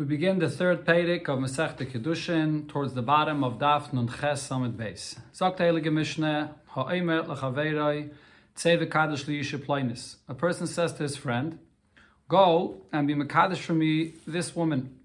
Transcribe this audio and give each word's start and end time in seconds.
We 0.00 0.06
begin 0.06 0.38
the 0.38 0.48
third 0.48 0.86
Pedic 0.86 1.28
of 1.28 1.40
Masechta 1.40 1.84
Kedushin 1.84 2.66
towards 2.66 2.94
the 2.94 3.02
bottom 3.02 3.44
of 3.44 3.58
Daf 3.58 3.92
Nun 3.92 4.08
Ches 4.08 4.48
Samid 4.48 4.72
Beis. 4.72 5.18
Sagt 5.30 5.58
Ha'omer 5.58 7.22
l'chaveiroi 7.28 8.10
tzeve 8.56 8.86
kadosh 8.86 9.26
liyishe 9.26 9.58
ploinis. 9.58 10.16
A 10.26 10.32
person 10.32 10.66
says 10.66 10.94
to 10.94 11.02
his 11.02 11.18
friend, 11.18 11.58
Go 12.30 12.80
and 12.90 13.06
be 13.06 13.14
mekadosh 13.14 13.58
for 13.58 13.74
me 13.74 14.14
this 14.26 14.56
woman. 14.56 14.98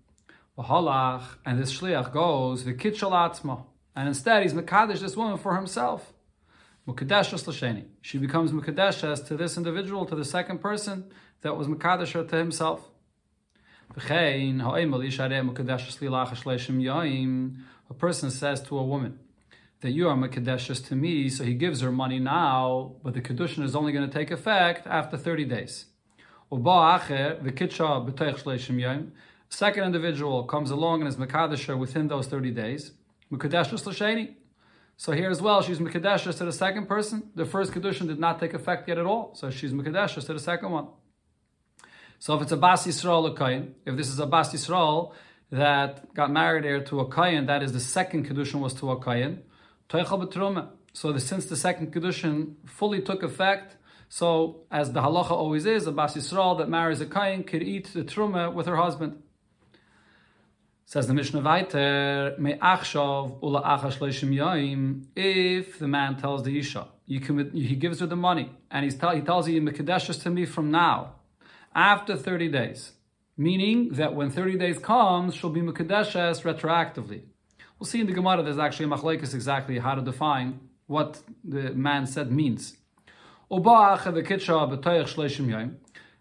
V'halach, 0.58 1.24
and 1.46 1.60
this 1.60 1.78
shliach 1.78 2.14
goes, 2.14 2.64
v'kitshal 2.64 3.12
atzma. 3.12 3.66
And 3.98 4.08
instead 4.08 4.44
he's 4.44 4.54
mekadosh 4.54 5.02
this 5.02 5.18
woman 5.18 5.38
for 5.38 5.58
himself. 5.58 6.14
Mukadeshas 6.88 7.46
l'sheni. 7.46 7.84
She 8.02 8.18
becomes 8.18 8.54
mukadeshas 8.54 9.28
to 9.28 9.36
this 9.36 9.58
individual, 9.58 10.06
to 10.06 10.16
the 10.16 10.24
second 10.24 10.60
person 10.60 11.12
that 11.42 11.58
was 11.58 11.68
mekadosh 11.68 12.30
to 12.30 12.38
himself. 12.38 12.92
A 13.98 14.02
person 17.98 18.30
says 18.30 18.62
to 18.64 18.78
a 18.78 18.84
woman 18.84 19.20
that 19.80 19.92
you 19.92 20.10
are 20.10 20.18
Mekadeshus 20.18 20.86
to 20.88 20.96
me, 20.96 21.30
so 21.30 21.46
he 21.46 21.54
gives 21.54 21.80
her 21.80 21.92
money 21.92 22.20
now, 22.20 22.96
but 23.04 23.14
the 23.14 23.22
Kedushin 23.22 23.64
is 23.64 23.76
only 23.76 23.94
going 23.94 24.06
to 24.06 24.14
take 24.14 24.32
effect 24.32 24.86
after 24.86 25.16
30 25.16 25.46
days. 25.46 25.86
Second 29.50 29.84
individual 29.84 30.44
comes 30.44 30.72
along 30.72 31.02
and 31.02 31.08
is 31.08 31.16
Mekadesher 31.16 31.78
within 31.78 32.10
those 32.10 32.28
30 32.28 32.52
days. 32.52 32.92
So 34.98 35.12
here 35.14 35.30
as 35.30 35.42
well, 35.42 35.62
she's 35.62 35.80
Mekadeshus 35.80 36.38
to 36.40 36.46
the 36.46 36.52
second 36.52 36.88
person. 36.88 37.32
The 37.36 37.46
first 37.46 37.72
Kedushin 37.72 38.08
did 38.08 38.20
not 38.20 38.40
take 38.40 38.54
effect 38.54 38.90
yet 38.90 38.98
at 38.98 39.06
all, 39.06 39.34
so 39.36 39.50
she's 39.50 39.72
Mekadeshus 39.72 40.26
to 40.26 40.34
the 40.34 40.40
second 40.40 40.72
one. 40.72 40.88
So 42.26 42.34
if 42.34 42.42
it's 42.42 42.52
a 42.52 42.58
Bas 42.58 42.88
Yisrael, 42.88 43.30
a 43.30 43.40
Kayin, 43.40 43.74
if 43.86 43.96
this 43.98 44.10
is 44.10 44.18
a 44.18 44.26
Bas 44.26 44.52
Yisrael 44.52 45.14
that 45.52 46.12
got 46.16 46.32
married 46.32 46.64
here 46.64 46.84
to 46.86 47.02
a 47.02 47.06
Kayin, 47.06 47.46
that 47.46 47.62
is 47.62 47.72
the 47.72 47.80
second 47.80 48.28
Kedushin 48.28 48.62
was 48.62 48.74
to 48.80 48.90
a 48.90 48.98
Kayin, 48.98 49.42
so 50.92 51.12
the, 51.12 51.20
since 51.20 51.46
the 51.46 51.56
second 51.56 51.94
Kedushin 51.94 52.56
fully 52.66 53.04
took 53.04 53.22
effect, 53.22 53.76
so 54.10 54.62
as 54.72 54.92
the 54.92 55.02
halacha 55.02 55.30
always 55.30 55.68
is, 55.68 55.86
a 55.86 55.92
Bas 55.92 56.16
Yisrael 56.16 56.58
that 56.58 56.68
marries 56.68 57.00
a 57.00 57.06
Kayin 57.06 57.46
could 57.46 57.62
eat 57.62 57.94
the 57.94 58.04
Truma 58.04 58.52
with 58.52 58.66
her 58.66 58.78
husband. 58.78 59.22
Says 60.88 61.06
the 61.06 61.14
Mishnah 61.14 61.42
weiter, 61.42 62.36
Me'achshav 62.40 63.38
ula 63.44 63.62
yaim, 63.62 65.06
if 65.16 65.78
the 65.78 65.88
man 65.88 66.18
tells 66.18 66.42
the 66.42 66.58
Isha, 66.58 66.88
you 67.06 67.20
can, 67.20 67.52
he 67.52 67.76
gives 67.76 68.00
her 68.00 68.08
the 68.08 68.16
money, 68.16 68.50
and 68.72 68.84
he's 68.84 68.96
tell, 68.96 69.14
he 69.14 69.22
tells 69.22 69.48
you, 69.48 69.62
Mekadeshus 69.62 70.24
to 70.24 70.32
me 70.32 70.48
from 70.48 70.72
now, 70.72 71.12
after 71.76 72.16
30 72.16 72.48
days. 72.50 72.94
Meaning 73.38 73.90
that 73.94 74.16
when 74.16 74.32
30 74.32 74.58
days 74.58 74.80
comes, 74.80 75.36
she'll 75.36 75.50
be 75.50 75.62
Mukadeshes 75.62 76.42
retroactively. 76.44 77.24
We'll 77.78 77.86
see 77.88 78.00
in 78.00 78.08
the 78.08 78.14
Gemara 78.14 78.42
there's 78.42 78.58
actually 78.58 78.86
a 78.86 78.90
machlekes 78.90 79.34
exactly 79.34 79.80
how 79.80 79.96
to 79.96 80.02
define 80.02 80.62
what 80.88 81.22
the 81.44 81.74
man 81.74 82.08
said 82.08 82.32
means. 82.32 82.78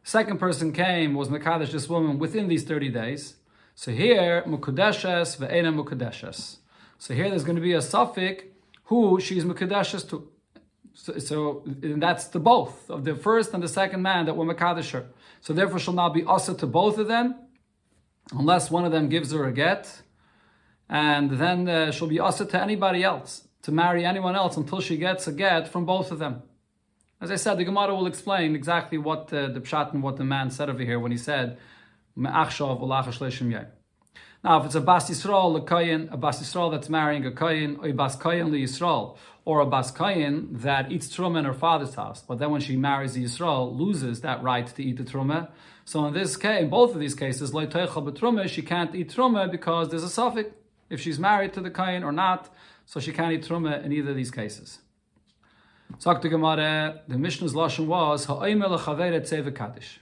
Second 0.06 0.38
person 0.38 0.72
came, 0.72 1.14
was 1.14 1.28
Mekadesh 1.28 1.70
this 1.70 1.88
woman 1.88 2.18
within 2.18 2.48
these 2.48 2.64
30 2.64 2.88
days. 2.90 3.36
So 3.74 3.92
here, 3.92 4.42
Mukadeshes 4.46 5.38
ve'ena 5.38 5.72
Mukadeshes. 5.72 6.58
So 6.98 7.14
here 7.14 7.30
there's 7.30 7.44
going 7.44 7.56
to 7.56 7.62
be 7.62 7.72
a 7.72 7.80
suffix 7.80 8.44
who 8.84 9.20
she's 9.20 9.44
Mukadeshes 9.44 10.08
to. 10.10 10.28
So, 10.94 11.18
so 11.18 11.62
that's 11.66 12.26
the 12.26 12.38
both 12.38 12.88
of 12.88 13.04
the 13.04 13.16
first 13.16 13.52
and 13.52 13.62
the 13.62 13.68
second 13.68 14.00
man 14.02 14.26
that 14.26 14.36
were 14.36 14.46
Makadisher. 14.46 15.06
So 15.40 15.52
therefore 15.52 15.78
she'll 15.80 15.94
now 15.94 16.08
be 16.08 16.24
asa 16.24 16.54
to 16.54 16.66
both 16.66 16.98
of 16.98 17.08
them, 17.08 17.34
unless 18.32 18.70
one 18.70 18.84
of 18.84 18.92
them 18.92 19.08
gives 19.08 19.32
her 19.32 19.44
a 19.44 19.52
get, 19.52 20.02
and 20.88 21.32
then 21.32 21.68
uh, 21.68 21.90
she'll 21.90 22.08
be 22.08 22.20
asa 22.20 22.46
to 22.46 22.62
anybody 22.62 23.02
else, 23.02 23.48
to 23.62 23.72
marry 23.72 24.04
anyone 24.04 24.36
else 24.36 24.56
until 24.56 24.80
she 24.80 24.96
gets 24.96 25.26
a 25.26 25.32
get 25.32 25.66
from 25.68 25.84
both 25.84 26.12
of 26.12 26.20
them. 26.20 26.42
As 27.20 27.30
I 27.30 27.36
said, 27.36 27.58
the 27.58 27.64
Gemara 27.64 27.94
will 27.94 28.06
explain 28.06 28.54
exactly 28.54 28.98
what 28.98 29.32
uh, 29.32 29.48
the 29.48 29.60
pshat 29.60 29.92
and 29.94 30.02
what 30.02 30.16
the 30.16 30.24
man 30.24 30.50
said 30.50 30.70
over 30.70 30.82
here 30.82 31.00
when 31.00 31.10
he 31.10 31.18
said, 31.18 31.58
Me'achshav 32.16 32.78
now, 34.44 34.60
if 34.60 34.66
it's 34.66 34.74
a 34.74 34.82
Bas 34.82 35.08
Yisrael, 35.08 35.56
a 35.56 36.12
a 36.12 36.16
Bas 36.18 36.42
Yisrael 36.42 36.70
that's 36.70 36.90
marrying 36.90 37.24
a 37.24 37.30
Kayin, 37.30 37.78
or 37.78 37.86
a 37.88 37.92
Bas 37.92 38.14
Kayin 38.14 38.50
li 38.50 38.62
Yisrael, 38.62 39.16
or 39.44 39.60
a 39.60 39.66
Bas 39.66 39.92
Kayin 39.92 40.60
that 40.62 40.90
eats 40.90 41.08
Truma 41.08 41.38
in 41.40 41.44
her 41.44 41.52
father's 41.52 41.94
house, 41.94 42.22
but 42.22 42.38
then 42.38 42.50
when 42.50 42.60
she 42.60 42.76
marries 42.76 43.16
Yisrael, 43.16 43.76
loses 43.76 44.22
that 44.22 44.42
right 44.42 44.66
to 44.66 44.82
eat 44.82 44.96
the 44.96 45.04
Truma. 45.04 45.48
So 45.84 46.06
in 46.06 46.14
this 46.14 46.36
case, 46.36 46.62
in 46.62 46.70
both 46.70 46.94
of 46.94 47.00
these 47.00 47.14
cases, 47.14 47.50
Truma, 47.50 48.48
she 48.48 48.62
can't 48.62 48.94
eat 48.94 49.10
Truma 49.10 49.50
because 49.50 49.90
there's 49.90 50.02
a 50.02 50.08
suffix, 50.08 50.50
if 50.88 51.00
she's 51.00 51.18
married 51.18 51.52
to 51.54 51.60
the 51.60 51.70
Kayin 51.70 52.04
or 52.04 52.12
not, 52.12 52.52
so 52.86 53.00
she 53.00 53.12
can't 53.12 53.32
eat 53.32 53.44
Truma 53.46 53.84
in 53.84 53.92
either 53.92 54.10
of 54.10 54.16
these 54.16 54.30
cases. 54.30 54.78
Sagt 55.98 56.22
the 56.22 56.28
Gemara, 56.28 57.02
the 57.06 57.18
Mishnah's 57.18 57.52
Lashon 57.52 57.86
was, 57.86 58.24
Ha'oimel 58.24 58.78
Chaveret 58.78 59.54
Kaddish 59.54 60.00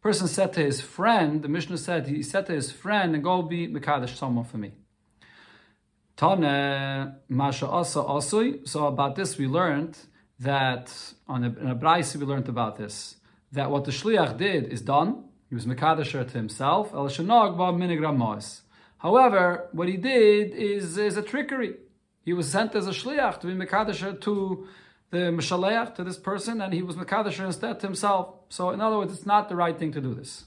person 0.00 0.26
said 0.26 0.52
to 0.54 0.60
his 0.60 0.80
friend, 0.80 1.42
the 1.42 1.48
Mishnah 1.48 1.78
said, 1.78 2.06
he 2.06 2.22
said 2.22 2.46
to 2.46 2.52
his 2.52 2.72
friend, 2.72 3.14
and 3.14 3.22
go 3.22 3.42
be 3.42 3.68
Mekadesh 3.68 4.16
someone 4.16 4.44
for 4.44 4.58
me. 4.58 4.72
Tane 6.20 7.14
Masha 7.30 7.66
Asa 7.66 8.00
Asui. 8.00 8.68
So 8.68 8.86
about 8.86 9.16
this 9.16 9.38
we 9.38 9.46
learned 9.46 9.96
that 10.38 10.94
on 11.26 11.44
a, 11.44 11.46
in 11.46 11.66
a 11.68 12.18
we 12.18 12.26
learned 12.26 12.48
about 12.48 12.76
this. 12.76 13.16
That 13.52 13.70
what 13.70 13.84
the 13.84 13.90
Shliach 13.90 14.36
did 14.36 14.64
is 14.66 14.82
done. 14.82 15.24
He 15.48 15.54
was 15.54 15.64
Mekadesher 15.64 16.30
to 16.30 16.36
himself. 16.36 16.90
However, 18.98 19.68
what 19.72 19.88
he 19.88 19.96
did 19.96 20.54
is, 20.54 20.98
is 20.98 21.16
a 21.16 21.22
trickery. 21.22 21.76
He 22.22 22.34
was 22.34 22.50
sent 22.50 22.74
as 22.74 22.86
a 22.86 22.90
Shliach 22.90 23.40
to 23.40 23.46
be 23.46 23.54
Mekadesher 23.54 24.20
to 24.20 24.68
the 25.10 25.32
Mishaleach 25.38 25.94
to 25.96 26.04
this 26.04 26.18
person, 26.18 26.60
and 26.60 26.72
he 26.72 26.82
was 26.82 26.96
Mekadesher 26.96 27.46
instead 27.46 27.80
to 27.80 27.86
himself. 27.86 28.34
So, 28.50 28.70
in 28.70 28.80
other 28.80 28.98
words, 28.98 29.12
it's 29.12 29.26
not 29.26 29.48
the 29.48 29.56
right 29.56 29.76
thing 29.76 29.90
to 29.92 30.00
do 30.00 30.14
this. 30.14 30.44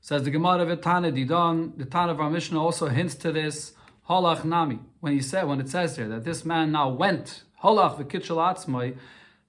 Says 0.00 0.22
the 0.22 0.30
Gemara 0.30 0.64
Vitana 0.64 1.12
Didon, 1.12 1.76
the 1.76 1.84
Tan 1.84 2.08
of 2.10 2.20
our 2.20 2.30
Mishnah 2.30 2.62
also 2.62 2.88
hints 2.88 3.16
to 3.16 3.32
this. 3.32 3.72
Holach 4.08 4.44
Nami, 4.44 4.80
when 5.00 5.12
he 5.12 5.20
said, 5.20 5.46
when 5.48 5.60
it 5.60 5.68
says 5.68 5.96
here 5.96 6.08
that 6.08 6.24
this 6.24 6.44
man 6.44 6.72
now 6.72 6.88
went, 6.90 7.44
Holach 7.62 7.96
v'kitchel 7.98 8.36
atzmai, 8.36 8.96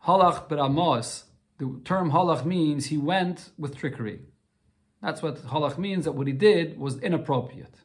Holach 0.06 0.48
b'ramos. 0.48 1.24
The 1.58 1.80
term 1.84 2.12
Holach 2.12 2.46
means 2.46 2.86
he 2.86 2.98
went 2.98 3.52
with 3.58 3.78
trickery. 3.78 4.20
That's 5.02 5.22
what 5.22 5.46
Holach 5.48 5.78
means, 5.78 6.06
that 6.06 6.14
what 6.14 6.28
he 6.28 6.34
did 6.34 6.80
was 6.80 6.98
inappropriate. 7.00 7.76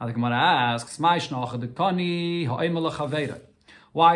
Now 0.00 0.06
the 0.06 0.12
Gemara 0.12 0.36
asks, 0.36 0.98
why, 0.98 1.16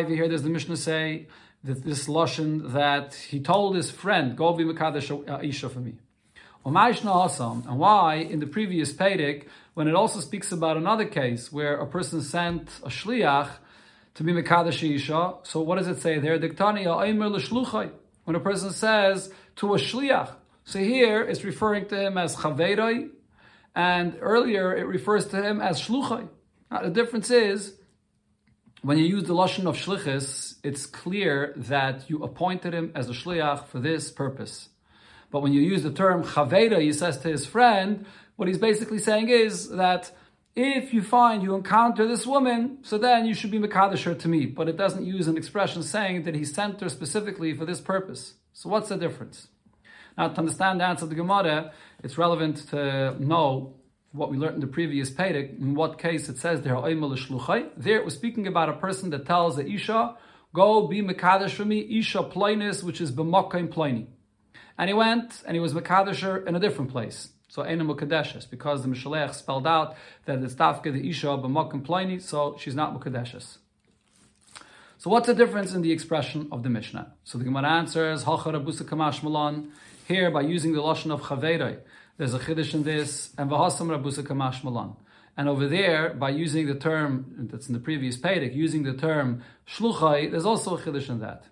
you 0.00 0.14
hear 0.14 0.28
this, 0.28 0.42
the 0.42 0.48
Mishnah 0.48 0.76
say 0.76 1.26
that 1.64 1.82
this 1.82 2.06
lashon 2.06 2.72
that 2.72 3.14
he 3.14 3.40
told 3.40 3.74
his 3.74 3.90
friend, 3.90 4.36
"Go 4.36 4.52
be 4.52 4.64
mekadesh 4.64 5.44
isha 5.44 5.68
for 5.68 5.80
me." 5.80 5.98
And 6.64 6.74
why 6.74 8.14
in 8.16 8.40
the 8.40 8.46
previous 8.46 8.92
Pedic, 8.92 9.48
when 9.74 9.88
it 9.88 9.94
also 9.94 10.20
speaks 10.20 10.52
about 10.52 10.76
another 10.76 11.04
case 11.04 11.52
where 11.52 11.76
a 11.76 11.86
person 11.86 12.22
sent 12.22 12.68
a 12.82 12.88
shliach 12.88 13.50
to 14.14 14.22
be 14.22 14.32
mekadesh 14.32 14.94
isha, 14.94 15.34
so 15.42 15.60
what 15.60 15.78
does 15.78 15.88
it 15.88 16.00
say 16.00 16.18
there? 16.18 16.38
When 18.24 18.36
a 18.36 18.40
person 18.40 18.70
says 18.70 19.32
to 19.56 19.74
a 19.74 19.78
shliach, 19.78 20.30
so 20.64 20.78
here 20.78 21.22
it's 21.22 21.44
referring 21.44 21.86
to 21.88 22.00
him 22.00 22.16
as 22.16 22.36
chaveroi, 22.36 23.10
and 23.74 24.16
earlier 24.20 24.74
it 24.74 24.86
refers 24.86 25.26
to 25.26 25.42
him 25.42 25.60
as 25.60 25.80
shluchai. 25.80 26.28
Now, 26.70 26.82
the 26.82 26.90
difference 26.90 27.30
is 27.30 27.74
when 28.82 28.98
you 28.98 29.04
use 29.04 29.24
the 29.24 29.34
lashon 29.34 29.66
of 29.66 29.76
shlichus, 29.76 30.56
it's 30.62 30.86
clear 30.86 31.52
that 31.56 32.08
you 32.08 32.22
appointed 32.22 32.72
him 32.72 32.92
as 32.94 33.10
a 33.10 33.12
shliach 33.12 33.66
for 33.66 33.80
this 33.80 34.10
purpose. 34.12 34.68
But 35.30 35.40
when 35.40 35.52
you 35.52 35.62
use 35.62 35.82
the 35.82 35.90
term 35.90 36.22
chaveda, 36.22 36.80
he 36.80 36.92
says 36.92 37.18
to 37.18 37.28
his 37.28 37.44
friend, 37.44 38.06
what 38.36 38.48
he's 38.48 38.58
basically 38.58 38.98
saying 38.98 39.28
is 39.28 39.70
that 39.70 40.10
if 40.56 40.94
you 40.94 41.02
find 41.02 41.42
you 41.42 41.54
encounter 41.54 42.06
this 42.06 42.26
woman, 42.26 42.78
so 42.82 42.96
then 42.96 43.26
you 43.26 43.34
should 43.34 43.50
be 43.50 43.58
Mekadesh 43.58 44.18
to 44.18 44.28
me. 44.28 44.46
But 44.46 44.68
it 44.68 44.76
doesn't 44.76 45.04
use 45.04 45.26
an 45.26 45.36
expression 45.36 45.82
saying 45.82 46.24
that 46.24 46.34
he 46.34 46.44
sent 46.44 46.80
her 46.80 46.88
specifically 46.88 47.54
for 47.54 47.64
this 47.64 47.80
purpose. 47.80 48.34
So 48.52 48.68
what's 48.68 48.88
the 48.88 48.96
difference? 48.96 49.48
Now, 50.16 50.28
to 50.28 50.38
understand 50.38 50.80
the 50.80 50.84
answer 50.84 51.06
to 51.06 51.06
the 51.08 51.16
Gemara, 51.16 51.72
it's 52.04 52.16
relevant 52.16 52.68
to 52.68 53.16
know 53.18 53.74
what 54.12 54.30
we 54.30 54.36
learned 54.36 54.54
in 54.54 54.60
the 54.60 54.68
previous 54.68 55.10
Pedic, 55.10 55.58
in 55.58 55.74
what 55.74 55.98
case 55.98 56.28
it 56.28 56.38
says 56.38 56.60
there, 56.60 56.80
there 56.80 57.96
it 57.96 58.04
was 58.04 58.14
speaking 58.14 58.46
about 58.46 58.68
a 58.68 58.74
person 58.74 59.10
that 59.10 59.26
tells 59.26 59.56
the 59.56 59.66
Isha, 59.66 60.16
go 60.52 60.86
be 60.86 61.02
Mekadesh 61.02 61.50
for 61.50 61.64
me, 61.64 61.80
Isha 61.98 62.18
Ploinis, 62.18 62.84
which 62.84 63.00
is 63.00 63.10
B'mokaim 63.10 63.68
Ploini. 63.74 64.06
And 64.78 64.88
he 64.88 64.94
went 64.94 65.42
and 65.44 65.56
he 65.56 65.60
was 65.60 65.74
Mekadesher 65.74 66.46
in 66.46 66.54
a 66.54 66.60
different 66.60 66.92
place. 66.92 67.30
So 67.54 67.62
Eina 67.62 67.86
Mukadeshes, 67.86 68.50
because 68.50 68.82
the 68.82 68.88
Mishalech 68.88 69.32
spelled 69.32 69.64
out 69.64 69.94
that 70.24 70.42
it's 70.42 70.54
Tafke 70.54 70.92
the 70.92 71.08
Isha 71.08 71.28
B'mokaim 71.28 71.86
Ploini, 71.86 72.20
so 72.20 72.56
she's 72.58 72.74
not 72.74 72.98
Mukadeshes. 72.98 73.58
So 74.98 75.08
what's 75.08 75.28
the 75.28 75.36
difference 75.36 75.72
in 75.72 75.82
the 75.82 75.92
expression 75.92 76.48
of 76.50 76.64
the 76.64 76.68
Mishnah? 76.68 77.12
So 77.22 77.38
the 77.38 77.44
Gemara 77.44 77.70
answers, 77.70 78.24
Here 78.24 78.36
by 80.32 80.40
using 80.40 80.72
the 80.72 80.80
Lashon 80.80 81.12
of 81.12 81.22
Chaveroi, 81.22 81.78
There's 82.16 82.34
a 82.34 82.40
chiddush 82.40 82.74
in 82.74 82.82
this, 82.82 83.30
and 83.38 83.48
v'hasam 83.48 83.86
rabusa 83.86 84.24
kamash 84.24 84.64
malan. 84.64 84.96
And 85.36 85.48
over 85.48 85.68
there, 85.68 86.12
by 86.12 86.30
using 86.30 86.66
the 86.66 86.74
term 86.74 87.48
that's 87.52 87.68
in 87.68 87.72
the 87.72 87.78
previous 87.78 88.16
pedic, 88.16 88.52
using 88.52 88.82
the 88.82 88.94
term 88.94 89.44
shluchai, 89.68 90.28
there's 90.28 90.44
also 90.44 90.76
a 90.76 90.80
chiddush 90.80 91.08
in 91.08 91.20
that. 91.20 91.44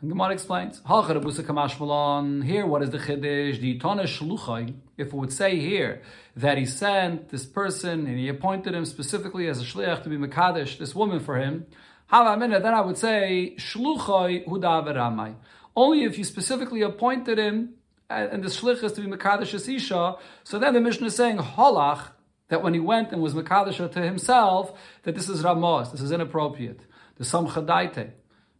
And 0.00 0.10
Gemara 0.10 0.32
explains, 0.32 0.78
Here, 0.78 2.66
what 2.66 2.82
is 2.82 2.90
the 2.90 2.98
chiddush? 2.98 3.60
The 3.60 3.78
tana 3.78 4.04
shluchai. 4.04 4.74
If 5.00 5.08
it 5.08 5.14
would 5.14 5.32
say 5.32 5.58
here 5.58 6.02
that 6.36 6.58
he 6.58 6.66
sent 6.66 7.30
this 7.30 7.46
person 7.46 8.06
and 8.06 8.18
he 8.18 8.28
appointed 8.28 8.74
him 8.74 8.84
specifically 8.84 9.48
as 9.48 9.60
a 9.60 9.64
shliach 9.64 10.02
to 10.02 10.08
be 10.08 10.16
mekadesh, 10.16 10.78
this 10.78 10.94
woman 10.94 11.20
for 11.20 11.38
him, 11.38 11.66
then 12.10 12.74
I 12.74 12.80
would 12.80 12.98
say 12.98 13.54
hudaveramai. 13.58 15.36
Only 15.74 16.04
if 16.04 16.18
you 16.18 16.24
specifically 16.24 16.82
appointed 16.82 17.38
him 17.38 17.74
uh, 18.10 18.26
and 18.32 18.42
the 18.42 18.48
shlich 18.48 18.82
is 18.84 18.92
to 18.92 19.00
be 19.00 19.08
mekadesh 19.08 19.54
isha. 19.54 20.16
So 20.44 20.58
then 20.58 20.74
the 20.74 20.80
Mishnah 20.80 21.06
is 21.06 21.16
saying 21.16 21.38
Holach, 21.38 22.10
that 22.48 22.62
when 22.62 22.74
he 22.74 22.80
went 22.80 23.12
and 23.12 23.22
was 23.22 23.32
mekadesh 23.32 23.92
to 23.92 24.00
himself, 24.02 24.78
that 25.04 25.14
this 25.14 25.28
is 25.28 25.42
ramos, 25.42 25.92
this 25.92 26.02
is 26.02 26.10
inappropriate. 26.10 26.80
The 27.16 27.24
samcha 27.24 27.64
daite 27.64 28.10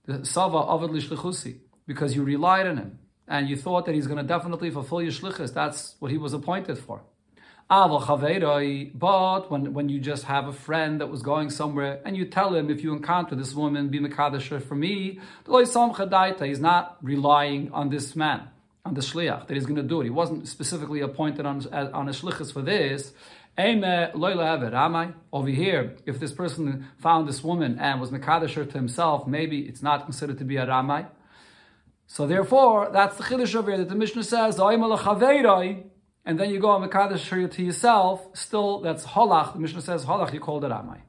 the 0.07 0.25
Sava 0.25 0.59
Avad 0.59 0.91
Lishlichusi, 0.91 1.59
because 1.87 2.17
you 2.17 2.23
relied 2.23 2.67
on 2.67 2.79
him 2.79 2.99
and 3.31 3.49
you 3.49 3.57
thought 3.57 3.87
that 3.87 3.95
he's 3.95 4.09
going 4.09 4.19
to 4.19 4.25
definitely 4.25 4.71
fulfill 4.71 5.01
your 5.01 5.13
shlichus. 5.13 5.55
That's 5.55 5.95
what 6.01 6.11
he 6.11 6.19
was 6.19 6.35
appointed 6.35 6.79
for. 6.79 7.01
But 7.71 9.51
when, 9.51 9.73
when 9.73 9.89
you 9.89 10.01
just 10.01 10.25
have 10.25 10.49
a 10.49 10.53
friend 10.53 11.01
that 11.01 11.07
was 11.07 11.23
going 11.23 11.51
somewhere 11.51 12.01
and 12.05 12.17
you 12.17 12.25
tell 12.25 12.53
him, 12.53 12.69
if 12.69 12.83
you 12.83 12.93
encounter 12.93 13.37
this 13.37 13.55
woman, 13.55 13.89
be 13.89 14.01
Mekadesh 14.01 14.61
for 14.65 14.75
me, 14.75 15.21
he's 15.47 16.61
not 16.61 16.97
relying 17.01 17.71
on 17.73 17.91
this 17.91 18.17
man, 18.17 18.49
on 18.85 18.95
the 18.95 19.01
shliach, 19.01 19.47
that 19.47 19.55
he's 19.55 19.67
going 19.67 19.77
to 19.77 19.85
do 19.85 20.01
it. 20.01 20.05
He 20.05 20.11
wasn't 20.11 20.49
specifically 20.49 21.01
appointed 21.01 21.47
on, 21.47 21.65
on 21.73 22.09
a 22.09 22.13
shlichus 22.13 22.53
for 22.53 22.63
this. 22.63 23.13
Over 25.33 25.49
here, 25.49 25.97
if 26.07 26.19
this 26.19 26.33
person 26.33 26.89
found 26.99 27.29
this 27.29 27.45
woman 27.45 27.79
and 27.79 28.01
was 28.01 28.11
Mekadesher 28.11 28.67
to 28.69 28.73
himself, 28.77 29.29
maybe 29.29 29.61
it's 29.61 29.83
not 29.83 30.05
considered 30.07 30.39
to 30.39 30.45
be 30.45 30.57
a 30.57 30.67
Ramai. 30.67 31.07
So 32.13 32.27
therefore, 32.27 32.91
that's 32.93 33.17
the 33.19 33.23
Chiddush 33.23 33.55
over 33.55 33.71
here 33.71 33.79
that 33.79 33.89
the 33.89 33.95
Mishnah 33.95 34.25
says, 34.25 34.59
and 34.59 36.41
then 36.41 36.51
you 36.51 36.59
go 36.59 36.71
on 36.71 36.83
Mekadesher 36.83 37.49
to 37.53 37.63
yourself, 37.63 38.27
still 38.33 38.81
that's 38.81 39.07
Holach. 39.07 39.53
The 39.53 39.61
Mishnah 39.61 39.81
says 39.81 40.07
Holach, 40.07 40.33
you 40.33 40.41
called 40.41 40.65
it 40.65 40.73
Ramai. 40.73 41.03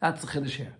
That's 0.00 0.20
the 0.20 0.28
Chiddush 0.28 0.50
here. 0.50 0.76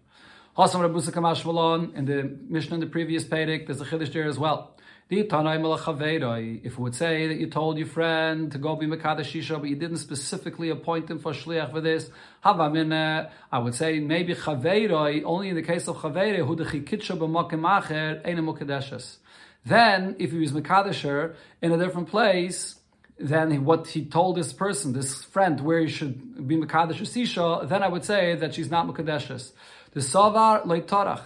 Hasam 0.56 0.80
Rabusa 0.80 1.10
Kamash 1.10 1.96
in 1.96 2.04
the 2.04 2.38
Mishnah 2.48 2.74
in 2.74 2.80
the 2.80 2.86
previous 2.86 3.24
Pedic, 3.24 3.66
there's 3.66 3.80
a 3.80 3.84
Chiddush 3.84 4.12
there 4.12 4.28
as 4.28 4.38
well. 4.38 4.76
If 5.08 5.32
it 5.32 6.78
would 6.78 6.94
say 6.96 7.28
that 7.28 7.36
you 7.38 7.46
told 7.46 7.78
your 7.78 7.86
friend 7.86 8.50
to 8.50 8.58
go 8.58 8.74
be 8.74 8.86
Mekadesh 8.86 9.40
Shisha, 9.40 9.60
but 9.60 9.68
you 9.68 9.76
didn't 9.76 9.98
specifically 9.98 10.70
appoint 10.70 11.08
him 11.08 11.20
for 11.20 11.32
Shliach 11.32 11.70
for 11.70 11.80
this, 11.80 12.10
I 12.42 13.58
would 13.60 13.76
say 13.76 14.00
maybe 14.00 14.34
Chaveiroi, 14.34 15.22
only 15.24 15.50
in 15.50 15.54
the 15.54 15.62
case 15.62 15.86
of 15.86 15.98
Chaveiroi, 15.98 16.44
who 16.44 16.56
the 16.56 16.64
Chikitsha 16.64 17.16
b'makim 17.16 17.60
acher. 17.60 19.16
Then, 19.64 20.16
if 20.18 20.32
he 20.32 20.38
was 20.38 20.50
Mekadesher 20.50 21.36
in 21.62 21.70
a 21.70 21.78
different 21.78 22.08
place, 22.08 22.80
then 23.16 23.64
what 23.64 23.86
he 23.86 24.04
told 24.06 24.36
this 24.36 24.52
person, 24.52 24.92
this 24.92 25.22
friend, 25.22 25.60
where 25.60 25.78
he 25.78 25.88
should 25.88 26.48
be 26.48 26.56
Mekadesh 26.56 27.00
Sisha, 27.02 27.68
then 27.68 27.84
I 27.84 27.86
would 27.86 28.04
say 28.04 28.34
that 28.34 28.54
she's 28.56 28.72
not 28.72 28.88
Mekadeshes. 28.88 29.52
The 29.92 30.00
Savar 30.00 30.64
Leitorach 30.64 31.22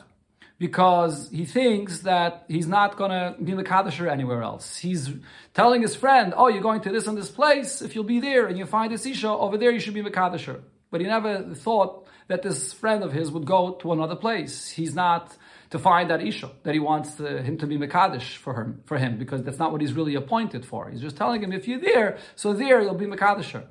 because 0.61 1.31
he 1.31 1.47
thinks 1.47 2.01
that 2.01 2.45
he's 2.47 2.69
not 2.69 2.99
going 2.99 3.11
to 3.11 3.35
be 3.43 3.53
Makadasher 3.53 4.13
anywhere 4.13 4.43
else. 4.43 4.77
He's 4.77 5.09
telling 5.55 5.81
his 5.81 5.97
friend, 5.97 6.35
oh, 6.37 6.49
you're 6.49 6.63
going 6.63 6.83
to 6.83 6.93
this 6.93 7.07
and 7.07 7.17
this 7.17 7.31
place, 7.31 7.81
if 7.81 7.95
you'll 7.95 8.05
be 8.05 8.21
there 8.21 8.47
and 8.47 8.59
you 8.59 8.67
find 8.67 8.93
this 8.93 9.07
Isha, 9.07 9.27
over 9.27 9.57
there 9.57 9.71
you 9.71 9.81
should 9.81 9.95
be 9.95 10.03
Makadasher. 10.03 10.61
But 10.91 11.01
he 11.01 11.07
never 11.07 11.55
thought 11.55 12.07
that 12.29 12.43
this 12.43 12.75
friend 12.75 13.03
of 13.03 13.11
his 13.11 13.31
would 13.31 13.47
go 13.47 13.73
to 13.81 13.93
another 13.93 14.17
place. 14.17 14.69
He's 14.69 14.95
not 14.95 15.35
to 15.71 15.79
find 15.79 16.11
that 16.11 16.21
Isha, 16.21 16.51
that 16.65 16.75
he 16.75 16.81
wants 16.81 17.15
to, 17.15 17.43
him 17.43 17.57
to 17.57 17.67
be 17.67 17.79
Makadish 17.79 18.37
for 18.37 18.53
him, 18.61 18.83
for 18.85 18.99
him, 18.99 19.17
because 19.17 19.43
that's 19.43 19.59
not 19.59 19.73
what 19.73 19.81
he's 19.81 19.95
really 19.95 20.15
appointed 20.15 20.67
for. 20.67 20.91
He's 20.91 21.01
just 21.01 21.17
telling 21.17 21.43
him, 21.43 21.55
if 21.55 21.67
you're 21.69 21.81
there, 21.81 22.19
so 22.37 22.53
there 22.53 22.83
you'll 22.83 22.95
be 22.95 23.07
Makadasher. 23.07 23.65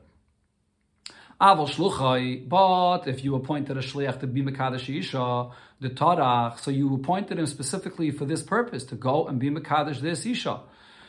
Aval 1.42 1.70
shluchai, 1.70 2.50
but 2.50 3.08
if 3.08 3.24
you 3.24 3.34
appointed 3.36 3.78
a 3.78 3.80
shliach 3.80 4.20
to 4.20 4.28
be 4.28 4.44
mekadesh 4.44 4.90
isha, 5.00 5.50
the 5.80 5.90
tarach, 5.90 6.60
so 6.60 6.72
you 6.72 6.94
appointed 6.94 7.40
him 7.40 7.46
specifically 7.46 8.12
for 8.12 8.26
this 8.26 8.44
purpose 8.44 8.84
to 8.86 8.96
go 8.96 9.28
and 9.28 9.40
be 9.40 9.50
mekadesh 9.50 10.00
this 10.00 10.26
isha. 10.26 10.60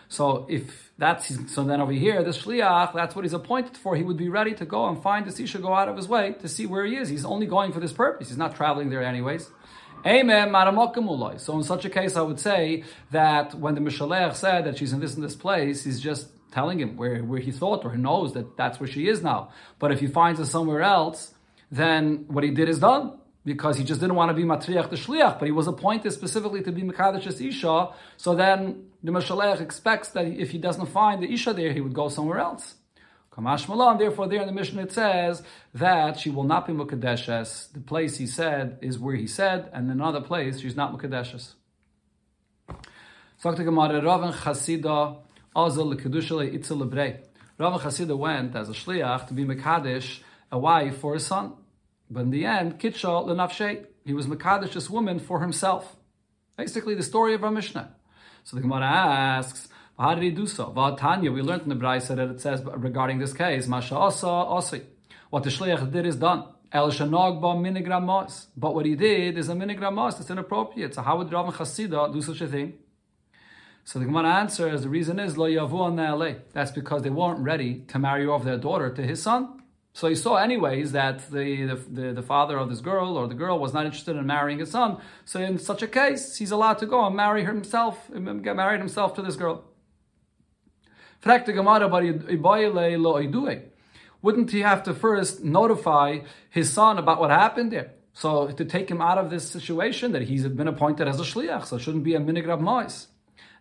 So 0.08 0.46
if 0.49 0.93
that's 0.99 1.52
so, 1.52 1.62
then 1.62 1.81
over 1.81 1.93
here, 1.93 2.22
the 2.22 2.31
shliach, 2.31 2.93
that's 2.94 3.14
what 3.14 3.25
he's 3.25 3.32
appointed 3.32 3.76
for. 3.76 3.94
He 3.94 4.02
would 4.02 4.17
be 4.17 4.28
ready 4.28 4.55
to 4.55 4.64
go 4.64 4.88
and 4.88 5.00
find 5.00 5.25
this 5.25 5.38
isha, 5.38 5.58
go 5.58 5.72
out 5.72 5.88
of 5.88 5.96
his 5.96 6.08
way 6.08 6.34
to 6.40 6.49
see 6.49 6.67
where 6.67 6.84
he 6.84 6.96
is. 6.96 7.08
He's 7.08 7.25
only 7.25 7.46
going 7.46 7.72
for 7.72 7.81
this 7.81 7.93
purpose. 7.93 8.28
He's 8.28 8.37
not 8.37 8.56
traveling 8.56 8.90
there 8.90 9.05
anyways. 9.05 9.49
Amen. 10.05 10.52
So 11.38 11.56
in 11.56 11.62
such 11.62 11.84
a 11.84 11.90
case, 11.90 12.16
I 12.16 12.23
would 12.23 12.40
say 12.40 12.84
that 13.11 13.55
when 13.55 13.75
the 13.75 13.81
Mishalech 13.81 14.34
said 14.34 14.64
that 14.64 14.78
she's 14.78 14.93
in 14.93 15.00
this 15.00 15.14
and 15.14 15.23
this 15.23 15.37
place, 15.37 15.84
he's 15.84 16.00
just 16.00 16.28
telling 16.50 16.81
him 16.81 16.96
where, 16.96 17.23
where 17.23 17.38
he 17.38 17.52
thought 17.52 17.84
or 17.84 17.93
he 17.93 17.99
knows 17.99 18.32
that 18.32 18.56
that's 18.56 18.81
where 18.81 18.88
she 18.88 19.08
is 19.08 19.23
now. 19.23 19.50
But 19.78 19.93
if 19.93 20.00
he 20.00 20.06
finds 20.06 20.40
her 20.40 20.46
somewhere 20.46 20.82
else, 20.82 21.34
then 21.70 22.25
what 22.28 22.43
he 22.43 22.50
did 22.50 22.69
is 22.69 22.81
done. 22.81 23.19
Because 23.44 23.78
he 23.78 23.84
just 23.84 24.00
didn't 24.00 24.16
want 24.16 24.28
to 24.28 24.34
be 24.34 24.44
matriach 24.44 24.90
the 24.90 24.96
shliach, 24.96 25.38
but 25.38 25.46
he 25.46 25.52
was 25.52 25.66
appointed 25.66 26.12
specifically 26.12 26.62
to 26.62 26.72
be 26.72 26.82
mekadesh 26.82 27.40
isha. 27.40 27.88
So 28.19 28.34
then 28.34 28.90
the 29.02 29.12
mashalech 29.12 29.60
expects 29.60 30.10
that 30.10 30.26
if 30.26 30.50
he 30.50 30.58
doesn't 30.58 30.87
find 30.87 31.22
the 31.22 31.32
isha 31.32 31.54
there, 31.54 31.72
he 31.72 31.81
would 31.81 31.94
go 31.94 32.08
somewhere 32.08 32.38
else. 32.38 32.75
Kamash 33.32 33.69
malam. 33.69 33.98
Therefore, 33.98 34.28
there 34.28 34.40
in 34.42 34.46
the 34.46 34.52
mission 34.52 34.78
it 34.78 34.92
says 34.92 35.42
that 35.75 36.19
she 36.19 36.31
will 36.31 36.44
not 36.44 36.66
be 36.66 36.72
mukadeshes. 36.72 37.72
The 37.72 37.81
place 37.81 38.19
he 38.19 38.26
said 38.26 38.78
is 38.82 38.98
where 38.98 39.14
he 39.14 39.26
said, 39.26 39.70
and 39.72 39.87
in 39.87 39.92
another 39.92 40.20
place 40.20 40.60
she's 40.60 40.76
not 40.76 40.92
mukadeshes. 40.92 41.54
Rav 43.42 43.54
Chasida 43.54 45.19
Azal 45.56 45.94
Kedusha 45.98 46.52
Itzel 46.52 46.82
Lebrei. 46.82 47.20
Rav 47.56 47.81
Chasida 47.81 48.16
went 48.16 48.54
as 48.54 48.69
a 48.69 48.72
shliach 48.72 49.28
to 49.28 49.34
be 49.34 49.44
Mekadesh, 49.44 50.20
a 50.52 50.58
wife 50.58 50.98
for 50.98 51.14
his 51.14 51.26
son. 51.26 51.54
But 52.10 52.20
in 52.20 52.30
the 52.30 52.44
end, 52.44 52.80
Kitshal 52.80 53.26
Lenafshe, 53.26 53.86
he 54.04 54.12
was 54.12 54.26
Mekadesh 54.26 54.72
this 54.72 54.90
woman 54.90 55.20
for 55.20 55.40
himself. 55.40 55.96
Basically, 56.56 56.94
the 56.94 57.02
story 57.02 57.34
of 57.34 57.44
our 57.44 57.50
Mishnah. 57.50 57.94
So 58.42 58.56
the 58.56 58.62
Gemara 58.62 58.84
asks, 58.84 59.68
how 59.98 60.14
did 60.14 60.24
he 60.24 60.30
do 60.30 60.46
so? 60.46 60.72
Tanya, 60.98 61.30
we 61.30 61.42
learned 61.42 61.62
in 61.62 61.68
the 61.68 61.74
Brisa 61.76 62.16
that 62.16 62.30
it 62.30 62.40
says 62.40 62.62
regarding 62.64 63.18
this 63.18 63.32
case, 63.32 63.66
Masha 63.66 63.94
Asa 63.94 64.26
Asi. 64.26 64.82
What 65.28 65.44
the 65.44 65.50
shliach 65.50 65.92
did 65.92 66.06
is 66.06 66.16
done. 66.16 66.44
El 66.73 66.90
Shanog 66.90 67.40
ba 67.40 67.49
minigram 67.49 68.46
But 68.56 68.75
what 68.75 68.87
he 68.87 68.94
did 68.94 69.37
is 69.37 69.49
a 69.49 69.54
minigram 69.54 69.94
mas. 69.94 70.18
It's 70.18 70.30
inappropriate. 70.30 70.94
So 70.94 71.02
how 71.02 71.18
would 71.18 71.32
Rav 71.32 71.54
Chasida 71.54 72.12
do 72.12 72.23
such 72.23 72.40
a 72.40 72.49
thing? 72.49 72.75
So 73.85 73.99
the 73.99 74.06
Gemara 74.06 74.35
answers 74.37 74.82
the 74.82 74.88
reason 74.88 75.20
is 75.20 75.37
lo 75.37 75.46
yavu 75.46 76.40
That's 76.52 76.70
because 76.70 77.02
they 77.02 77.11
weren't 77.11 77.40
ready 77.40 77.80
to 77.88 77.99
marry 77.99 78.26
off 78.26 78.44
their 78.44 78.58
daughter 78.58 78.90
to 78.90 79.02
his 79.02 79.23
son. 79.23 79.60
So 80.00 80.09
he 80.09 80.14
saw 80.14 80.37
anyways 80.37 80.92
that 80.92 81.30
the, 81.30 81.66
the, 81.66 81.75
the, 81.75 82.12
the, 82.14 82.23
father 82.23 82.57
of 82.57 82.71
this 82.71 82.80
girl 82.80 83.19
or 83.19 83.28
the 83.28 83.35
girl 83.35 83.59
was 83.59 83.75
not 83.75 83.85
interested 83.85 84.16
in 84.16 84.26
marrying 84.26 84.59
his 84.59 84.71
son. 84.71 84.97
So 85.26 85.40
in 85.40 85.59
such 85.59 85.83
a 85.83 85.87
case, 85.87 86.38
he's 86.38 86.52
allowed 86.52 86.78
to 86.78 86.87
go 86.87 87.04
and 87.04 87.14
marry 87.14 87.45
himself, 87.45 88.09
get 88.11 88.57
married 88.57 88.78
himself 88.78 89.12
to 89.16 89.21
this 89.21 89.37
girl. 89.37 89.62
Wouldn't 94.23 94.50
he 94.50 94.61
have 94.61 94.83
to 94.85 94.95
first 94.95 95.45
notify 95.45 96.21
his 96.49 96.73
son 96.73 96.97
about 96.97 97.21
what 97.21 97.28
happened 97.28 97.71
there? 97.71 97.92
So 98.14 98.49
to 98.52 98.64
take 98.64 98.90
him 98.90 99.02
out 99.02 99.19
of 99.19 99.28
this 99.28 99.50
situation 99.50 100.12
that 100.12 100.23
he's 100.23 100.47
been 100.49 100.69
appointed 100.69 101.09
as 101.09 101.21
a 101.21 101.25
shliach, 101.25 101.66
so 101.66 101.76
it 101.76 101.80
shouldn't 101.80 102.04
be 102.04 102.14
a 102.14 102.21
minigrab 102.21 102.61
mois. 102.61 103.09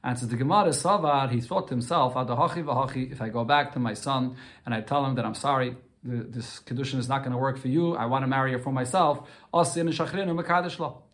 And 0.01 0.17
says 0.17 0.29
the 0.29 0.37
Gemara 0.37 0.69
Savar, 0.69 1.29
he 1.31 1.41
thought 1.41 1.67
to 1.67 1.73
himself, 1.73 2.13
if 2.15 3.21
I 3.21 3.27
go 3.27 3.43
back 3.43 3.73
to 3.73 3.79
my 3.79 3.93
son 3.93 4.37
and 4.65 4.73
I 4.73 4.79
tell 4.79 5.05
him 5.05 5.15
that 5.15 5.25
I'm 5.25 5.35
sorry, 5.35 5.75
this 6.03 6.59
condition 6.59 6.99
is 6.99 7.09
not 7.09 7.19
going 7.19 7.31
to 7.31 7.37
work 7.37 7.57
for 7.57 7.67
you, 7.67 7.95
I 7.95 8.05
want 8.05 8.23
to 8.23 8.27
marry 8.27 8.51
her 8.53 8.59
for 8.59 8.71
myself, 8.71 9.27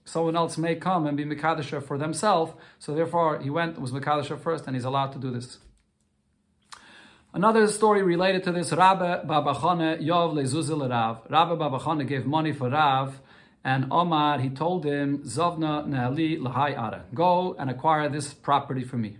someone 0.05 0.35
else 0.35 0.57
may 0.57 0.75
come 0.75 1.07
and 1.07 1.17
be 1.17 1.25
Mekadesha 1.25 1.83
for 1.83 1.97
themselves. 1.97 2.53
So 2.77 2.93
therefore, 2.93 3.39
he 3.39 3.49
went, 3.49 3.81
was 3.81 3.91
Mekadesha 3.91 4.39
first, 4.39 4.67
and 4.67 4.75
he's 4.75 4.85
allowed 4.85 5.11
to 5.13 5.19
do 5.19 5.31
this. 5.31 5.57
Another 7.33 7.67
story 7.67 8.01
related 8.01 8.43
to 8.43 8.51
this, 8.51 8.71
Rabbi 8.71 9.23
Babachane 9.25 10.01
Yov 10.01 10.89
Rav. 10.89 11.21
Rabbi 11.29 11.55
Babachane 11.55 12.07
gave 12.07 12.25
money 12.25 12.53
for 12.53 12.69
Rav 12.69 13.19
and 13.65 13.87
Omar, 13.89 14.39
he 14.39 14.49
told 14.51 14.85
him, 14.85 15.23
Zavna 15.23 15.87
Nehali 15.87 16.39
Lahai 16.39 16.77
Ara, 16.77 17.05
go 17.15 17.55
and 17.57 17.67
acquire 17.71 18.07
this 18.07 18.31
property 18.31 18.83
for 18.83 18.97
me. 18.97 19.17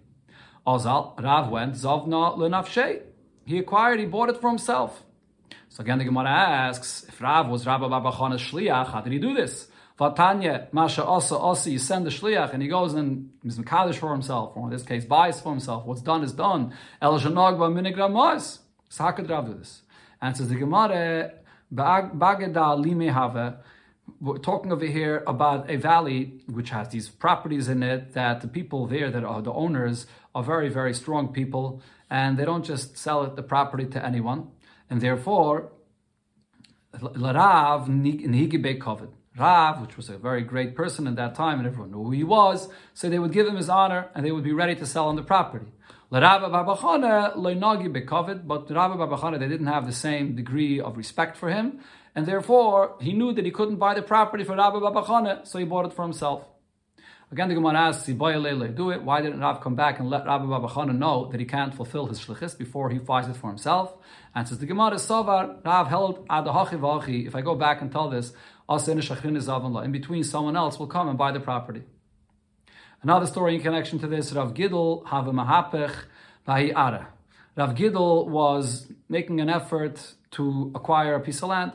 Ozal, 0.68 1.20
Rav 1.22 1.50
went, 1.50 1.74
Zavna 1.74 2.38
Lenafshe. 2.38 3.02
He 3.44 3.58
acquired, 3.58 4.00
he 4.00 4.06
bought 4.06 4.30
it 4.30 4.40
for 4.40 4.50
himself. 4.50 5.04
So 5.76 5.82
again, 5.82 5.98
the 5.98 6.06
Gemara 6.06 6.30
asks, 6.30 7.04
if 7.10 7.20
Rav 7.20 7.50
was 7.50 7.68
Rabbi 7.68 7.84
Babachane's 7.84 8.42
shliach, 8.42 8.94
how 8.94 9.02
did 9.02 9.12
he 9.12 9.20
do 9.20 9.34
this? 9.34 9.68
Vatanya, 10.00 10.72
Masha 10.72 11.04
Asa 11.04 11.38
Asa, 11.38 11.70
you 11.70 11.80
send 11.80 12.06
the 12.06 12.10
shliach 12.10 12.54
and 12.54 12.64
he 12.64 12.70
goes 12.70 12.94
and 12.94 13.32
is 13.44 13.60
Mekadosh 13.60 13.96
for 13.96 14.14
himself, 14.14 14.54
or 14.56 14.68
in 14.68 14.70
this 14.70 14.84
case, 14.84 15.04
buys 15.04 15.42
for 15.42 15.50
himself. 15.50 15.86
What's 15.86 16.02
done 16.02 16.24
is 16.24 16.32
done. 16.32 16.74
El 17.02 17.20
Shanag 17.20 17.60
ba 17.60 17.68
minigram 17.68 18.14
Maz. 18.14 18.60
So 18.88 19.04
how 19.04 19.12
could 19.12 19.30
Rav 19.30 19.48
do 19.48 19.54
this? 19.56 19.82
And 20.22 20.38
says 20.38 20.48
the 20.48 20.56
Gemara, 20.56 21.34
Bagada 21.74 22.82
Lime 22.82 23.58
we're 24.22 24.38
talking 24.38 24.72
over 24.72 24.86
here 24.86 25.26
about 25.28 25.70
a 25.70 25.76
valley 25.76 26.40
which 26.48 26.70
has 26.70 26.88
these 26.88 27.10
properties 27.10 27.68
in 27.68 27.84
it 27.84 28.14
that 28.14 28.40
the 28.40 28.48
people 28.48 28.88
there 28.88 29.12
that 29.12 29.26
are 29.26 29.42
the 29.42 29.52
owners 29.52 30.06
are 30.34 30.44
very, 30.44 30.70
very 30.70 30.94
strong 30.94 31.34
people 31.34 31.82
and 32.10 32.38
they 32.38 32.46
don't 32.46 32.64
just 32.64 32.98
sell 32.98 33.24
it, 33.24 33.36
the 33.36 33.44
property 33.44 33.86
to 33.88 34.06
anyone. 34.06 34.48
And 34.96 35.02
therefore, 35.02 35.74
Larav 36.94 37.90
Nihigi 37.90 38.80
Kovid. 38.80 39.10
Rav, 39.38 39.82
which 39.82 39.98
was 39.98 40.08
a 40.08 40.18
very 40.18 40.42
great 40.42 40.74
person 40.74 41.06
in 41.06 41.16
that 41.16 41.36
time, 41.36 41.60
and 41.60 41.68
everyone 41.68 41.92
knew 41.92 42.04
who 42.06 42.12
he 42.12 42.24
was, 42.24 42.70
so 42.94 43.10
they 43.10 43.20
would 43.20 43.34
give 43.34 43.46
him 43.46 43.58
his 43.58 43.68
honor 43.68 44.08
and 44.16 44.26
they 44.26 44.32
would 44.32 44.46
be 44.46 44.54
ready 44.54 44.74
to 44.76 44.86
sell 44.86 45.10
on 45.10 45.18
the 45.18 45.22
property. 45.22 45.74
But 46.10 46.24
Rabba 46.24 46.48
Barbachana 46.48 47.34
they 49.38 49.48
didn't 49.50 49.68
have 49.68 49.86
the 49.86 49.92
same 49.92 50.34
degree 50.34 50.80
of 50.80 50.96
respect 50.96 51.36
for 51.36 51.50
him, 51.50 51.82
and 52.16 52.26
therefore 52.26 52.96
he 53.02 53.12
knew 53.12 53.34
that 53.34 53.44
he 53.44 53.52
couldn't 53.52 53.76
buy 53.76 53.96
the 53.96 54.02
property 54.02 54.46
for 54.46 54.56
Rabba 54.56 54.80
Barbachana, 54.80 55.46
so 55.46 55.60
he 55.60 55.66
bought 55.66 55.88
it 55.88 55.92
for 55.92 56.04
himself. 56.04 56.46
Again, 57.32 57.50
the 57.50 57.56
Gemara 57.56 57.74
asks, 57.74 58.06
do 58.06 58.92
it. 58.92 59.02
Why 59.04 59.20
didn't 59.22 59.40
Rav 59.40 59.60
come 59.60 59.76
back 59.76 60.00
and 60.00 60.10
let 60.12 60.26
Rabbi 60.26 60.46
Babachana 60.46 60.96
know 60.96 61.26
that 61.32 61.40
he 61.40 61.46
can't 61.46 61.74
fulfill 61.74 62.06
his 62.06 62.20
shlichus 62.20 62.56
before 62.56 62.92
he 62.92 63.00
buys 63.00 63.28
it 63.28 63.36
for 63.36 63.48
himself? 63.48 63.94
And 64.36 64.46
says 64.46 64.60
the 64.60 64.66
Gemara, 64.66 64.96
Savar, 64.96 65.64
Rav 65.64 65.88
held 65.88 66.28
Adahachi 66.28 67.26
If 67.26 67.36
I 67.36 67.42
go 67.42 67.56
back 67.56 67.82
and 67.82 67.90
tell 67.90 68.10
this, 68.10 68.34
in 68.68 69.92
between, 69.92 70.24
someone 70.26 70.58
else 70.58 70.78
will 70.78 70.88
come 70.88 71.08
and 71.08 71.18
buy 71.18 71.32
the 71.32 71.40
property. 71.40 71.84
Another 73.02 73.28
story 73.28 73.56
in 73.56 73.62
connection 73.62 73.98
to 74.00 74.08
this, 74.08 74.34
Rav 74.34 74.54
Gidl 74.54 75.08
have 75.08 75.28
a 75.28 75.32
mahapech 75.32 75.96
ara. 76.48 77.08
Rav 77.56 77.76
Gidl 77.76 78.28
was 78.28 78.92
making 79.08 79.40
an 79.40 79.50
effort 79.50 80.16
to 80.32 80.72
acquire 80.76 81.16
a 81.16 81.22
piece 81.22 81.42
of 81.42 81.50
land. 81.50 81.72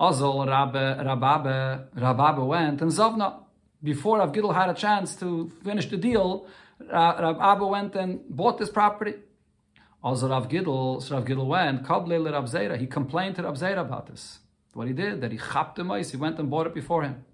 Azol 0.00 0.46
Rabbe, 0.46 1.04
Rababe, 1.04 1.88
Rababe 1.96 2.46
went 2.46 2.80
and 2.80 2.90
Zavna. 2.90 3.40
Before 3.82 4.18
Rav 4.20 4.32
Gidl 4.32 4.54
had 4.54 4.70
a 4.70 4.74
chance 4.74 5.16
to 5.16 5.52
finish 5.62 5.90
the 5.90 5.98
deal, 5.98 6.46
Rav 6.90 7.38
Abba 7.40 7.66
went 7.66 7.94
and 7.94 8.20
bought 8.30 8.56
this 8.58 8.70
property. 8.70 9.14
Also 10.04 10.28
Rav 10.28 10.48
Gidl, 10.50 11.10
Rav 11.10 11.24
Gidl 11.24 11.46
went, 11.46 11.82
Kable 11.82 12.30
Rav 12.30 12.44
Zera. 12.44 12.76
He 12.78 12.86
complained 12.86 13.36
to 13.36 13.42
Rav 13.42 13.54
Zera 13.54 13.80
about 13.80 14.06
this. 14.06 14.40
What 14.74 14.86
he 14.86 14.92
did, 14.92 15.22
that 15.22 15.32
he 15.32 15.38
chapped 15.38 15.76
the 15.76 15.84
mice, 15.84 16.10
he 16.10 16.18
went 16.18 16.38
and 16.38 16.50
bought 16.50 16.66
it 16.66 16.74
before 16.74 17.04
him. 17.04 17.24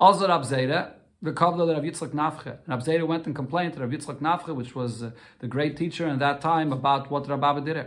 Also 0.00 0.26
Rav 0.26 0.42
Zera, 0.42 0.94
the 1.22 1.32
Kabbalah 1.32 1.74
Rav 1.74 1.84
Yitzchak 1.84 2.08
Nafche. 2.08 2.58
Rav 2.66 2.82
Zera 2.82 3.06
went 3.06 3.26
and 3.26 3.36
complained 3.36 3.74
to 3.74 3.80
Rav 3.80 3.90
Yitzchak 3.90 4.18
Nafche, 4.18 4.52
which 4.52 4.74
was 4.74 5.04
uh, 5.04 5.12
the 5.38 5.46
great 5.46 5.76
teacher 5.76 6.08
in 6.08 6.18
that 6.18 6.40
time, 6.40 6.72
about 6.72 7.08
what 7.08 7.28
Rav 7.28 7.40
Abba 7.40 7.60
did. 7.60 7.86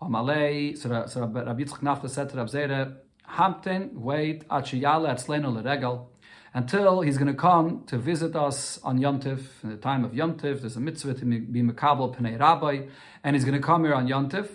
Amalei, 0.00 0.78
so, 0.78 0.88
Rav, 0.88 1.10
so 1.10 1.20
Yitzchak 1.20 1.82
Nafche 1.82 2.08
said 2.08 2.30
to 2.30 2.38
Rav 2.38 2.48
Zera, 2.48 2.96
Hampton, 3.26 3.90
wait, 4.00 4.48
Achiyala 4.48 5.10
at 5.10 5.18
Sleno 5.18 5.52
Leregel, 5.62 6.06
until 6.54 7.00
he's 7.00 7.16
going 7.16 7.28
to 7.28 7.38
come 7.38 7.84
to 7.86 7.98
visit 7.98 8.36
us 8.36 8.78
on 8.82 8.98
Yom 8.98 9.20
Tif, 9.20 9.42
in 9.62 9.70
the 9.70 9.76
time 9.76 10.04
of 10.04 10.14
Yom 10.14 10.34
Tif. 10.34 10.60
There's 10.60 10.76
a 10.76 10.80
mitzvah 10.80 11.14
to 11.14 11.24
be 11.24 11.62
Mekabel 11.62 12.16
Pnei 12.16 12.38
Rabbi, 12.38 12.86
and 13.24 13.36
he's 13.36 13.44
going 13.44 13.60
to 13.60 13.66
come 13.66 13.84
here 13.84 13.94
on 13.94 14.06
Yom 14.06 14.28
Tif. 14.28 14.48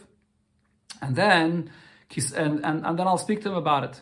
And 1.01 1.16
then 1.16 1.72
and, 2.36 2.66
and, 2.66 2.86
and 2.86 3.00
then 3.00 3.08
I'll 3.08 3.18
speak 3.18 3.42
to 3.44 3.50
him 3.50 3.56
about 3.56 3.84
it. 3.84 4.01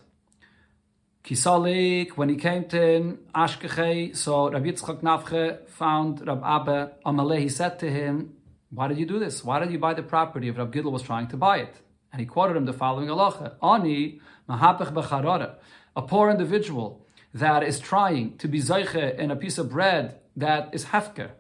Kisalik, 1.24 2.12
when 2.12 2.30
he 2.30 2.36
came 2.36 2.66
to 2.66 3.18
Ashkeche, 3.34 4.16
so 4.16 4.52
Rabbi 4.52 4.68
Yitzchak 4.68 5.02
Nafche 5.02 5.68
found 5.70 6.26
Rab 6.28 6.44
Abba 6.44 6.92
Amaleh. 7.06 7.40
He 7.40 7.50
said 7.50 7.80
to 7.80 7.90
him, 7.90 8.36
Why 8.70 8.88
did 8.88 9.00
you 9.00 9.08
do 9.08 9.18
this? 9.18 9.44
Why 9.44 9.60
did 9.60 9.72
you 9.72 9.80
buy 9.80 9.96
the 9.96 10.04
property 10.04 10.50
if 10.50 10.58
Rab 10.58 10.72
Gidl 10.72 10.92
was 10.92 11.02
trying 11.02 11.28
to 11.30 11.38
buy 11.38 11.58
it? 11.60 11.76
And 12.12 12.20
he 12.20 12.28
quoted 12.28 12.56
him 12.56 12.66
the 12.66 12.74
following 12.74 13.08
halacha: 13.08 13.56
Ani 13.62 14.22
mahapech 14.48 14.94
becharara, 14.94 15.56
a 15.96 16.02
poor 16.04 16.30
individual 16.30 17.05
that 17.36 17.64
is 17.64 17.80
trying 17.82 18.38
to 18.38 18.48
be 18.48 18.60
zeiche 18.60 19.20
in 19.20 19.30
a 19.30 19.36
piece 19.36 19.58
of 19.58 19.70
bread 19.70 20.20
that 20.38 20.74
is 20.74 20.86
hefker, 20.86 21.32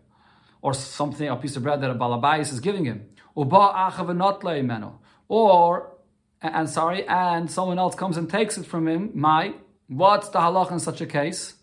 or 0.62 0.74
something, 0.74 1.28
a 1.28 1.36
piece 1.38 1.56
of 1.56 1.64
bread 1.64 1.80
that 1.82 1.90
a 1.90 1.96
balabais 1.96 2.52
is 2.52 2.60
giving 2.60 2.84
him, 2.86 3.06
or 5.28 5.92
and 6.42 6.70
sorry, 6.70 7.08
and 7.08 7.50
someone 7.50 7.80
else 7.80 7.96
comes 7.96 8.18
and 8.18 8.30
takes 8.30 8.58
it 8.58 8.66
from 8.66 8.88
him, 8.88 9.12
my, 9.14 9.54
what's 9.88 10.28
the 10.30 10.40
halach 10.40 10.70
in 10.72 10.80
such 10.80 11.00
a 11.00 11.06
case? 11.06 11.56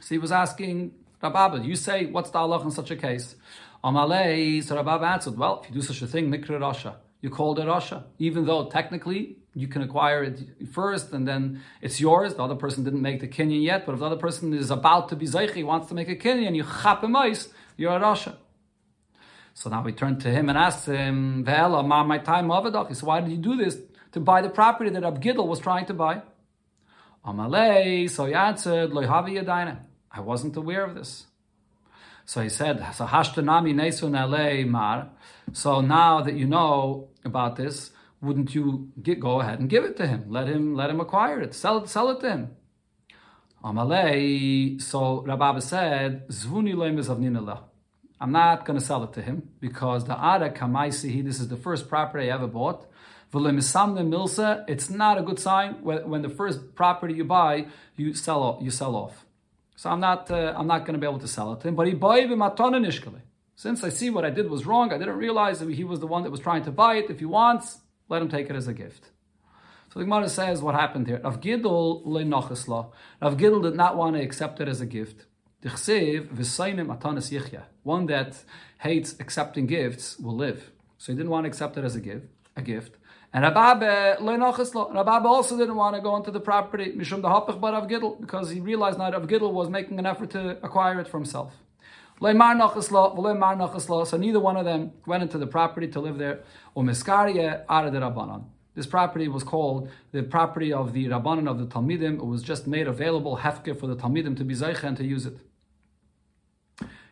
So 0.00 0.14
he 0.14 0.18
was 0.18 0.32
asking 0.32 0.94
Rababa, 1.22 1.64
you 1.64 1.76
say, 1.76 2.06
what's 2.06 2.30
the 2.30 2.38
halach 2.38 2.64
in 2.64 2.70
such 2.70 2.90
a 2.90 2.96
case? 2.96 3.36
Amalei, 3.84 4.64
so 4.64 4.74
Rababa 4.76 5.12
answered, 5.12 5.36
well, 5.36 5.60
if 5.62 5.68
you 5.68 5.74
do 5.74 5.82
such 5.82 6.00
a 6.02 6.06
thing, 6.06 6.30
mikra 6.30 6.58
rasha, 6.58 6.94
you 7.22 7.30
called 7.30 7.58
it 7.58 7.66
rasha, 7.66 8.04
even 8.18 8.44
though 8.44 8.68
technically 8.68 9.38
you 9.54 9.68
can 9.68 9.82
acquire 9.82 10.24
it 10.24 10.40
first 10.72 11.12
and 11.12 11.26
then 11.26 11.62
it's 11.80 12.00
yours. 12.00 12.34
The 12.34 12.42
other 12.42 12.56
person 12.56 12.84
didn't 12.84 13.00
make 13.00 13.20
the 13.20 13.28
Kenyan 13.28 13.62
yet, 13.62 13.86
but 13.86 13.92
if 13.92 14.00
the 14.00 14.06
other 14.06 14.16
person 14.16 14.52
is 14.52 14.70
about 14.70 15.08
to 15.10 15.16
be 15.16 15.26
zeichi, 15.26 15.64
wants 15.64 15.88
to 15.88 15.94
make 15.94 16.08
a 16.08 16.16
Kenyan, 16.16 16.54
you 16.56 16.64
chap 16.82 17.04
him 17.04 17.14
ice, 17.16 17.48
you're 17.76 17.96
a 17.96 18.00
rasha. 18.00 18.34
So 19.54 19.70
now 19.70 19.82
we 19.82 19.92
turn 19.92 20.18
to 20.20 20.30
him 20.30 20.48
and 20.48 20.58
ask 20.58 20.86
him, 20.86 21.44
Ve'ela, 21.44 21.86
ma 21.86 22.02
my 22.02 22.18
time 22.18 22.48
avadach. 22.48 22.94
Said, 22.94 23.06
why 23.06 23.20
did 23.20 23.30
you 23.30 23.36
do 23.36 23.56
this? 23.56 23.78
To 24.12 24.20
buy 24.20 24.42
the 24.42 24.50
property 24.50 24.90
that 24.90 25.02
Abgidl 25.02 25.46
was 25.46 25.60
trying 25.60 25.86
to 25.86 25.94
buy. 25.94 26.22
Amalei, 27.24 28.10
so 28.10 28.26
he 28.26 28.34
answered, 28.34 28.90
Loihavi 28.90 29.42
yadaina. 29.42 29.78
I 30.10 30.20
wasn't 30.20 30.56
aware 30.56 30.84
of 30.84 30.94
this. 30.94 31.26
So 32.24 32.40
he 32.40 32.48
said, 32.48 32.78
so 32.94 33.06
hashtanami 33.06 33.74
nesun 33.74 34.68
mar. 34.68 35.10
So 35.52 35.80
now 35.80 36.22
that 36.22 36.34
you 36.34 36.46
know 36.46 37.08
about 37.24 37.56
this, 37.56 37.90
wouldn't 38.20 38.54
you 38.54 38.92
get, 39.02 39.20
go 39.20 39.40
ahead 39.40 39.58
and 39.58 39.68
give 39.68 39.84
it 39.84 39.96
to 39.96 40.06
him? 40.06 40.26
Let 40.28 40.46
him 40.48 40.74
let 40.74 40.90
him 40.90 41.00
acquire 41.00 41.40
it. 41.40 41.54
Sell 41.54 41.78
it, 41.78 41.88
sell 41.88 42.10
it 42.10 42.20
to 42.20 42.30
him. 42.30 42.56
Amalei, 43.64 44.80
so 44.80 45.22
Rabbi 45.22 45.58
said, 45.60 46.28
Zvuni 46.28 46.74
loim 46.74 47.62
I'm 48.20 48.32
not 48.32 48.64
going 48.64 48.78
to 48.78 48.84
sell 48.84 49.02
it 49.04 49.12
to 49.14 49.22
him 49.22 49.50
because 49.60 50.04
the 50.04 50.16
Ara 50.16 50.50
Kamaisihi, 50.50 51.24
this 51.24 51.40
is 51.40 51.48
the 51.48 51.56
first 51.56 51.88
property 51.88 52.30
I 52.30 52.34
ever 52.34 52.46
bought. 52.46 52.86
Milsa, 53.32 54.64
it's 54.68 54.90
not 54.90 55.18
a 55.18 55.22
good 55.22 55.38
sign 55.38 55.82
when 55.82 56.22
the 56.22 56.28
first 56.28 56.74
property 56.74 57.14
you 57.14 57.24
buy, 57.24 57.66
you 57.96 58.14
sell 58.14 58.58
you 58.60 58.70
sell 58.70 58.94
off. 58.94 59.24
So 59.76 59.90
I'm 59.90 60.00
not 60.00 60.30
uh, 60.30 60.54
I'm 60.56 60.66
not 60.66 60.80
going 60.80 60.94
to 60.94 60.98
be 60.98 61.06
able 61.06 61.18
to 61.20 61.28
sell 61.28 61.52
it 61.54 61.60
to 61.60 61.68
him. 61.68 61.74
But 61.76 61.86
he 61.86 61.94
bought 61.94 62.18
nishkale. 62.20 63.20
Since 63.54 63.84
I 63.84 63.90
see 63.90 64.10
what 64.10 64.24
I 64.24 64.30
did 64.30 64.50
was 64.50 64.66
wrong, 64.66 64.92
I 64.92 64.98
didn't 64.98 65.16
realize 65.16 65.60
that 65.60 65.70
he 65.70 65.84
was 65.84 66.00
the 66.00 66.06
one 66.06 66.22
that 66.22 66.30
was 66.30 66.40
trying 66.40 66.64
to 66.64 66.72
buy 66.72 66.96
it. 66.96 67.10
If 67.10 67.18
he 67.18 67.26
wants, 67.26 67.80
let 68.08 68.22
him 68.22 68.28
take 68.28 68.50
it 68.50 68.56
as 68.56 68.66
a 68.66 68.72
gift. 68.72 69.10
So 69.92 69.98
the 69.98 70.06
Gemara 70.06 70.28
says 70.28 70.62
what 70.62 70.74
happened 70.74 71.06
here. 71.06 71.20
Rav 71.22 71.40
Gidl 71.40 72.02
Rav 73.20 73.36
Gidl 73.36 73.62
did 73.62 73.74
not 73.74 73.96
want 73.96 74.16
to 74.16 74.22
accept 74.22 74.60
it 74.60 74.68
as 74.68 74.80
a 74.80 74.86
gift. 74.86 75.26
One 77.82 78.06
that 78.06 78.44
hates 78.78 79.20
accepting 79.20 79.66
gifts 79.66 80.18
will 80.18 80.34
live. 80.34 80.70
So 80.96 81.12
he 81.12 81.16
didn't 81.16 81.30
want 81.30 81.44
to 81.44 81.48
accept 81.48 81.76
it 81.76 81.84
as 81.84 81.94
a 81.94 82.00
gift. 82.00 82.26
A 82.56 82.62
gift. 82.62 82.96
And 83.34 83.44
Rababe 83.44 84.18
Rababe 84.18 85.24
also 85.24 85.56
didn't 85.56 85.76
want 85.76 85.94
to 85.96 86.02
go 86.02 86.16
into 86.16 86.30
the 86.30 86.40
property 86.40 86.92
Mishum 86.92 87.22
the 87.22 87.52
but 87.52 87.74
of 87.74 87.86
Gidl 87.86 88.20
because 88.20 88.50
he 88.50 88.60
realized 88.60 88.98
now 88.98 89.12
Rav 89.12 89.26
Gidl 89.26 89.52
was 89.52 89.68
making 89.68 89.98
an 89.98 90.06
effort 90.06 90.30
to 90.30 90.58
acquire 90.64 90.98
it 91.00 91.06
for 91.06 91.18
himself. 91.18 91.61
So 92.22 94.16
neither 94.16 94.38
one 94.38 94.56
of 94.56 94.64
them 94.64 94.92
went 95.06 95.24
into 95.24 95.38
the 95.38 95.46
property 95.48 95.88
to 95.88 95.98
live 95.98 96.18
there. 96.18 96.44
This 98.74 98.86
property 98.86 99.26
was 99.26 99.42
called 99.42 99.90
the 100.12 100.22
property 100.22 100.72
of 100.72 100.92
the 100.92 101.06
Rabbanan 101.06 101.50
of 101.50 101.58
the 101.58 101.66
Talmidim. 101.66 102.18
It 102.18 102.24
was 102.24 102.44
just 102.44 102.68
made 102.68 102.86
available 102.86 103.38
hefker 103.38 103.76
for 103.76 103.88
the 103.88 103.96
Talmidim 103.96 104.36
to 104.36 104.44
be 104.44 104.54
zeicha 104.54 104.84
and 104.84 104.96
to 104.98 105.04
use 105.04 105.26
it. 105.26 105.36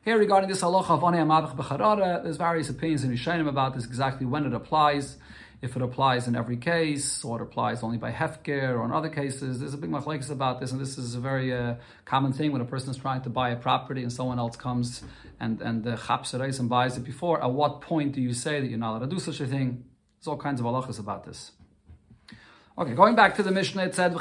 Here, 0.02 0.16
regarding 0.16 0.48
this 0.48 0.60
halacha 0.60 0.90
of 0.90 1.00
Anei 1.00 1.56
Becharara, 1.56 2.22
there's 2.22 2.36
various 2.36 2.70
opinions 2.70 3.02
in 3.02 3.10
Rishonim 3.10 3.48
about 3.48 3.74
this, 3.74 3.84
exactly 3.84 4.26
when 4.26 4.46
it 4.46 4.54
applies, 4.54 5.16
if 5.62 5.76
it 5.76 5.82
applies 5.82 6.26
in 6.26 6.34
every 6.34 6.56
case, 6.56 7.22
or 7.22 7.40
it 7.40 7.42
applies 7.42 7.82
only 7.82 7.98
by 7.98 8.10
Hefker, 8.10 8.78
or 8.78 8.84
in 8.84 8.92
other 8.92 9.10
cases. 9.10 9.60
There's 9.60 9.74
a 9.74 9.76
big 9.76 9.90
machlekes 9.90 10.30
about 10.30 10.60
this, 10.60 10.72
and 10.72 10.80
this 10.80 10.96
is 10.96 11.14
a 11.14 11.20
very 11.20 11.52
uh, 11.52 11.74
common 12.04 12.32
thing 12.32 12.52
when 12.52 12.62
a 12.62 12.64
person 12.64 12.90
is 12.90 12.96
trying 12.96 13.20
to 13.22 13.30
buy 13.30 13.50
a 13.50 13.56
property 13.56 14.02
and 14.02 14.12
someone 14.12 14.38
else 14.38 14.56
comes 14.56 15.02
and, 15.38 15.60
and 15.60 15.84
the 15.84 15.92
uh, 16.08 16.58
and 16.58 16.68
buys 16.68 16.96
it 16.96 17.04
before. 17.04 17.42
At 17.42 17.52
what 17.52 17.82
point 17.82 18.12
do 18.12 18.22
you 18.22 18.32
say 18.32 18.60
that 18.60 18.68
you're 18.68 18.78
not 18.78 18.92
allowed 18.92 19.10
to 19.10 19.14
do 19.14 19.18
such 19.18 19.40
a 19.40 19.46
thing? 19.46 19.84
There's 20.18 20.28
all 20.28 20.38
kinds 20.38 20.60
of 20.60 20.66
halachas 20.66 20.98
about 20.98 21.24
this. 21.24 21.52
Okay, 22.78 22.94
going 22.94 23.14
back 23.14 23.36
to 23.36 23.42
the 23.42 23.50
Mishnah, 23.50 23.84
it 23.84 23.94
said, 23.94 24.14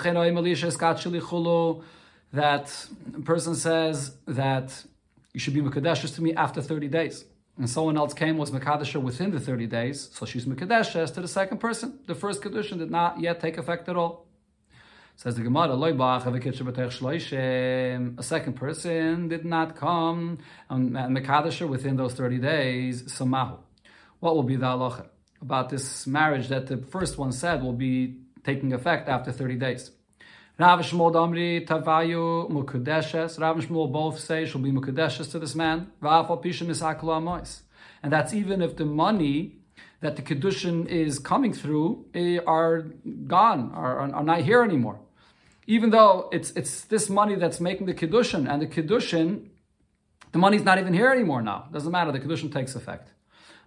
that 2.31 2.87
a 3.15 3.21
person 3.21 3.55
says 3.55 4.15
that 4.27 4.83
you 5.33 5.39
should 5.39 5.53
be 5.53 5.61
Mekadesh 5.61 6.13
to 6.15 6.21
me 6.21 6.33
after 6.33 6.61
30 6.61 6.87
days. 6.89 7.25
And 7.59 7.69
someone 7.69 7.97
else 7.97 8.13
came, 8.13 8.37
was 8.37 8.51
Mekadesh 8.51 8.95
within 9.01 9.31
the 9.31 9.39
30 9.39 9.67
days, 9.67 10.09
so 10.13 10.25
she's 10.25 10.45
Mekadesh 10.45 11.13
to 11.13 11.21
the 11.21 11.27
second 11.27 11.57
person. 11.57 11.99
The 12.07 12.15
first 12.15 12.41
condition 12.41 12.77
did 12.77 12.89
not 12.89 13.19
yet 13.19 13.41
take 13.41 13.57
effect 13.57 13.89
at 13.89 13.97
all. 13.97 14.25
Says 15.17 15.35
the 15.35 15.41
Gemara. 15.41 15.75
A 18.17 18.23
second 18.23 18.53
person 18.53 19.27
did 19.27 19.43
not 19.43 19.75
come 19.75 20.37
um, 20.69 20.95
and 20.95 21.17
mekadesher 21.17 21.67
within 21.67 21.97
those 21.97 22.13
thirty 22.13 22.37
days. 22.37 23.03
Samahu. 23.03 23.57
What 24.21 24.35
will 24.35 24.43
be 24.43 24.55
the 24.55 24.67
halacha 24.67 25.07
about 25.41 25.67
this 25.67 26.07
marriage 26.07 26.47
that 26.47 26.67
the 26.67 26.77
first 26.77 27.17
one 27.17 27.33
said 27.33 27.61
will 27.61 27.73
be 27.73 28.15
taking 28.45 28.71
effect 28.71 29.09
after 29.09 29.33
thirty 29.33 29.57
days? 29.57 29.91
Rav 30.59 30.81
Shmuel 30.81 31.13
Damri 31.13 31.65
Tavayu 31.65 32.49
Mukadeshes. 32.51 33.39
Rav 33.39 33.57
Shmuel 33.57 33.91
both 33.91 34.19
say 34.19 34.45
she'll 34.45 34.61
be 34.61 34.71
Mukadeshes 34.71 35.31
to 35.31 35.39
this 35.39 35.55
man. 35.55 35.91
And 38.03 38.11
that's 38.11 38.33
even 38.33 38.61
if 38.61 38.75
the 38.75 38.85
money 38.85 39.55
that 40.01 40.15
the 40.15 40.21
Kedushin 40.21 40.85
is 40.87 41.17
coming 41.19 41.53
through 41.53 42.05
eh, 42.13 42.39
are 42.45 42.81
gone, 43.27 43.71
are, 43.73 43.99
are 44.13 44.23
not 44.23 44.41
here 44.41 44.63
anymore 44.63 44.99
even 45.69 45.91
though 45.91 46.27
it's 46.31 46.49
it's 46.51 46.81
this 46.85 47.09
money 47.09 47.35
that's 47.35 47.59
making 47.59 47.85
the 47.85 47.93
Kedushin, 47.93 48.51
and 48.51 48.59
the 48.59 48.65
Kedushin, 48.65 49.49
the 50.31 50.39
money's 50.39 50.63
not 50.63 50.79
even 50.79 50.95
here 50.95 51.11
anymore 51.11 51.43
now. 51.43 51.67
Doesn't 51.71 51.91
matter. 51.91 52.11
The 52.11 52.19
kiddushin 52.19 52.51
takes 52.51 52.75
effect. 52.75 53.09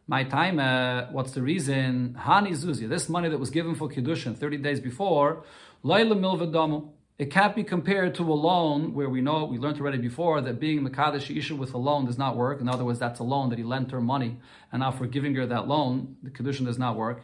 My 0.08 0.25
time, 0.25 0.58
uh, 0.58 1.06
what's 1.12 1.30
the 1.32 1.42
reason? 1.42 2.16
Hani 2.18 2.50
zuzia, 2.50 2.88
this 2.88 3.08
money 3.08 3.28
that 3.28 3.38
was 3.38 3.50
given 3.50 3.76
for 3.76 3.88
Kedushin 3.88 4.37
30 4.37 4.56
days 4.58 4.80
before, 4.80 5.44
laila 5.83 6.15
milvadamu. 6.15 6.91
It 7.19 7.31
can't 7.31 7.55
be 7.55 7.62
compared 7.62 8.15
to 8.17 8.23
a 8.23 8.35
loan 8.35 8.95
where 8.95 9.09
we 9.09 9.21
know, 9.21 9.45
we 9.45 9.59
learned 9.59 9.79
already 9.79 9.99
before, 9.99 10.41
that 10.41 10.59
being 10.59 10.81
Makadish 10.81 11.37
Isha 11.37 11.55
with 11.55 11.73
a 11.73 11.79
loan 11.79 12.07
does 12.07 12.19
not 12.19 12.37
work. 12.37 12.61
In 12.61 12.69
other 12.69 12.85
words, 12.85 12.99
that's 12.99 13.21
a 13.21 13.23
loan 13.23 13.51
that 13.51 13.59
he 13.59 13.65
lent 13.65 13.93
her 13.93 14.01
money, 14.01 14.39
and 14.73 14.81
now 14.81 14.91
for 14.91 15.07
giving 15.07 15.35
her 15.37 15.47
that 15.47 15.69
loan, 15.69 16.17
the 16.23 16.31
Kedushin 16.31 16.65
does 16.65 16.79
not 16.79 16.97
work. 16.97 17.23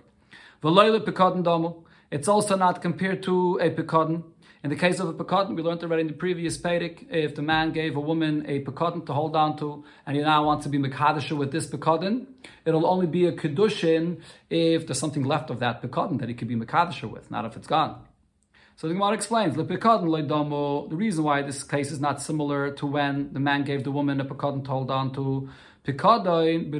It's 2.11 2.29
also 2.29 2.57
not 2.57 2.81
compared 2.81 3.23
to 3.25 3.59
a 3.61 3.71
Pekadon. 3.71 4.23
In 4.65 4.71
the 4.71 4.77
case 4.77 4.99
of 4.99 5.09
a 5.09 5.12
pekadon, 5.15 5.55
we 5.55 5.62
learned 5.62 5.85
already 5.85 6.00
in 6.00 6.09
the 6.09 6.15
previous 6.15 6.59
Pedic, 6.59 7.07
if 7.11 7.37
the 7.37 7.43
man 7.43 7.71
gave 7.71 7.97
a 7.97 8.00
woman 8.00 8.45
a 8.49 8.65
pekadon 8.65 9.07
to 9.07 9.12
hold 9.12 9.37
on 9.37 9.57
to, 9.59 9.85
and 10.05 10.17
he 10.17 10.23
now 10.23 10.45
wants 10.45 10.65
to 10.65 10.69
be 10.69 10.79
mekadisha 10.79 11.37
with 11.37 11.53
this 11.53 11.69
pekadon, 11.69 12.27
it'll 12.65 12.85
only 12.85 13.07
be 13.07 13.27
a 13.27 13.33
kedushin 13.33 14.21
if 14.50 14.85
there's 14.87 14.99
something 14.99 15.23
left 15.23 15.50
of 15.50 15.61
that 15.61 15.81
pekadon 15.81 16.19
that 16.19 16.29
he 16.29 16.35
could 16.35 16.49
be 16.49 16.57
mekadisha 16.57 17.09
with, 17.09 17.31
not 17.31 17.45
if 17.45 17.57
it's 17.57 17.69
gone. 17.69 18.03
So 18.78 18.87
the 18.87 18.94
Gemara 18.94 19.14
explains, 19.14 19.56
the 19.56 19.64
reason 20.90 21.25
why 21.25 21.42
this 21.42 21.64
case 21.64 21.90
is 21.90 21.99
not 21.99 22.23
similar 22.23 22.70
to 22.70 22.87
when 22.87 23.32
the 23.32 23.40
man 23.40 23.64
gave 23.64 23.82
the 23.82 23.90
woman 23.90 24.20
a 24.20 24.25
pekadon 24.25 24.64
to 24.66 24.70
hold 24.70 24.92
on 24.92 25.12
to, 25.14 25.49
pekadon. 25.85 26.70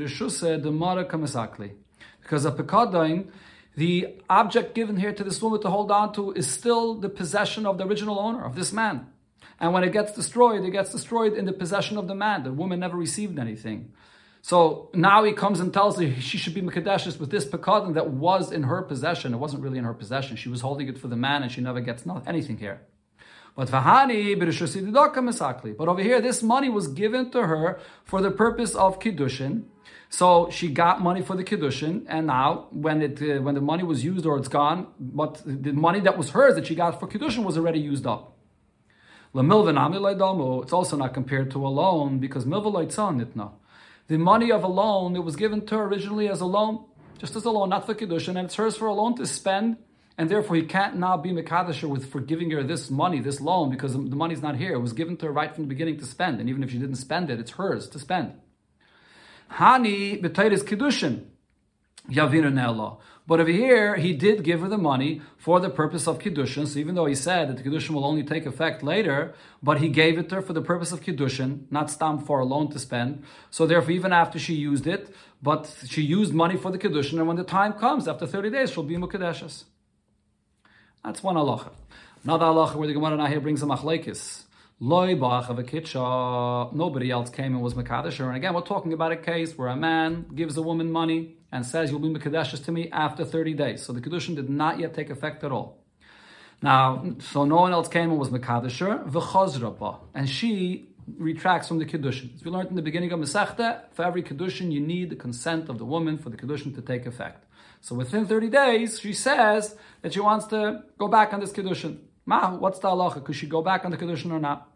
Because 2.23 2.45
a 2.45 2.53
pekadon 2.53 3.33
the 3.77 4.15
object 4.31 4.77
given 4.77 4.97
here 4.97 5.13
to 5.13 5.25
this 5.25 5.43
woman 5.43 5.61
to 5.61 5.71
hold 5.71 5.91
on 5.91 6.13
to 6.13 6.33
is 6.35 6.49
still 6.49 6.95
the 6.95 7.09
possession 7.09 7.67
of 7.67 7.79
the 7.79 7.87
original 7.87 8.21
owner, 8.21 8.45
of 8.45 8.55
this 8.55 8.73
man. 8.73 9.09
And 9.59 9.73
when 9.73 9.83
it 9.83 9.93
gets 9.93 10.13
destroyed, 10.13 10.65
it 10.65 10.71
gets 10.71 10.93
destroyed 10.93 11.33
in 11.33 11.47
the 11.47 11.53
possession 11.53 11.99
of 11.99 12.07
the 12.07 12.15
man. 12.15 12.45
The 12.45 12.53
woman 12.53 12.79
never 12.79 12.97
received 12.97 13.41
anything. 13.41 13.93
So 14.49 14.89
now 14.95 15.25
he 15.25 15.33
comes 15.33 15.61
and 15.61 15.75
tells 15.75 16.01
her 16.01 16.11
she 16.23 16.39
should 16.39 16.55
be 16.55 16.63
Mekadeshes 16.63 17.21
with 17.21 17.31
this 17.31 17.45
Pekadon 17.45 17.93
that 17.93 18.09
was 18.09 18.51
in 18.51 18.63
her 18.63 18.81
possession. 18.81 19.35
It 19.35 19.37
wasn't 19.37 19.63
really 19.63 19.77
in 19.77 19.85
her 19.85 19.93
possession. 19.93 20.37
She 20.37 20.49
was 20.49 20.63
holding 20.63 20.89
it 20.89 20.97
for 20.97 21.09
the 21.09 21.17
man 21.17 21.43
and 21.43 21.53
she 21.53 21.61
never 21.61 21.83
gets 21.83 22.07
anything 22.27 22.57
here. 22.57 22.81
But 23.55 23.71
But 25.81 25.89
over 25.89 26.03
here, 26.03 26.23
this 26.23 26.43
money 26.43 26.71
was 26.71 26.89
given 26.89 27.31
to 27.33 27.47
her 27.47 27.79
for 28.05 28.23
the 28.23 28.31
purpose 28.31 28.75
of 28.75 28.99
Kiddushin. 28.99 29.65
So 30.09 30.49
she 30.51 30.69
got 30.69 31.03
money 31.03 31.21
for 31.21 31.37
the 31.37 31.45
kiddushin, 31.45 32.07
and 32.09 32.27
now 32.29 32.69
when 32.71 33.03
it 33.03 33.21
uh, 33.21 33.43
when 33.43 33.55
the 33.55 33.61
money 33.61 33.83
was 33.83 34.03
used 34.03 34.25
or 34.25 34.39
it's 34.39 34.49
gone, 34.49 34.87
but 34.99 35.43
the 35.45 35.73
money 35.73 36.01
that 36.01 36.17
was 36.17 36.31
hers 36.31 36.55
that 36.55 36.67
she 36.69 36.75
got 36.75 36.99
for 36.99 37.07
kiddushin 37.07 37.45
was 37.45 37.59
already 37.59 37.81
used 37.81 38.07
up. 38.07 38.23
It's 39.35 40.73
also 40.79 40.97
not 40.97 41.13
compared 41.13 41.51
to 41.51 41.67
a 41.67 41.71
loan 41.81 42.19
because 42.19 42.47
the 44.09 44.19
money 44.19 44.51
of 44.51 44.65
a 44.65 44.69
loan 44.69 45.17
it 45.17 45.25
was 45.25 45.37
given 45.37 45.65
to 45.67 45.77
her 45.77 45.85
originally 45.85 46.29
as 46.29 46.41
a 46.41 46.47
loan, 46.47 46.85
just 47.19 47.37
as 47.37 47.45
a 47.45 47.51
loan, 47.51 47.69
not 47.69 47.87
for 47.87 47.95
kiddushin, 47.95 48.37
and 48.37 48.47
it's 48.47 48.55
hers 48.55 48.77
for 48.77 48.87
a 48.87 48.95
loan 48.95 49.15
to 49.17 49.27
spend, 49.27 49.77
and 50.17 50.29
therefore 50.29 50.57
he 50.57 50.63
can't 50.63 50.97
now 50.97 51.17
be 51.17 51.31
mekadesher 51.31 51.89
with 51.89 52.11
for 52.11 52.21
giving 52.21 52.51
her 52.51 52.63
this 52.63 52.91
money, 52.91 53.21
this 53.21 53.41
loan, 53.41 53.71
because 53.71 53.93
the 53.93 53.99
money's 53.99 54.43
not 54.43 54.57
here. 54.57 54.75
It 54.75 54.81
was 54.81 54.93
given 54.93 55.17
to 55.19 55.27
her 55.27 55.33
right 55.33 55.55
from 55.55 55.65
the 55.65 55.69
beginning 55.69 55.99
to 55.99 56.07
spend, 56.07 56.41
and 56.41 56.49
even 56.49 56.63
if 56.63 56.71
she 56.71 56.79
didn't 56.79 56.97
spend 56.97 57.31
it, 57.31 57.39
it's 57.39 57.53
hers 57.53 57.89
to 57.91 57.99
spend. 57.99 58.35
Hani 59.53 60.21
b'teiris 60.21 60.65
kiddushin. 60.65 61.25
Yavinu 62.11 62.53
Nella. 62.53 62.97
But 63.29 63.41
over 63.41 63.51
here, 63.51 63.97
he 63.97 64.15
did 64.15 64.43
give 64.43 64.63
her 64.63 64.71
the 64.71 64.79
money 64.79 65.21
for 65.37 65.61
the 65.61 65.69
purpose 65.69 66.09
of 66.09 66.19
Kiddushin. 66.19 66.67
So 66.67 66.79
even 66.79 66.95
though 66.95 67.05
he 67.05 67.15
said 67.15 67.49
that 67.49 67.59
the 67.59 67.63
Kiddushin 67.63 67.91
will 67.91 68.07
only 68.07 68.23
take 68.23 68.47
effect 68.47 68.83
later, 68.83 69.35
but 69.63 69.83
he 69.83 69.91
gave 69.91 70.17
it 70.17 70.31
to 70.31 70.37
her 70.37 70.43
for 70.43 70.55
the 70.55 70.63
purpose 70.63 70.93
of 70.93 71.03
Kiddushin, 71.03 71.71
not 71.71 71.91
stam 71.91 72.21
for 72.21 72.39
a 72.41 72.47
loan 72.47 72.71
to 72.71 72.79
spend. 72.79 73.23
So 73.51 73.67
therefore, 73.67 73.91
even 73.91 74.15
after 74.15 74.39
she 74.39 74.55
used 74.55 74.87
it, 74.87 75.15
but 75.43 75.71
she 75.87 76.01
used 76.01 76.33
money 76.33 76.57
for 76.57 76.71
the 76.73 76.79
Kiddushin, 76.79 77.19
and 77.19 77.29
when 77.29 77.37
the 77.37 77.45
time 77.45 77.75
comes, 77.75 78.09
after 78.09 78.27
30 78.27 78.49
days, 78.49 78.71
she'll 78.73 78.83
be 78.83 78.97
Mukadeshes. 78.97 79.65
That's 81.05 81.23
one 81.23 81.37
halacha. 81.37 81.73
Another 82.25 82.47
halacha 82.47 82.77
where 82.77 82.89
the 82.89 82.95
Gemara 82.95 83.29
here 83.29 83.41
brings 83.41 83.63
a 83.63 83.67
machlekes. 83.67 84.45
Loi 84.81 85.21
of 85.21 85.59
a 85.59 85.65
kitcha. 85.65 86.73
Nobody 86.73 87.11
else 87.11 87.29
came 87.29 87.53
and 87.53 87.63
was 87.63 87.75
Makadasher. 87.75 88.27
And 88.27 88.37
again, 88.37 88.55
we're 88.55 88.63
talking 88.63 88.95
about 88.95 89.13
a 89.13 89.17
case 89.17 89.59
where 89.59 89.69
a 89.69 89.77
man 89.77 90.25
gives 90.35 90.57
a 90.57 90.63
woman 90.63 90.91
money 90.91 91.38
and 91.51 91.65
says, 91.65 91.91
You'll 91.91 92.01
be 92.01 92.09
Makadashers 92.09 92.65
to 92.65 92.73
me 92.73 92.91
after 92.91 93.25
30 93.25 93.55
days. 93.55 93.83
So 93.83 93.93
the 93.93 94.01
Kedushin 94.01 94.37
did 94.37 94.51
not 94.51 94.79
yet 94.79 94.95
take 94.95 95.11
effect 95.11 95.45
at 95.45 95.53
all. 95.53 95.79
Now, 96.61 97.15
so 97.21 97.45
no 97.45 97.57
one 97.57 97.73
else 97.73 97.89
came 97.89 98.11
and 98.11 98.19
was 98.19 98.31
Makadasher, 98.31 99.09
V'chazrapa. 99.09 100.01
And 100.15 100.29
she 100.29 100.89
retracts 101.17 101.69
from 101.69 101.79
the 101.79 101.87
Kedushin. 101.87 102.35
As 102.35 102.45
we 102.45 102.51
learned 102.51 102.71
in 102.71 102.77
the 102.77 102.83
beginning 102.83 103.13
of 103.13 103.21
Masechta, 103.21 103.83
for 103.93 104.05
every 104.05 104.23
Kedushin, 104.23 104.73
you 104.73 104.81
need 104.81 105.11
the 105.11 105.17
consent 105.17 105.69
of 105.69 105.79
the 105.79 105.85
woman 105.85 106.19
for 106.19 106.31
the 106.31 106.37
Kedushin 106.37 106.75
to 106.75 106.83
take 106.83 107.07
effect. 107.07 107.45
So 107.81 107.95
within 107.95 108.27
30 108.27 108.51
days, 108.51 109.01
she 109.01 109.13
says 109.13 109.77
that 110.03 110.13
she 110.13 110.21
wants 110.21 110.47
to 110.47 110.83
go 110.99 111.09
back 111.09 111.33
on 111.33 111.41
this 111.41 111.53
Kedushin. 111.53 111.99
Ma, 112.27 112.51
what's 112.51 112.81
the 112.81 112.89
halacha? 112.89 113.25
Could 113.25 113.37
she 113.37 113.47
go 113.47 113.63
back 113.63 113.85
on 113.85 113.93
the 113.93 113.97
Kedushin 113.97 114.33
or 114.33 114.41
not? 114.41 114.69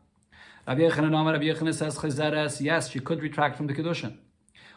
Rabbi 0.67 0.83
Yechanan, 0.83 1.75
says, 1.75 2.61
yes, 2.61 2.89
she 2.89 3.01
could 3.01 3.21
retract 3.21 3.57
from 3.57 3.67
the 3.67 3.75
Kedushin. 3.75 4.17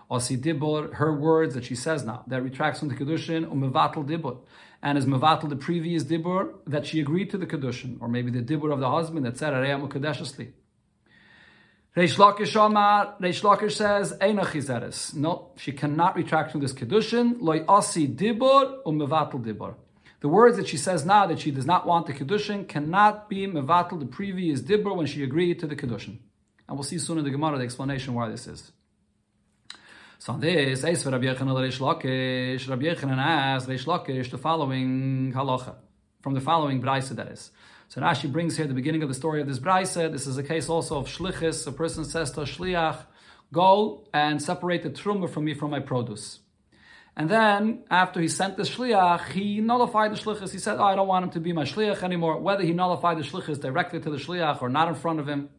Osi 0.09 0.37
dibur, 0.37 0.93
her 0.93 1.13
words 1.13 1.55
that 1.55 1.65
she 1.65 1.75
says 1.75 2.05
now, 2.05 2.23
that 2.27 2.43
retracts 2.43 2.79
from 2.79 2.89
the 2.89 2.95
Kedushin, 2.95 3.45
umevatel 3.45 4.05
dibur. 4.07 4.37
And 4.81 4.97
is 4.97 5.05
mevatel 5.05 5.49
the 5.49 5.55
previous 5.55 6.03
dibur 6.03 6.53
that 6.67 6.85
she 6.85 6.99
agreed 6.99 7.31
to 7.31 7.37
the 7.37 7.47
Kedushin, 7.47 7.97
or 8.01 8.07
maybe 8.07 8.29
the 8.29 8.41
dibur 8.41 8.71
of 8.71 8.79
the 8.79 8.89
husband 8.89 9.25
that 9.25 9.37
said, 9.37 9.53
Areya 9.53 9.81
mukadeshesli. 9.81 10.51
Reish 11.97 12.17
Lakish 12.17 12.55
Omar, 12.55 13.15
Reish 13.19 13.41
Lakish 13.41 13.71
says, 13.71 14.13
Eina 14.21 14.45
chizeres. 14.45 15.15
No, 15.15 15.51
she 15.55 15.71
cannot 15.71 16.15
retract 16.15 16.51
from 16.51 16.61
this 16.61 16.73
Kedushin, 16.73 17.37
loy 17.39 17.61
osi 17.61 18.13
dibur, 18.15 18.83
umevatel 18.83 19.43
dibur. 19.43 19.75
The 20.19 20.29
words 20.29 20.57
that 20.57 20.67
she 20.67 20.77
says 20.77 21.05
now 21.05 21.25
that 21.27 21.39
she 21.39 21.51
does 21.51 21.65
not 21.65 21.87
want 21.87 22.05
the 22.05 22.13
Kedushin 22.13 22.67
cannot 22.67 23.27
be 23.27 23.47
mevatel 23.47 23.99
the 23.99 24.05
previous 24.05 24.61
dibur 24.61 24.95
when 24.95 25.07
she 25.07 25.23
agreed 25.23 25.59
to 25.59 25.67
the 25.67 25.75
Kedushin. 25.75 26.19
And 26.67 26.77
we'll 26.77 26.83
see 26.83 26.99
soon 26.99 27.17
in 27.17 27.23
the 27.23 27.31
Gemara 27.31 27.57
the 27.57 27.63
explanation 27.63 28.13
why 28.13 28.29
this 28.29 28.45
is. 28.45 28.71
So 30.17 30.33
on 30.33 30.39
this, 30.39 30.83
Eis 30.83 31.05
Rabbi 31.05 31.25
Yechanan 31.25 31.55
Reish 31.55 31.79
Lakish, 31.79 32.69
Rabbi 32.69 32.85
Yechanan 32.85 33.17
asks 33.17 33.67
Reish 33.67 33.85
Lakish 33.85 34.31
the 34.31 34.37
following 34.37 35.33
halacha, 35.33 35.75
from 36.21 36.33
the 36.33 36.41
following 36.41 36.81
brisa 36.81 37.15
that 37.15 37.27
is. 37.27 37.51
So 37.89 38.01
Rashi 38.01 38.31
brings 38.31 38.57
here 38.57 38.65
the 38.65 38.73
beginning 38.73 39.03
of 39.03 39.09
the 39.09 39.13
story 39.13 39.41
of 39.41 39.47
this 39.47 39.59
brisa. 39.59 40.11
This 40.11 40.25
is 40.25 40.37
a 40.37 40.43
case 40.43 40.69
also 40.69 40.97
of 40.97 41.07
shlichus. 41.07 41.67
A 41.67 41.71
person 41.71 42.05
says 42.05 42.31
to 42.31 42.41
shliach, 42.41 42.97
go 43.51 44.07
and 44.13 44.41
separate 44.41 44.83
the 44.83 44.89
truma 44.89 45.29
from 45.29 45.45
me 45.45 45.53
from 45.53 45.71
my 45.71 45.79
produce. 45.79 46.39
And 47.17 47.29
then, 47.29 47.83
after 47.91 48.19
he 48.19 48.27
sent 48.27 48.57
the 48.57 48.63
shliach, 48.63 49.31
he 49.31 49.61
nullified 49.61 50.11
the 50.11 50.17
shlichus. 50.17 50.51
He 50.51 50.59
said, 50.59 50.77
oh, 50.79 50.83
I 50.83 50.95
don't 50.95 51.07
want 51.07 51.25
him 51.25 51.31
to 51.31 51.39
be 51.39 51.53
my 51.53 51.63
shliach 51.63 52.03
anymore. 52.03 52.39
Whether 52.39 52.63
he 52.63 52.73
nullified 52.73 53.17
the 53.17 53.23
shlichus 53.23 53.59
directly 53.59 53.99
to 53.99 54.09
the 54.09 54.17
shliach 54.17 54.61
or 54.61 54.69
not 54.69 54.87
in 54.87 54.95
front 54.95 55.19
of 55.19 55.27
him. 55.27 55.49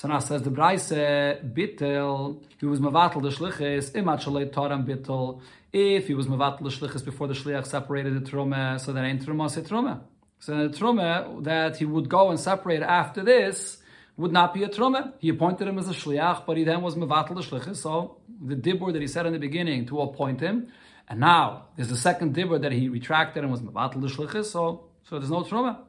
So 0.00 0.08
now 0.08 0.18
says 0.18 0.40
the 0.40 0.48
Braise, 0.48 0.90
bitel, 0.90 2.42
he 2.58 2.64
was 2.64 2.80
mevatel 2.80 3.20
the 3.20 3.28
shlichus, 3.28 3.90
imat 3.90 4.22
shalei 4.22 4.50
toram 4.50 4.86
bitel, 4.86 5.42
if 5.74 6.06
he 6.06 6.14
was 6.14 6.26
mevatel 6.26 6.60
the 6.60 6.70
shlichus 6.70 7.04
before 7.04 7.28
the 7.28 7.34
shliach 7.34 7.66
separated 7.66 8.14
the 8.14 8.30
truma, 8.30 8.80
so 8.80 8.94
that 8.94 9.04
ain't 9.04 9.26
truma 9.26 9.50
se 9.50 9.60
truma. 9.60 10.00
So 10.38 10.68
the 10.68 10.74
truma 10.74 11.44
that 11.44 11.76
he 11.76 11.84
would 11.84 12.08
go 12.08 12.30
and 12.30 12.40
separate 12.40 12.80
after 12.80 13.22
this, 13.22 13.76
would 14.16 14.32
not 14.32 14.54
be 14.54 14.62
a 14.62 14.70
truma. 14.70 15.12
He 15.18 15.28
appointed 15.28 15.68
him 15.68 15.78
as 15.78 15.90
a 15.90 15.92
shliach, 15.92 16.46
but 16.46 16.56
he 16.56 16.64
then 16.64 16.80
was 16.80 16.94
mevatel 16.94 17.34
the 17.34 17.42
shlichus. 17.42 17.76
So 17.76 18.22
the 18.42 18.56
dibur 18.56 18.94
that 18.94 19.02
he 19.02 19.06
said 19.06 19.26
in 19.26 19.34
the 19.34 19.38
beginning 19.38 19.84
to 19.88 20.00
appoint 20.00 20.40
him, 20.40 20.68
and 21.10 21.20
now 21.20 21.66
there's 21.76 21.90
a 21.90 21.98
second 21.98 22.34
dibur 22.34 22.62
that 22.62 22.72
he 22.72 22.88
retracted 22.88 23.42
and 23.42 23.52
was 23.52 23.60
mevatel 23.60 24.00
the 24.00 24.08
shlichus. 24.08 24.46
So 24.46 24.86
so 25.02 25.18
there's 25.18 25.30
no 25.30 25.42
truma. 25.42 25.80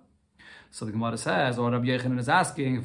So 0.74 0.86
the 0.86 0.94
Gemara 0.94 1.18
says, 1.18 1.60
or 1.60 1.70
Rabbi 1.70 1.88
Yechanan 1.88 2.18
is 2.18 2.30
asking. 2.30 2.82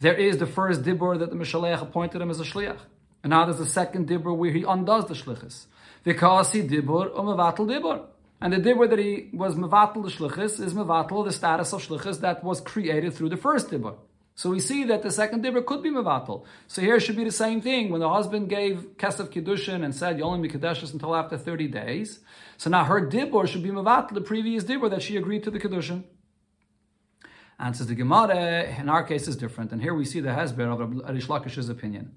There 0.00 0.14
is 0.14 0.38
the 0.38 0.46
first 0.46 0.82
dibur 0.82 1.18
that 1.18 1.30
the 1.30 1.36
Mishalech 1.36 1.82
appointed 1.82 2.20
him 2.22 2.30
as 2.30 2.38
a 2.38 2.44
shliach. 2.44 2.78
And 3.24 3.30
now 3.30 3.44
there's 3.44 3.58
the 3.58 3.66
second 3.66 4.08
dibur 4.08 4.36
where 4.36 4.52
he 4.52 4.62
undoes 4.62 5.06
the 5.06 5.14
shlichus. 5.14 5.66
Because 6.04 6.52
he 6.52 6.62
dibur 6.62 7.10
or 7.12 7.24
mevatel 7.24 7.66
dibur. 7.66 8.04
And 8.40 8.52
the 8.52 8.58
dibur 8.58 8.88
that 8.88 9.00
he 9.00 9.30
was 9.32 9.56
mevatel 9.56 10.04
the 10.04 10.10
shlichus 10.10 10.60
is 10.60 10.74
mevatel 10.74 11.24
the 11.24 11.32
status 11.32 11.72
of 11.72 11.84
shlichus 11.84 12.20
that 12.20 12.44
was 12.44 12.60
created 12.60 13.12
through 13.14 13.30
the 13.30 13.36
first 13.36 13.68
dibur. 13.68 13.96
So 14.42 14.50
we 14.50 14.58
see 14.58 14.82
that 14.82 15.04
the 15.04 15.12
second 15.12 15.44
dibur 15.44 15.64
could 15.64 15.84
be 15.84 15.90
mevatel. 15.90 16.44
So 16.66 16.82
here 16.82 16.98
should 16.98 17.14
be 17.14 17.22
the 17.22 17.30
same 17.30 17.60
thing. 17.60 17.90
When 17.90 18.00
the 18.00 18.08
husband 18.08 18.48
gave 18.48 18.96
kesef 18.96 19.28
kiddushin 19.28 19.84
and 19.84 19.94
said, 19.94 20.18
"You 20.18 20.24
only 20.24 20.48
mikadeshes 20.48 20.92
until 20.92 21.14
after 21.14 21.38
thirty 21.38 21.68
days," 21.68 22.18
so 22.56 22.68
now 22.68 22.82
her 22.82 23.08
dibur 23.08 23.46
should 23.46 23.62
be 23.62 23.70
mevatel 23.70 24.14
the 24.14 24.20
previous 24.20 24.64
dibur 24.64 24.90
that 24.90 25.00
she 25.00 25.16
agreed 25.16 25.44
to 25.44 25.52
the 25.52 25.60
kiddushin. 25.60 26.02
Answers 27.60 27.86
the 27.86 27.94
Gemara. 27.94 28.64
In 28.80 28.88
our 28.88 29.04
case, 29.04 29.28
is 29.28 29.36
different, 29.36 29.70
and 29.70 29.80
here 29.80 29.94
we 29.94 30.04
see 30.04 30.18
the 30.18 30.30
hesber 30.30 30.66
of 30.72 31.14
Rish 31.14 31.28
Lakish's 31.28 31.68
opinion. 31.68 32.16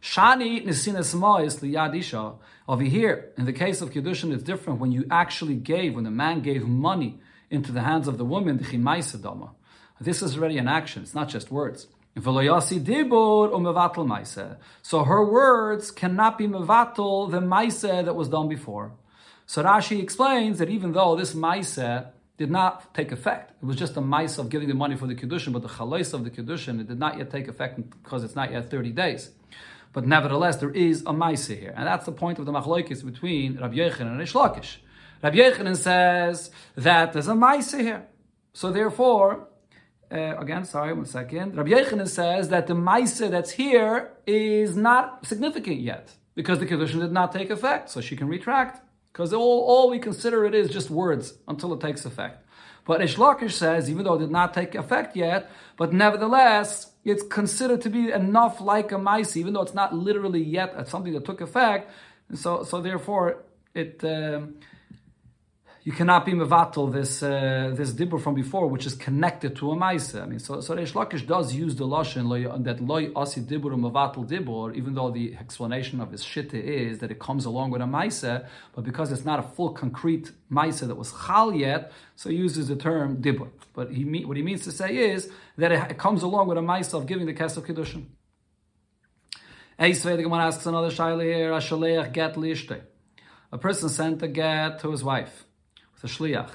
Shani 0.00 0.64
nesinas 0.64 1.12
ma'is 1.16 1.58
liyadisha. 1.58 2.36
Over 2.68 2.84
here, 2.84 3.32
in 3.36 3.46
the 3.46 3.52
case 3.52 3.80
of 3.80 3.90
kiddushin, 3.90 4.32
it's 4.32 4.44
different. 4.44 4.78
When 4.78 4.92
you 4.92 5.06
actually 5.10 5.56
gave, 5.56 5.96
when 5.96 6.04
the 6.04 6.12
man 6.12 6.40
gave 6.40 6.68
money 6.68 7.18
into 7.50 7.72
the 7.72 7.80
hands 7.80 8.06
of 8.06 8.16
the 8.16 8.24
woman, 8.24 8.58
the 8.58 8.64
chimaisa 8.64 9.20
dama. 9.20 9.56
This 10.00 10.22
is 10.22 10.36
already 10.36 10.58
an 10.58 10.68
action. 10.68 11.02
It's 11.02 11.14
not 11.14 11.28
just 11.28 11.50
words. 11.50 11.86
So 12.16 12.22
her 15.04 15.24
words 15.24 15.90
cannot 15.90 16.38
be 16.38 16.46
mevatel 16.46 17.30
the 17.30 17.40
maise 17.40 17.80
that 17.82 18.14
was 18.14 18.28
done 18.28 18.48
before. 18.48 18.92
So 19.46 19.62
Rashi 19.62 20.00
explains 20.00 20.58
that 20.58 20.70
even 20.70 20.92
though 20.92 21.16
this 21.16 21.34
maise 21.34 21.76
did 22.36 22.50
not 22.50 22.94
take 22.94 23.12
effect, 23.12 23.52
it 23.62 23.66
was 23.66 23.76
just 23.76 23.96
a 23.96 24.00
maise 24.00 24.38
of 24.38 24.48
giving 24.48 24.68
the 24.68 24.74
money 24.74 24.96
for 24.96 25.06
the 25.06 25.14
kedushin, 25.14 25.52
but 25.52 25.62
the 25.62 25.68
chalais 25.68 26.14
of 26.14 26.24
the 26.24 26.30
kedushin 26.30 26.80
it 26.80 26.88
did 26.88 26.98
not 26.98 27.18
yet 27.18 27.30
take 27.30 27.48
effect 27.48 27.78
because 28.02 28.24
it's 28.24 28.34
not 28.34 28.50
yet 28.52 28.70
thirty 28.70 28.90
days. 28.90 29.30
But 29.92 30.06
nevertheless, 30.06 30.56
there 30.56 30.70
is 30.70 31.04
a 31.06 31.12
maise 31.12 31.46
here, 31.46 31.72
and 31.76 31.86
that's 31.86 32.06
the 32.06 32.12
point 32.12 32.38
of 32.38 32.46
the 32.46 32.52
machlokes 32.52 33.04
between 33.04 33.58
Rabbi 33.58 33.76
Yechon 33.76 34.00
and 34.00 34.18
Rish 34.18 34.32
Lakish. 34.32 34.78
Rabbi 35.22 35.36
Yechanan 35.36 35.76
says 35.76 36.50
that 36.76 37.12
there's 37.12 37.28
a 37.28 37.34
maise 37.34 37.72
here, 37.72 38.06
so 38.52 38.72
therefore 38.72 39.48
uh, 40.14 40.36
again, 40.38 40.64
sorry, 40.64 40.92
one 40.92 41.06
second. 41.06 41.56
Rabbi 41.56 41.70
Yechanan 41.70 42.08
says 42.08 42.48
that 42.50 42.68
the 42.68 42.74
Maisa 42.74 43.30
that's 43.30 43.50
here 43.50 44.12
is 44.26 44.76
not 44.76 45.26
significant 45.26 45.80
yet 45.80 46.12
because 46.34 46.60
the 46.60 46.66
Kedushin 46.66 47.00
did 47.00 47.12
not 47.12 47.32
take 47.32 47.50
effect, 47.50 47.90
so 47.90 48.00
she 48.00 48.16
can 48.16 48.28
retract. 48.28 48.80
Because 49.12 49.32
all, 49.32 49.60
all 49.62 49.90
we 49.90 49.98
consider 49.98 50.44
it 50.44 50.54
is 50.54 50.70
just 50.70 50.90
words 50.90 51.34
until 51.48 51.72
it 51.72 51.80
takes 51.80 52.04
effect. 52.04 52.44
But 52.84 53.00
Rish 53.00 53.16
Lakish 53.16 53.52
says, 53.52 53.90
even 53.90 54.04
though 54.04 54.14
it 54.14 54.18
did 54.20 54.30
not 54.30 54.52
take 54.54 54.74
effect 54.74 55.16
yet, 55.16 55.50
but 55.76 55.92
nevertheless, 55.92 56.92
it's 57.04 57.22
considered 57.22 57.80
to 57.82 57.90
be 57.90 58.10
enough 58.10 58.60
like 58.60 58.92
a 58.92 58.98
mice, 58.98 59.36
even 59.36 59.52
though 59.52 59.62
it's 59.62 59.74
not 59.74 59.94
literally 59.94 60.42
yet 60.42 60.88
something 60.88 61.12
that 61.14 61.24
took 61.24 61.40
effect. 61.40 61.90
And 62.28 62.38
so, 62.38 62.62
so 62.62 62.80
therefore, 62.80 63.44
it 63.74 64.02
um, 64.04 64.56
you 65.86 65.92
cannot 65.92 66.24
be 66.24 66.32
mevatel 66.32 66.90
this 66.90 67.22
uh, 67.22 67.70
this 67.74 67.92
dibur 67.92 68.18
from 68.18 68.34
before, 68.34 68.66
which 68.68 68.86
is 68.86 68.94
connected 68.94 69.54
to 69.56 69.70
a 69.70 69.76
ma'isa. 69.76 70.22
I 70.22 70.26
mean, 70.26 70.38
so 70.38 70.62
so 70.62 70.74
Reish 70.74 70.94
Lakish 70.94 71.26
does 71.26 71.52
use 71.54 71.76
the 71.76 71.84
lashon 71.84 72.64
that 72.64 72.80
loy 72.80 73.12
asi 73.14 73.42
dibur 73.42 73.74
mevatel 73.78 74.26
dibur, 74.26 74.74
even 74.74 74.94
though 74.94 75.10
the 75.10 75.36
explanation 75.36 76.00
of 76.00 76.10
his 76.10 76.24
shitta 76.24 76.54
is 76.54 77.00
that 77.00 77.10
it 77.10 77.18
comes 77.18 77.44
along 77.44 77.70
with 77.70 77.82
a 77.82 77.84
ma'isa, 77.84 78.46
but 78.74 78.82
because 78.82 79.12
it's 79.12 79.26
not 79.26 79.38
a 79.38 79.42
full 79.42 79.74
concrete 79.74 80.32
ma'isa 80.50 80.86
that 80.86 80.96
was 80.96 81.12
chal 81.26 81.54
yet, 81.54 81.92
so 82.16 82.30
he 82.30 82.36
uses 82.36 82.68
the 82.68 82.76
term 82.76 83.18
dibur. 83.18 83.50
But 83.74 83.90
he 83.90 84.24
what 84.24 84.38
he 84.38 84.42
means 84.42 84.64
to 84.64 84.72
say 84.72 84.96
is 84.96 85.30
that 85.58 85.70
it, 85.70 85.90
it 85.90 85.98
comes 85.98 86.22
along 86.22 86.48
with 86.48 86.56
a 86.56 86.62
ma'isa 86.62 86.94
of 86.94 87.06
giving 87.06 87.26
the 87.26 87.34
kesef 87.34 87.62
kiddushin. 87.66 88.06
Eisvei, 89.78 90.16
the 90.16 90.22
Gemara 90.22 90.46
asks 90.46 90.64
another 90.64 90.90
shaila 90.90 91.24
here, 91.24 91.52
a 91.52 92.08
get. 92.08 92.88
A 93.52 93.58
person 93.58 93.88
sent 93.90 94.22
a 94.22 94.28
get 94.28 94.78
to 94.80 94.90
his 94.90 95.04
wife 95.04 95.44
the 96.04 96.10
shliach. 96.10 96.50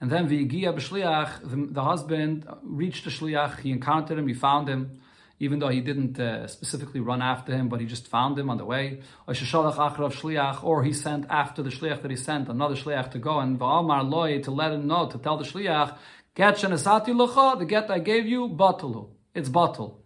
And 0.00 0.10
then 0.12 0.28
v'yigia 0.28 0.72
b'shliach, 0.72 1.50
the, 1.50 1.72
the 1.72 1.82
husband 1.82 2.46
reached 2.62 3.04
the 3.04 3.10
shliach, 3.10 3.58
he 3.58 3.72
encountered 3.72 4.16
him, 4.16 4.28
he 4.28 4.34
found 4.34 4.68
him, 4.68 5.00
even 5.40 5.58
though 5.58 5.70
he 5.70 5.80
didn't 5.80 6.20
uh, 6.20 6.46
specifically 6.46 7.00
run 7.00 7.20
after 7.20 7.52
him, 7.52 7.68
but 7.68 7.80
he 7.80 7.86
just 7.86 8.06
found 8.06 8.38
him 8.38 8.48
on 8.48 8.58
the 8.58 8.64
way. 8.64 9.00
Or 9.26 9.34
shliach, 9.34 10.62
or 10.62 10.84
he 10.84 10.92
sent 10.92 11.26
after 11.28 11.64
the 11.64 11.70
shliach 11.70 12.00
that 12.02 12.12
he 12.12 12.16
sent 12.16 12.48
another 12.48 12.76
shliach 12.76 13.10
to 13.10 13.18
go 13.18 13.40
and 13.40 13.58
v'amar 13.58 14.08
loy 14.08 14.40
to 14.42 14.52
let 14.52 14.70
him 14.70 14.86
know 14.86 15.08
to 15.08 15.18
tell 15.18 15.36
the 15.36 15.44
shliach, 15.44 15.96
get 16.36 16.54
shenesati 16.58 17.08
lucha, 17.08 17.58
the 17.58 17.64
get 17.64 17.90
I 17.90 17.98
gave 17.98 18.26
you, 18.26 18.48
batalu. 18.48 19.08
It's 19.34 19.48
batal. 19.48 19.96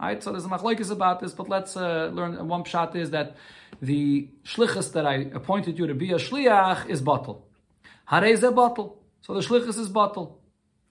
Right, 0.00 0.22
so 0.22 0.30
there's 0.30 0.46
a 0.46 0.48
machlokes 0.48 0.90
about 0.90 1.18
this, 1.20 1.32
but 1.34 1.48
let's 1.48 1.76
uh, 1.76 2.10
learn. 2.14 2.46
One 2.46 2.62
pshat 2.62 2.94
is 2.94 3.10
that 3.10 3.36
the 3.82 4.30
shlichus 4.44 4.92
that 4.92 5.04
I 5.04 5.16
appointed 5.34 5.78
you 5.78 5.88
to 5.88 5.94
be 5.94 6.12
a 6.12 6.20
shliach 6.26 6.88
is 6.88 7.02
batal. 7.02 7.42
Hareze 8.10 8.52
bottle. 8.52 8.98
So 9.20 9.34
the 9.34 9.40
shlichus 9.40 9.78
is 9.78 9.88
bottle. 9.88 10.40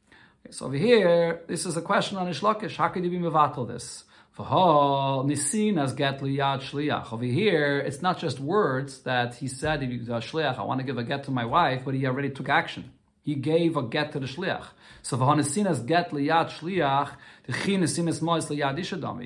Okay, 0.10 0.52
so 0.52 0.68
over 0.68 0.78
here, 0.78 1.42
this 1.48 1.66
is 1.66 1.76
a 1.76 1.82
question 1.82 2.18
on 2.18 2.28
Ishlakish. 2.28 2.78
How 2.78 2.88
could 2.88 3.04
you 3.04 3.10
be 3.10 3.18
mevatel 3.18 3.68
this? 3.68 4.06
nisin 4.40 5.78
as 5.78 5.92
get 5.92 6.22
liyad 6.22 6.62
shliach. 6.62 7.12
Over 7.12 7.26
here, 7.26 7.80
it's 7.80 8.02
not 8.02 8.20
just 8.20 8.40
words 8.40 9.00
that 9.00 9.36
he 9.36 9.50
said, 9.50 9.82
shliach, 9.82 10.58
I 10.58 10.64
want 10.64 10.80
to 10.80 10.86
give 10.86 10.98
a 10.98 11.04
get 11.04 11.26
to 11.26 11.32
my 11.32 11.44
wife, 11.44 11.82
but 11.84 11.94
he 11.94 12.08
already 12.08 12.30
took 12.30 12.48
action. 12.48 12.94
He 13.22 13.36
gave 13.36 13.76
a 13.76 13.84
get 13.84 14.14
to 14.14 14.20
the 14.22 14.26
shliach. 14.26 14.68
So 15.02 15.18
nisin 15.18 15.68
as 15.68 15.82
get 15.82 16.12
shliach, 16.12 17.12
nisin 17.50 18.22
mois. 18.22 18.50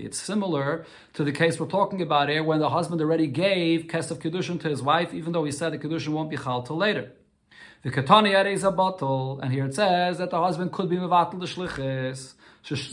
It's 0.03 0.17
similar 0.17 0.85
to 1.13 1.23
the 1.23 1.31
case 1.31 1.59
we're 1.59 1.67
talking 1.67 2.01
about 2.01 2.29
here, 2.29 2.43
when 2.43 2.57
the 2.57 2.69
husband 2.71 3.01
already 3.01 3.27
gave 3.27 3.85
kesef 3.85 4.17
kedushin 4.17 4.59
to 4.61 4.69
his 4.69 4.81
wife, 4.81 5.13
even 5.13 5.31
though 5.31 5.43
he 5.43 5.51
said 5.51 5.73
the 5.73 5.77
kedushin 5.77 6.09
won't 6.09 6.31
be 6.31 6.37
chal 6.37 6.63
till 6.63 6.77
later. 6.77 7.11
The 7.83 7.91
katani 7.91 8.49
is 8.49 8.63
a 8.63 8.71
bottle, 8.71 9.41
and 9.41 9.51
here 9.51 9.65
it 9.65 9.75
says 9.75 10.17
that 10.19 10.29
the 10.29 10.41
husband 10.41 10.71
could 10.71 10.89
be 10.89 10.95
mevatel 10.95 11.37
the 11.37 11.45
shlichus. 11.45 12.33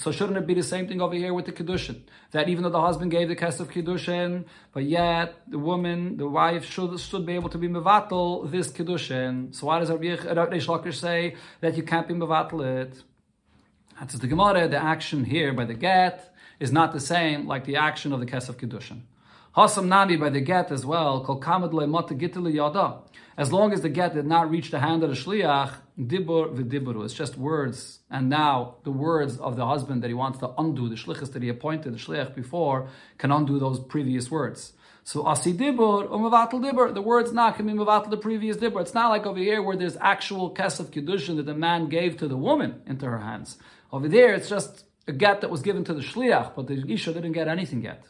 So 0.03 0.11
shouldn't 0.11 0.37
it 0.37 0.49
be 0.49 0.55
the 0.55 0.65
same 0.65 0.89
thing 0.89 1.01
over 1.01 1.15
here 1.15 1.33
with 1.33 1.47
the 1.47 1.53
kedushin? 1.53 2.01
That 2.33 2.49
even 2.49 2.65
though 2.65 2.71
the 2.71 2.81
husband 2.81 3.13
gave 3.13 3.29
the 3.29 3.37
cast 3.37 3.61
of 3.61 3.71
kedushin, 3.71 4.47
but 4.73 4.83
yet 4.83 5.37
the 5.47 5.61
woman, 5.61 6.17
the 6.17 6.29
wife, 6.29 6.65
should 6.65 6.99
should 6.99 7.25
be 7.25 7.35
able 7.35 7.51
to 7.51 7.59
be 7.59 7.69
mevatel 7.69 8.51
this 8.51 8.73
kedushin. 8.73 9.55
So 9.55 9.69
why 9.69 9.79
does 9.79 9.91
Rabbi 9.91 10.07
Lakish 10.07 10.95
say 10.95 11.37
that 11.61 11.77
you 11.77 11.85
can't 11.85 12.09
be 12.09 12.15
mevatel 12.15 12.83
it? 12.83 13.01
That's 13.97 14.15
the 14.15 14.27
Gemara. 14.27 14.67
The 14.67 14.83
action 14.83 15.23
here 15.25 15.53
by 15.53 15.67
the 15.67 15.75
get 15.75 16.35
is 16.59 16.73
not 16.73 16.93
the 16.93 16.99
same 16.99 17.47
like 17.47 17.65
the 17.65 17.77
action 17.77 18.13
of 18.13 18.19
the 18.19 18.27
cast 18.27 18.49
of 18.49 18.57
kedushin. 18.57 19.03
Hasam 19.57 19.87
nami 19.87 20.17
by 20.17 20.31
the 20.31 20.41
get 20.41 20.73
as 20.73 20.85
well. 20.85 21.25
Kol 21.25 21.41
kamad 21.41 21.73
le 21.73 22.51
yada. 22.51 22.99
As 23.41 23.51
long 23.55 23.73
as 23.73 23.81
the 23.81 23.89
get 23.89 24.13
did 24.13 24.27
not 24.27 24.51
reach 24.51 24.71
the 24.71 24.81
hand 24.81 25.03
of 25.03 25.09
the 25.09 25.17
shliach, 25.17 25.73
dibur 25.99 26.55
v'diburu. 26.55 27.07
It's 27.07 27.15
just 27.15 27.39
words. 27.39 28.01
And 28.11 28.29
now 28.29 28.75
the 28.85 28.91
words 28.91 29.39
of 29.39 29.57
the 29.57 29.65
husband 29.65 30.03
that 30.03 30.09
he 30.09 30.13
wants 30.13 30.41
to 30.41 30.51
undo, 30.59 30.91
the 30.91 30.95
shlichus 30.95 31.33
that 31.33 31.43
he 31.43 31.49
appointed, 31.49 31.95
the 31.95 31.99
shliach 31.99 32.35
before, 32.35 32.91
can 33.17 33.33
undo 33.33 33.59
those 33.59 33.81
previous 33.81 34.31
words. 34.31 34.75
So 35.05 35.27
asi 35.27 35.55
dibur 35.55 36.11
umevatel 36.11 36.61
dibur. 36.61 36.93
The 36.93 37.01
words 37.01 37.33
not 37.33 37.57
can 37.57 37.67
be 37.67 37.73
mevatel 37.73 38.11
the 38.11 38.19
previous 38.19 38.59
dibur. 38.59 38.83
It's 38.83 38.93
not 38.93 39.09
like 39.09 39.25
over 39.25 39.39
here 39.39 39.63
where 39.63 39.75
there's 39.75 39.97
actual 40.03 40.55
kesef 40.55 40.91
kiddushin 40.91 41.37
that 41.39 41.47
the 41.47 41.55
man 41.55 41.89
gave 41.89 42.19
to 42.19 42.29
the 42.29 42.37
woman 42.37 42.83
into 42.87 43.07
her 43.07 43.21
hands. 43.21 43.57
Over 43.91 44.07
there, 44.07 44.35
it's 44.35 44.51
just 44.51 44.85
a 45.09 45.13
get 45.13 45.41
that 45.41 45.49
was 45.49 45.63
given 45.63 45.83
to 45.85 45.95
the 45.95 46.03
shliach, 46.03 46.55
but 46.55 46.67
the 46.67 46.85
isha 46.87 47.15
didn't 47.15 47.33
get 47.33 47.49
anything 47.49 47.81
yet. 47.85 48.05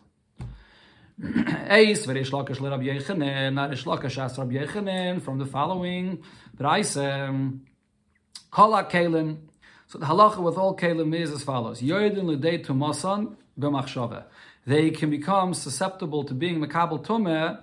Eis 1.69 2.07
v'reish 2.07 2.31
lakish 2.31 2.61
l'Rabbi 2.61 2.87
Yechanan, 2.87 3.53
not 3.53 3.71
Lakish 3.73 4.25
as 4.25 4.39
Rabbi 4.39 4.55
Yechanan 4.55 5.21
from 5.21 5.39
the 5.39 5.45
following. 5.45 6.23
Braisem, 6.57 7.61
kol 8.51 8.73
kelim. 8.85 9.37
So 9.89 9.99
the 9.99 10.07
halacha 10.07 10.39
with 10.39 10.57
all 10.57 10.75
kelim 10.75 11.15
is 11.15 11.31
as 11.31 11.43
follows: 11.43 11.83
Yoredin 11.83 12.25
l'dei 12.25 12.65
tumasan 12.65 13.37
b'machshava. 13.59 14.25
They 14.67 14.89
can 14.93 15.11
become 15.11 15.53
susceptible 15.53 16.25
to 16.25 16.33
being 16.33 16.59
mekabel 16.59 17.05
tumeh, 17.05 17.61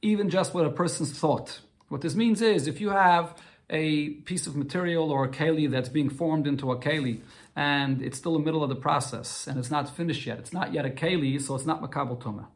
even 0.00 0.30
just 0.30 0.54
with 0.54 0.64
a 0.64 0.70
person's 0.70 1.12
thought. 1.12 1.60
What 1.88 2.00
this 2.00 2.14
means 2.14 2.40
is, 2.40 2.66
if 2.66 2.80
you 2.80 2.88
have 2.88 3.34
a 3.68 4.10
piece 4.10 4.46
of 4.46 4.56
material 4.56 5.10
or 5.10 5.24
a 5.24 5.28
keli 5.28 5.70
that's 5.70 5.90
being 5.90 6.08
formed 6.08 6.46
into 6.46 6.72
a 6.72 6.78
keli, 6.78 7.20
and 7.54 8.00
it's 8.00 8.16
still 8.16 8.34
in 8.36 8.40
the 8.40 8.46
middle 8.46 8.62
of 8.62 8.70
the 8.70 8.76
process, 8.76 9.46
and 9.46 9.58
it's 9.58 9.70
not 9.70 9.94
finished 9.94 10.24
yet. 10.24 10.38
It's 10.38 10.54
not 10.54 10.72
yet 10.72 10.86
a 10.86 10.90
keli, 10.90 11.38
so 11.38 11.54
it's 11.54 11.66
not 11.66 11.82
makabel 11.82 12.18
tumah. 12.18 12.46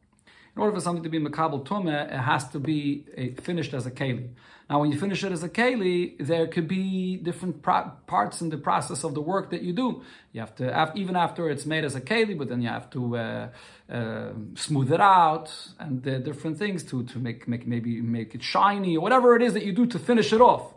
In 0.54 0.60
order 0.60 0.74
for 0.74 0.82
something 0.82 1.02
to 1.02 1.08
be 1.08 1.18
makabel 1.18 1.64
tumah, 1.64 2.12
it 2.12 2.18
has 2.18 2.46
to 2.50 2.60
be 2.60 3.06
a, 3.16 3.30
finished 3.40 3.72
as 3.72 3.86
a 3.86 3.90
keli. 3.90 4.28
Now, 4.68 4.80
when 4.80 4.92
you 4.92 4.98
finish 4.98 5.24
it 5.24 5.32
as 5.32 5.42
a 5.42 5.48
keli, 5.48 6.14
there 6.18 6.46
could 6.46 6.68
be 6.68 7.16
different 7.16 7.62
pro- 7.62 7.92
parts 8.06 8.42
in 8.42 8.50
the 8.50 8.58
process 8.58 9.02
of 9.02 9.14
the 9.14 9.20
work 9.20 9.50
that 9.50 9.62
you 9.62 9.72
do. 9.72 10.02
You 10.32 10.40
have 10.40 10.54
to, 10.56 10.92
even 10.94 11.16
after 11.16 11.48
it's 11.48 11.64
made 11.64 11.84
as 11.84 11.94
a 11.94 12.02
keli, 12.02 12.36
but 12.36 12.48
then 12.48 12.60
you 12.60 12.68
have 12.68 12.90
to 12.90 13.16
uh, 13.16 13.48
uh, 13.90 14.32
smooth 14.54 14.92
it 14.92 15.00
out 15.00 15.50
and 15.78 16.06
uh, 16.06 16.18
different 16.18 16.58
things 16.58 16.82
to 16.84 17.02
to 17.04 17.18
make 17.18 17.48
make 17.48 17.66
maybe 17.66 18.00
make 18.02 18.34
it 18.34 18.42
shiny 18.42 18.96
or 18.96 19.00
whatever 19.00 19.34
it 19.34 19.42
is 19.42 19.54
that 19.54 19.64
you 19.64 19.72
do 19.72 19.86
to 19.86 19.98
finish 19.98 20.32
it 20.32 20.40
off. 20.40 20.74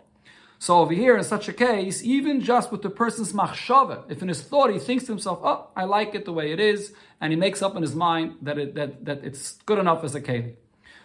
So 0.59 0.79
over 0.79 0.93
here, 0.93 1.17
in 1.17 1.23
such 1.23 1.47
a 1.47 1.53
case, 1.53 2.03
even 2.03 2.41
just 2.41 2.71
with 2.71 2.81
the 2.81 2.89
person's 2.89 3.33
machshava, 3.33 4.09
if 4.09 4.21
in 4.21 4.29
his 4.29 4.41
thought 4.41 4.71
he 4.71 4.79
thinks 4.79 5.05
to 5.05 5.11
himself, 5.11 5.39
"Oh, 5.43 5.67
I 5.75 5.83
like 5.83 6.15
it 6.15 6.25
the 6.25 6.33
way 6.33 6.51
it 6.51 6.59
is," 6.59 6.93
and 7.19 7.31
he 7.31 7.37
makes 7.37 7.61
up 7.61 7.75
in 7.75 7.81
his 7.81 7.95
mind 7.95 8.37
that 8.41 8.57
it, 8.57 8.75
that 8.75 9.05
that 9.05 9.23
it's 9.23 9.53
good 9.65 9.79
enough 9.79 10.03
as 10.03 10.15
a 10.15 10.21
keli. 10.21 10.55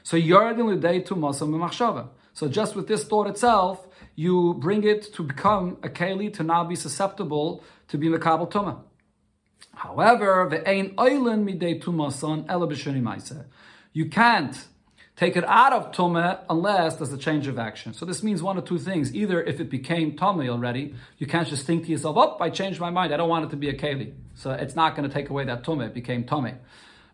So 0.03 0.17
yardin 0.17 0.67
l'dei 0.67 1.05
tumas 1.05 1.41
machshava. 1.41 2.09
So 2.33 2.49
just 2.49 2.77
with 2.77 2.87
this 2.87 3.05
thought 3.05 3.27
itself, 3.27 3.87
you 4.15 4.55
bring 4.55 4.85
it 4.85 5.13
to 5.15 5.23
become 5.23 5.79
a 5.83 5.89
keli 5.89 6.33
to 6.35 6.43
now 6.43 6.65
be 6.65 6.77
susceptible 6.77 7.63
to 7.89 7.99
be 7.99 8.09
mekabel 8.09 8.51
tuma. 8.51 8.79
However, 9.75 10.47
the 10.51 10.67
ein 10.69 10.95
oilen 10.97 11.45
midei 11.45 11.83
tumason 11.83 12.45
ela 12.49 12.69
You 13.93 14.09
can't 14.09 14.69
take 15.21 15.37
it 15.37 15.45
out 15.45 15.75
of 15.75 15.93
tuma 15.93 16.39
unless 16.49 16.97
there's 16.97 17.13
a 17.13 17.19
change 17.19 17.47
of 17.47 17.59
action. 17.59 17.93
So 17.93 18.07
this 18.07 18.23
means 18.23 18.43
one 18.43 18.57
of 18.57 18.65
two 18.65 18.79
things. 18.79 19.15
Either 19.15 19.43
if 19.43 19.61
it 19.61 19.69
became 19.69 20.17
tuma 20.17 20.49
already, 20.49 20.95
you 21.19 21.27
can't 21.27 21.47
just 21.47 21.67
think 21.67 21.85
to 21.85 21.91
yourself, 21.91 22.17
"Oh, 22.17 22.39
I 22.41 22.49
changed 22.49 22.81
my 22.81 22.89
mind. 22.89 23.13
I 23.13 23.19
don't 23.19 23.29
want 23.29 23.45
it 23.45 23.51
to 23.51 23.57
be 23.65 23.69
a 23.69 23.77
keli." 23.83 24.15
So 24.35 24.51
it's 24.53 24.75
not 24.75 24.97
going 24.97 25.07
to 25.09 25.15
take 25.15 25.29
away 25.29 25.45
that 25.45 25.63
tuma. 25.63 25.89
It 25.89 25.95
became 25.95 26.25
tuma. 26.25 26.55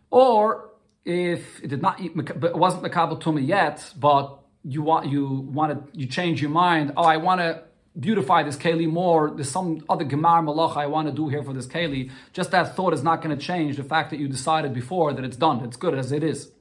Or 0.09 0.69
if 1.03 1.61
it 1.61 1.67
did 1.67 1.81
not, 1.81 1.95
but 2.15 2.51
it 2.51 2.57
wasn't 2.65 2.83
mekabel 2.83 3.21
tuma 3.21 3.45
yet, 3.45 3.77
but 3.99 4.39
you 4.63 4.81
want 4.83 5.07
you 5.13 5.23
want 5.59 5.69
to 5.73 5.99
you 5.99 6.07
change 6.07 6.41
your 6.41 6.51
mind. 6.51 6.93
Oh, 6.95 7.03
I 7.03 7.17
want 7.17 7.41
to 7.41 7.63
beautify 7.99 8.43
this 8.43 8.55
keli 8.55 8.87
more. 8.87 9.31
There's 9.35 9.51
some 9.51 9.83
other 9.89 10.05
gemar 10.05 10.41
malach 10.47 10.77
I 10.77 10.87
want 10.95 11.09
to 11.09 11.13
do 11.13 11.27
here 11.27 11.43
for 11.43 11.51
this 11.51 11.67
keli. 11.67 12.09
Just 12.31 12.51
that 12.51 12.73
thought 12.75 12.93
is 12.93 13.03
not 13.03 13.21
going 13.21 13.37
to 13.37 13.43
change 13.51 13.75
the 13.75 13.83
fact 13.83 14.11
that 14.11 14.19
you 14.21 14.29
decided 14.29 14.73
before 14.73 15.11
that 15.15 15.25
it's 15.25 15.39
done. 15.47 15.57
It's 15.65 15.75
good 15.75 15.93
as 15.93 16.13
it 16.13 16.23
is. 16.23 16.51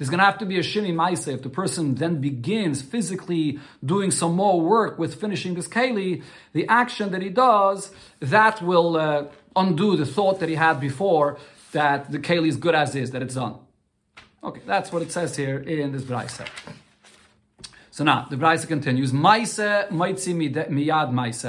There's 0.00 0.08
going 0.08 0.20
to 0.20 0.24
have 0.24 0.38
to 0.38 0.46
be 0.46 0.56
a 0.56 0.62
shini 0.62 0.94
maise 0.94 1.28
if 1.28 1.42
the 1.42 1.50
person 1.50 1.96
then 1.96 2.22
begins 2.22 2.80
physically 2.80 3.58
doing 3.84 4.10
some 4.10 4.34
more 4.34 4.58
work 4.58 4.98
with 4.98 5.20
finishing 5.20 5.52
this 5.52 5.68
keli. 5.68 6.22
The 6.54 6.66
action 6.68 7.10
that 7.10 7.20
he 7.20 7.28
does 7.28 7.92
that 8.20 8.62
will 8.62 8.96
uh, 8.96 9.26
undo 9.54 9.98
the 9.98 10.06
thought 10.06 10.40
that 10.40 10.48
he 10.48 10.54
had 10.54 10.80
before 10.80 11.36
that 11.72 12.10
the 12.10 12.18
keli 12.18 12.48
is 12.48 12.56
good 12.56 12.74
as 12.74 12.96
is, 12.96 13.10
that 13.10 13.20
it's 13.20 13.34
done. 13.34 13.56
Okay, 14.42 14.62
that's 14.64 14.90
what 14.90 15.02
it 15.02 15.12
says 15.12 15.36
here 15.36 15.58
in 15.58 15.92
this 15.92 16.04
brayse. 16.04 16.48
So 17.90 18.02
now 18.02 18.26
the 18.30 18.36
Braisa 18.36 18.66
continues: 18.66 19.12
Maise 19.12 19.58
maitzi 19.58 20.34
miyad 20.34 21.12
maise. 21.12 21.44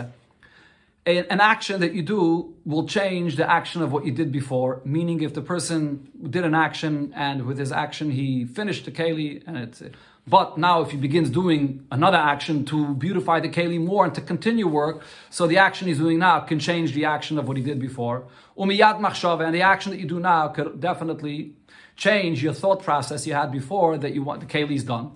An 1.04 1.42
action 1.42 1.82
that 1.82 1.94
you 1.94 2.04
do 2.04 2.54
will 2.64 2.86
change 2.86 3.36
the 3.36 3.50
action 3.50 3.82
of 3.82 3.92
what 3.92 4.06
you 4.06 4.12
did 4.12 4.32
before. 4.32 4.82
Meaning, 4.86 5.22
if 5.22 5.34
the 5.34 5.42
person 5.42 6.12
did 6.30 6.46
an 6.46 6.54
action 6.54 7.12
and 7.16 7.48
with 7.48 7.58
his 7.58 7.72
action 7.72 8.12
he 8.12 8.46
finished 8.46 8.86
the 8.86 8.92
keli, 8.92 9.42
and 9.48 9.58
it's 9.58 9.82
but 10.28 10.60
now 10.60 10.82
if 10.82 10.92
he 10.92 10.98
begins 10.98 11.32
doing 11.32 11.88
another 11.92 12.18
action 12.18 12.64
to 12.66 12.94
beautify 12.94 13.40
the 13.40 13.50
keli 13.50 13.84
more 13.84 14.06
and 14.06 14.14
to 14.14 14.22
continue 14.22 14.68
work, 14.68 15.02
so 15.32 15.48
the 15.48 15.58
action 15.58 15.88
he's 15.88 15.98
doing 15.98 16.20
now 16.20 16.40
can 16.42 16.60
change 16.60 16.94
the 16.94 17.06
action 17.06 17.40
of 17.40 17.48
what 17.48 17.58
he 17.58 17.64
did 17.64 17.80
before. 17.80 18.28
Umiyad 18.56 19.00
machshava, 19.00 19.44
and 19.44 19.56
the 19.56 19.64
action 19.64 19.92
that 19.92 20.00
you 20.00 20.08
do 20.08 20.20
now 20.20 20.50
could 20.50 20.80
definitely 20.80 21.56
change 21.96 22.44
your 22.44 22.54
thought 22.54 22.84
process 22.84 23.26
you 23.26 23.34
had 23.34 23.52
before 23.52 23.98
that 23.98 24.14
you 24.14 24.22
want 24.22 24.40
the 24.42 24.46
keli's 24.46 24.84
done. 24.84 25.12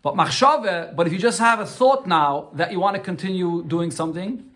But 0.00 0.14
machshave, 0.14 0.96
but 0.96 1.06
if 1.06 1.12
you 1.12 1.18
just 1.18 1.38
have 1.38 1.60
a 1.60 1.66
thought 1.66 2.06
now 2.06 2.48
that 2.54 2.72
you 2.72 2.80
want 2.80 2.96
to 2.96 3.02
continue 3.02 3.62
doing 3.64 3.90
something, 3.90 4.50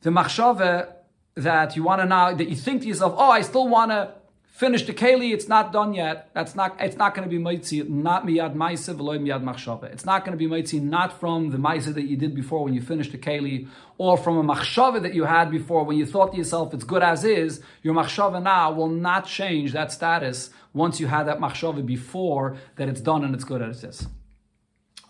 the 0.00 0.10
machshave 0.10 0.92
that 1.34 1.76
you 1.76 1.82
want 1.82 2.00
to 2.00 2.06
now, 2.06 2.34
that 2.34 2.48
you 2.48 2.56
think 2.56 2.82
to 2.82 2.88
yourself, 2.88 3.14
oh, 3.16 3.30
I 3.30 3.42
still 3.42 3.68
want 3.68 3.90
to 3.90 4.14
finish 4.48 4.84
the 4.84 4.92
keli, 4.92 5.32
it's 5.32 5.46
not 5.46 5.72
done 5.72 5.94
yet. 5.94 6.30
That's 6.34 6.56
not, 6.56 6.76
it's 6.80 6.96
not 6.96 7.14
going 7.14 7.28
to 7.28 7.30
be 7.30 7.38
mitzi, 7.38 7.84
not 7.84 8.26
miyad 8.26 8.54
maise, 8.54 8.88
v'loy 8.88 9.20
miyad 9.20 9.44
machshave. 9.44 9.84
It's 9.84 10.04
not 10.04 10.24
going 10.24 10.32
to 10.32 10.38
be 10.38 10.48
mitzi, 10.48 10.80
not 10.80 11.20
from 11.20 11.50
the 11.50 11.58
maise 11.58 11.92
that 11.92 12.02
you 12.02 12.16
did 12.16 12.34
before 12.34 12.64
when 12.64 12.74
you 12.74 12.82
finished 12.82 13.12
the 13.12 13.18
keli, 13.18 13.68
or 13.98 14.16
from 14.18 14.36
a 14.36 14.54
machshave 14.54 15.00
that 15.02 15.14
you 15.14 15.24
had 15.24 15.50
before 15.50 15.84
when 15.84 15.96
you 15.96 16.06
thought 16.06 16.32
to 16.32 16.38
yourself, 16.38 16.74
it's 16.74 16.84
good 16.84 17.02
as 17.02 17.22
is. 17.22 17.60
Your 17.82 17.94
machshave 17.94 18.42
now 18.42 18.72
will 18.72 18.88
not 18.88 19.26
change 19.26 19.72
that 19.72 19.92
status 19.92 20.50
once 20.72 20.98
you 20.98 21.06
had 21.06 21.24
that 21.28 21.38
machshava 21.38 21.86
before 21.86 22.56
that 22.76 22.88
it's 22.88 23.00
done 23.00 23.24
and 23.24 23.34
it's 23.34 23.44
good 23.44 23.62
as 23.62 23.84
it 23.84 23.90
is. 23.90 24.08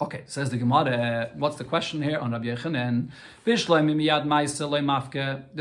Okay, 0.01 0.23
says 0.27 0.51
the 0.51 0.57
Gemara, 0.57 1.33
what's 1.35 1.57
the 1.57 1.65
question 1.65 2.01
here 2.01 2.21
on 2.21 2.31
Rabbi 2.31 2.45
Yechanan? 2.45 3.11
The 3.45 3.57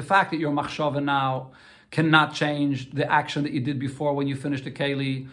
fact 0.03 0.29
that 0.29 0.37
your 0.37 0.51
machshava 0.51 1.03
now 1.03 1.49
cannot 1.89 2.35
change 2.35 2.91
the 2.91 3.11
action 3.11 3.41
that 3.41 3.51
you 3.51 3.61
did 3.61 3.79
before 3.79 4.13
when 4.13 4.27
you 4.27 4.35
finished 4.35 4.63
the 4.63 4.69
keli. 4.69 5.27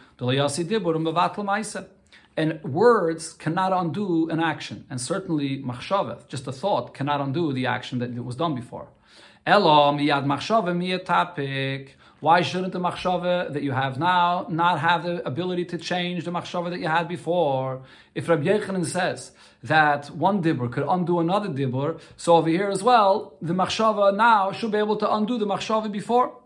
Um, 1.38 1.86
and 2.38 2.64
words 2.64 3.34
cannot 3.34 3.74
undo 3.74 4.30
an 4.30 4.40
action, 4.40 4.86
and 4.88 4.98
certainly 4.98 5.62
machshava, 5.62 6.26
just 6.26 6.46
a 6.46 6.52
thought, 6.52 6.94
cannot 6.94 7.20
undo 7.20 7.52
the 7.52 7.66
action 7.66 7.98
that 7.98 8.14
was 8.24 8.36
done 8.36 8.54
before. 8.54 8.88
Elo 9.46 9.92
miyad 9.92 10.24
machshava 10.24 10.74
miyad 10.74 11.04
tapik. 11.04 11.90
Why 12.24 12.40
shouldn't 12.40 12.72
the 12.72 12.80
machshava 12.80 13.52
that 13.52 13.62
you 13.62 13.72
have 13.72 13.98
now 13.98 14.46
not 14.48 14.80
have 14.80 15.02
the 15.02 15.22
ability 15.28 15.66
to 15.66 15.76
change 15.76 16.24
the 16.24 16.30
machshava 16.30 16.70
that 16.70 16.80
you 16.80 16.88
had 16.88 17.06
before? 17.06 17.82
If 18.14 18.30
Rabbi 18.30 18.44
Yechanan 18.44 18.86
says 18.86 19.32
that 19.62 20.08
one 20.10 20.42
dibur 20.42 20.72
could 20.72 20.86
undo 20.88 21.20
another 21.20 21.50
dibur, 21.50 22.00
so 22.16 22.36
over 22.36 22.48
here 22.48 22.70
as 22.70 22.82
well, 22.82 23.36
the 23.42 23.52
machshava 23.52 24.16
now 24.16 24.52
should 24.52 24.72
be 24.72 24.78
able 24.78 24.96
to 24.96 25.14
undo 25.14 25.36
the 25.36 25.46
machshava 25.46 25.92
before. 25.92 26.40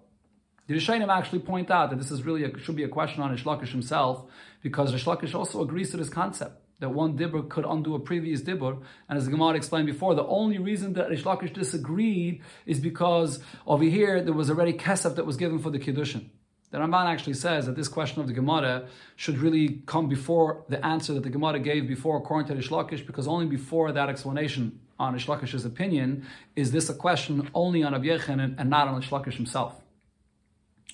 The 0.67 0.75
Rishonim 0.75 1.17
actually 1.17 1.43
point 1.53 1.71
out 1.71 1.91
that 1.91 1.97
this 2.01 2.11
is 2.11 2.25
really 2.25 2.43
a, 2.43 2.59
should 2.59 2.75
be 2.75 2.83
a 2.83 2.89
question 2.89 3.23
on 3.23 3.31
Ishlakish 3.39 3.69
himself, 3.69 4.25
because 4.61 4.93
Ishlakish 4.93 5.33
also 5.33 5.63
agrees 5.63 5.93
to 5.93 5.97
this 5.97 6.09
concept 6.09 6.61
that 6.81 6.91
one 6.91 7.19
dibur 7.19 7.49
could 7.49 7.65
undo 7.65 7.95
a 7.95 7.99
previous 7.99 8.41
dibur. 8.41 8.81
And 9.09 9.19
as 9.19 9.25
the 9.25 9.31
Gemara 9.31 9.57
explained 9.57 9.87
before, 9.87 10.15
the 10.15 10.27
only 10.27 10.59
reason 10.59 10.93
that 10.95 11.11
Rish 11.11 11.25
Lakish 11.25 11.53
disagreed 11.53 12.43
is 12.67 12.79
because 12.79 13.41
over 13.67 13.85
here 13.85 14.23
there 14.23 14.35
was 14.35 14.49
already 14.49 14.73
kesef 14.73 15.17
that 15.17 15.27
was 15.27 15.37
given 15.37 15.59
for 15.59 15.71
the 15.71 15.79
kiddushin. 15.79 16.27
The 16.71 16.79
Ramban 16.79 17.07
actually 17.07 17.35
says 17.35 17.65
that 17.67 17.77
this 17.77 17.89
question 17.89 18.21
of 18.21 18.27
the 18.27 18.35
Gemara 18.35 18.89
should 19.17 19.39
really 19.39 19.83
come 19.87 20.09
before 20.09 20.65
the 20.69 20.85
answer 20.85 21.15
that 21.15 21.23
the 21.23 21.31
Gemara 21.31 21.59
gave 21.59 21.89
before, 21.89 22.19
according 22.19 22.49
to 22.49 22.55
Rish 22.55 22.69
Lakish, 22.69 23.07
because 23.07 23.27
only 23.27 23.47
before 23.47 23.91
that 23.93 24.11
explanation 24.11 24.79
on 24.99 25.15
Rish 25.15 25.27
Lakish's 25.27 25.65
opinion 25.65 26.27
is 26.57 26.71
this 26.71 26.91
a 26.91 26.95
question 26.95 27.49
only 27.55 27.83
on 27.83 27.95
Abiyechin 27.95 28.55
and, 28.59 28.71
not 28.71 28.87
on 28.87 28.97
Rish 28.97 29.09
Lakish 29.09 29.35
himself. 29.35 29.81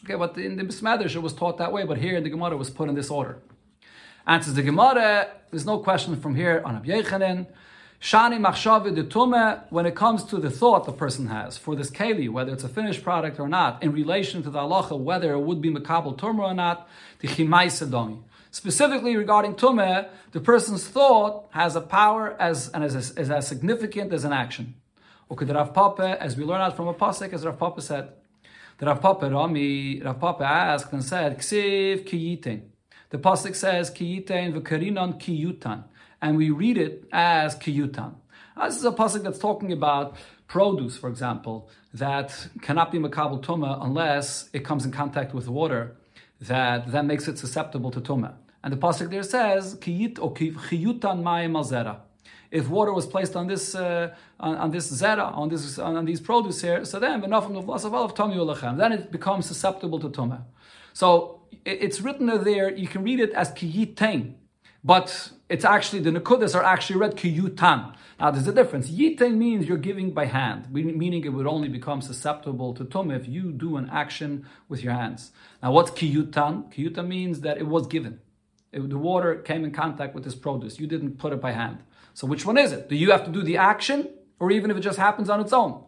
Okay, 0.05 0.15
but 0.15 0.37
in 0.39 0.57
the 0.57 0.63
Bismadish 0.63 1.17
it 1.17 1.21
was 1.21 1.33
taught 1.33 1.59
that 1.59 1.73
way, 1.73 1.85
but 1.85 1.99
here 1.99 2.17
in 2.17 2.23
the 2.23 2.31
Gemara 2.31 2.53
it 2.53 2.59
was 2.59 2.71
put 2.71 2.89
in 2.89 2.95
this 2.95 3.11
order. 3.11 3.39
Answers 4.27 4.55
the 4.55 4.63
Gemara, 4.63 5.29
there's 5.51 5.67
no 5.67 5.81
question 5.81 6.19
from 6.19 6.35
here 6.35 6.63
on 6.65 6.77
Rabbi 6.77 6.89
Yechanan. 6.89 7.47
Shani 8.01 8.41
machshavi 8.41 8.95
de 8.95 9.05
tume, 9.05 9.63
when 9.69 9.85
it 9.85 9.95
comes 9.95 10.25
to 10.25 10.39
the 10.39 10.51
thought 10.51 10.87
the 10.87 10.93
person 10.93 11.27
has 11.27 11.59
for 11.59 11.77
this 11.77 11.91
keli, 11.91 12.31
whether 12.31 12.51
it's 12.51 12.65
a 12.65 12.69
finished 12.71 13.03
product 13.03 13.39
or 13.39 13.49
not, 13.49 13.83
in 13.83 13.93
relation 13.93 14.43
to 14.43 14.49
the 14.49 14.61
halacha, 14.61 14.99
whether 14.99 15.35
it 15.35 15.41
would 15.41 15.61
be 15.61 15.71
makabel 15.71 16.17
tumah 16.17 16.39
or 16.39 16.55
not, 16.55 16.89
the 17.19 17.29
chimai 17.29 17.67
sedomi. 17.67 18.23
Specifically 18.51 19.15
regarding 19.15 19.57
tume, 19.57 20.09
the 20.33 20.41
person's 20.41 20.87
thought 20.87 21.45
has 21.51 21.77
a 21.77 21.83
power 21.83 22.35
as 22.41 22.71
and 22.71 22.83
as, 22.83 22.95
as, 22.95 23.31
as 23.31 23.47
significant 23.47 24.11
as 24.15 24.25
an 24.25 24.33
action. 24.33 24.75
Okay, 25.31 25.45
the 25.45 25.53
Rav 25.53 25.75
Papa, 25.75 26.17
as 26.19 26.35
we 26.35 26.45
learn 26.45 26.63
out 26.63 26.77
from 26.77 26.89
a 26.89 26.95
pasuk, 26.95 27.31
as 27.35 27.45
Rav 27.45 27.59
Papa 27.59 27.83
said, 27.83 28.09
the 28.79 28.87
Rav 28.87 29.03
Papa 29.03 29.29
Rami, 29.29 30.01
Rav 30.01 30.19
Papa 30.19 30.45
asked 30.45 30.95
and 30.95 31.05
said, 31.05 31.39
Ksiv 31.39 32.07
kiyitin. 32.09 32.63
The 33.15 33.21
pasuk 33.21 33.55
says 33.55 33.93
kiyitain 33.93 34.61
v'karinon 34.61 35.21
kiyutan, 35.21 35.85
and 36.21 36.37
we 36.37 36.51
read 36.51 36.77
it 36.77 37.05
as 37.13 37.55
kiyutan. 37.55 38.15
this 38.65 38.77
is 38.77 38.85
a 38.85 38.91
pasuk 38.91 39.23
that's 39.23 39.39
talking 39.39 39.71
about 39.71 40.17
produce, 40.49 40.97
for 40.97 41.09
example, 41.09 41.71
that 41.93 42.49
cannot 42.61 42.91
be 42.91 42.99
makabel 42.99 43.41
tuma 43.41 43.79
unless 43.81 44.51
it 44.53 44.65
comes 44.65 44.85
in 44.85 44.91
contact 44.91 45.33
with 45.33 45.47
water 45.47 45.95
that 46.41 46.91
then 46.91 47.07
makes 47.07 47.29
it 47.29 47.39
susceptible 47.39 47.93
to 47.93 48.01
tuma. 48.01 48.35
And 48.65 48.73
the 48.73 48.79
pasuk 48.79 49.11
there 49.11 49.23
says 49.23 49.77
kiyit 49.77 50.19
or 50.21 50.35
kiyutan 50.35 51.23
mayim. 51.23 51.97
If 52.51 52.69
water 52.69 52.93
was 52.93 53.07
placed 53.07 53.37
on 53.37 53.47
this 53.47 53.77
uh, 53.77 54.13
on, 54.41 54.57
on, 54.57 54.71
this 54.73 54.91
zera 54.91 55.33
on 55.33 55.51
this 55.51 55.79
on, 55.79 55.95
on 55.95 56.05
these 56.05 56.21
produce 56.21 56.63
here, 56.63 56.85
so 56.85 56.99
then 56.99 57.21
then 57.21 58.93
it 58.93 59.13
becomes 59.13 59.47
susceptible 59.47 60.01
to 60.01 60.09
tuma. 60.09 60.43
So 60.93 61.44
it's 61.65 62.01
written 62.01 62.29
there, 62.45 62.75
you 62.75 62.89
can 62.89 63.03
read 63.03 63.21
it 63.21 63.33
as 63.33 63.53
kiyitain, 63.53 64.35
but 64.83 65.31
it's 65.49 65.65
actually, 65.65 66.01
the 66.01 66.11
nakudas 66.11 66.55
are 66.55 66.63
actually 66.63 66.99
read 66.99 67.17
kiyutan. 67.17 67.95
Now 68.21 68.31
there's 68.31 68.47
a 68.47 68.53
difference. 68.53 68.91
Yitain 68.91 69.37
means 69.37 69.67
you're 69.67 69.77
giving 69.77 70.13
by 70.13 70.27
hand, 70.27 70.71
meaning 70.73 71.25
it 71.25 71.31
would 71.31 71.47
only 71.47 71.69
become 71.69 72.01
susceptible 72.01 72.75
to 72.75 72.85
tum 72.85 73.11
if 73.11 73.27
you 73.29 73.53
do 73.53 73.77
an 73.77 73.89
action 73.91 74.47
with 74.69 74.83
your 74.83 74.93
hands. 74.93 75.33
Now 75.63 75.73
what's 75.73 75.91
kiyutan? 75.91 76.73
Kiyutan 76.73 77.09
means 77.09 77.41
that 77.41 77.59
it 77.59 77.67
was 77.67 77.87
given. 77.87 78.21
It, 78.73 78.89
the 78.89 78.99
water 78.99 79.37
came 79.37 79.65
in 79.65 79.73
contact 79.73 80.15
with 80.15 80.25
this 80.25 80.35
produce. 80.35 80.79
You 80.79 80.87
didn't 80.87 81.19
put 81.19 81.33
it 81.33 81.41
by 81.41 81.53
hand. 81.53 81.79
So 82.13 82.27
which 82.27 82.47
one 82.47 82.59
is 82.59 82.73
it? 82.73 82.89
Do 82.89 82.97
you 82.97 83.11
have 83.11 83.25
to 83.25 83.31
do 83.31 83.43
the 83.43 83.57
action, 83.57 84.09
or 84.39 84.51
even 84.51 84.71
if 84.71 84.77
it 84.77 84.81
just 84.81 84.99
happens 84.99 85.29
on 85.29 85.41
its 85.41 85.53
own? 85.53 85.85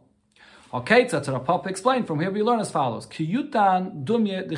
Okay, 0.75 1.09
what 1.09 1.67
explained. 1.67 2.07
From 2.07 2.21
here 2.21 2.31
we 2.31 2.43
learn 2.43 2.59
as 2.61 2.71
follows: 2.71 3.07
Kiyutan 3.07 4.05
dumye 4.05 4.49
de 4.49 4.57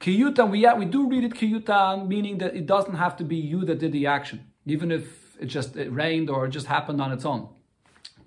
Kiyutan, 0.00 0.50
we, 0.50 0.66
we 0.78 0.84
do 0.84 1.08
read 1.08 1.24
it 1.24 1.32
kiyutan, 1.32 2.06
meaning 2.06 2.38
that 2.38 2.54
it 2.54 2.66
doesn't 2.66 2.94
have 2.94 3.16
to 3.16 3.24
be 3.24 3.36
you 3.36 3.64
that 3.64 3.78
did 3.78 3.92
the 3.92 4.06
action, 4.06 4.46
even 4.64 4.92
if 4.92 5.36
it 5.40 5.46
just 5.46 5.76
it 5.76 5.92
rained 5.92 6.30
or 6.30 6.46
it 6.46 6.50
just 6.50 6.66
happened 6.66 7.00
on 7.00 7.12
its 7.12 7.24
own. 7.24 7.48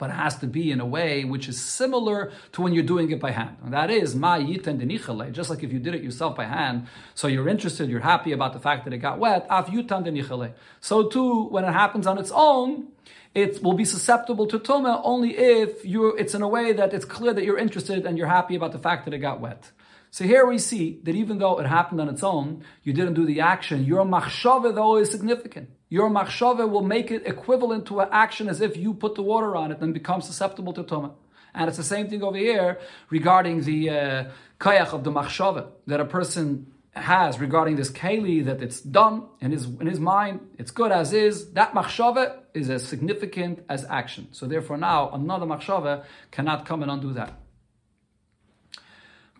but 0.02 0.10
it 0.10 0.14
has 0.14 0.36
to 0.36 0.48
be 0.48 0.72
in 0.72 0.82
a 0.82 0.86
way 0.86 1.24
which 1.24 1.48
is 1.48 1.62
similar 1.62 2.32
to 2.52 2.64
when 2.64 2.74
you're 2.74 2.84
doing 2.84 3.12
it 3.12 3.20
by 3.20 3.30
hand. 3.30 3.56
And 3.64 3.72
that 3.72 3.92
is 3.92 4.16
ma 4.16 4.38
yiten 4.38 4.82
denichale, 4.82 5.32
just 5.32 5.52
like 5.52 5.62
if 5.64 5.72
you 5.72 5.78
did 5.78 5.94
it 5.94 6.02
yourself 6.02 6.36
by 6.36 6.46
hand. 6.46 6.88
So 7.14 7.28
you're 7.28 7.48
interested, 7.48 7.88
you're 7.88 8.00
happy 8.00 8.32
about 8.32 8.54
the 8.54 8.60
fact 8.60 8.84
that 8.86 8.94
it 8.94 8.98
got 8.98 9.20
wet. 9.20 9.46
Af 9.48 9.68
yutan 9.68 10.04
denichale. 10.04 10.54
So 10.80 11.08
too, 11.08 11.44
when 11.50 11.66
it 11.66 11.74
happens 11.74 12.08
on 12.08 12.18
its 12.18 12.32
own, 12.34 12.88
it 13.36 13.62
will 13.62 13.76
be 13.76 13.86
susceptible 13.86 14.48
to 14.48 14.58
tuma 14.58 15.00
only 15.04 15.38
if 15.38 15.86
you 15.86 16.16
it's 16.16 16.34
in 16.34 16.42
a 16.42 16.48
way 16.48 16.74
that 16.74 16.96
it's 16.96 17.06
clear 17.06 17.32
that 17.36 17.44
you're 17.46 17.60
interested 17.60 18.04
and 18.08 18.18
you're 18.18 18.34
happy 18.40 18.56
about 18.56 18.72
the 18.72 18.80
fact 18.80 19.06
that 19.06 19.14
it 19.14 19.20
got 19.20 19.40
wet. 19.40 19.70
So 20.14 20.26
here 20.26 20.46
we 20.46 20.58
see 20.58 21.00
that 21.04 21.16
even 21.16 21.38
though 21.38 21.58
it 21.60 21.66
happened 21.66 22.02
on 22.02 22.10
its 22.10 22.22
own, 22.22 22.66
you 22.84 22.92
didn't 22.92 23.14
do 23.14 23.26
the 23.26 23.40
action. 23.40 23.86
Your 23.86 24.04
machshava 24.04 24.76
though 24.76 24.98
is 24.98 25.10
significant. 25.10 25.70
Your 25.88 26.10
machshava 26.10 26.70
will 26.70 26.84
make 26.84 27.12
it 27.12 27.26
equivalent 27.26 27.86
to 27.88 28.02
an 28.02 28.10
action 28.12 28.50
as 28.50 28.60
if 28.60 28.76
you 28.76 28.94
put 28.94 29.16
the 29.16 29.22
water 29.22 29.56
on 29.56 29.72
it 29.72 29.80
and 29.80 29.94
become 29.94 30.20
susceptible 30.20 30.74
to 30.74 30.84
tuma. 30.84 31.14
And 31.54 31.70
it's 31.70 31.78
the 31.78 31.84
same 31.84 32.10
thing 32.10 32.24
over 32.24 32.38
here 32.38 32.80
regarding 33.10 33.62
the 33.62 33.90
uh, 33.90 34.24
kayach 34.60 34.94
of 34.94 35.06
the 35.06 35.12
machshava 35.12 35.70
that 35.88 36.02
a 36.02 36.06
person 36.06 36.68
has 36.94 37.40
regarding 37.40 37.78
this 37.78 37.90
keli 37.90 38.44
that 38.44 38.62
it's 38.62 38.82
done 38.82 39.24
in 39.40 39.52
his 39.52 39.64
in 39.64 39.88
his 39.88 40.00
mind, 40.00 40.42
it's 40.58 40.72
good 40.72 40.92
as 40.92 41.14
is. 41.14 41.52
That 41.54 41.74
machshava 41.74 42.40
is 42.54 42.70
as 42.70 42.86
significant 42.86 43.64
as 43.70 43.86
action. 43.86 44.28
So 44.32 44.46
therefore, 44.46 44.76
now 44.76 45.10
another 45.12 45.46
machshava 45.46 46.04
cannot 46.32 46.66
come 46.66 46.82
and 46.84 46.92
undo 46.92 47.14
that. 47.14 47.41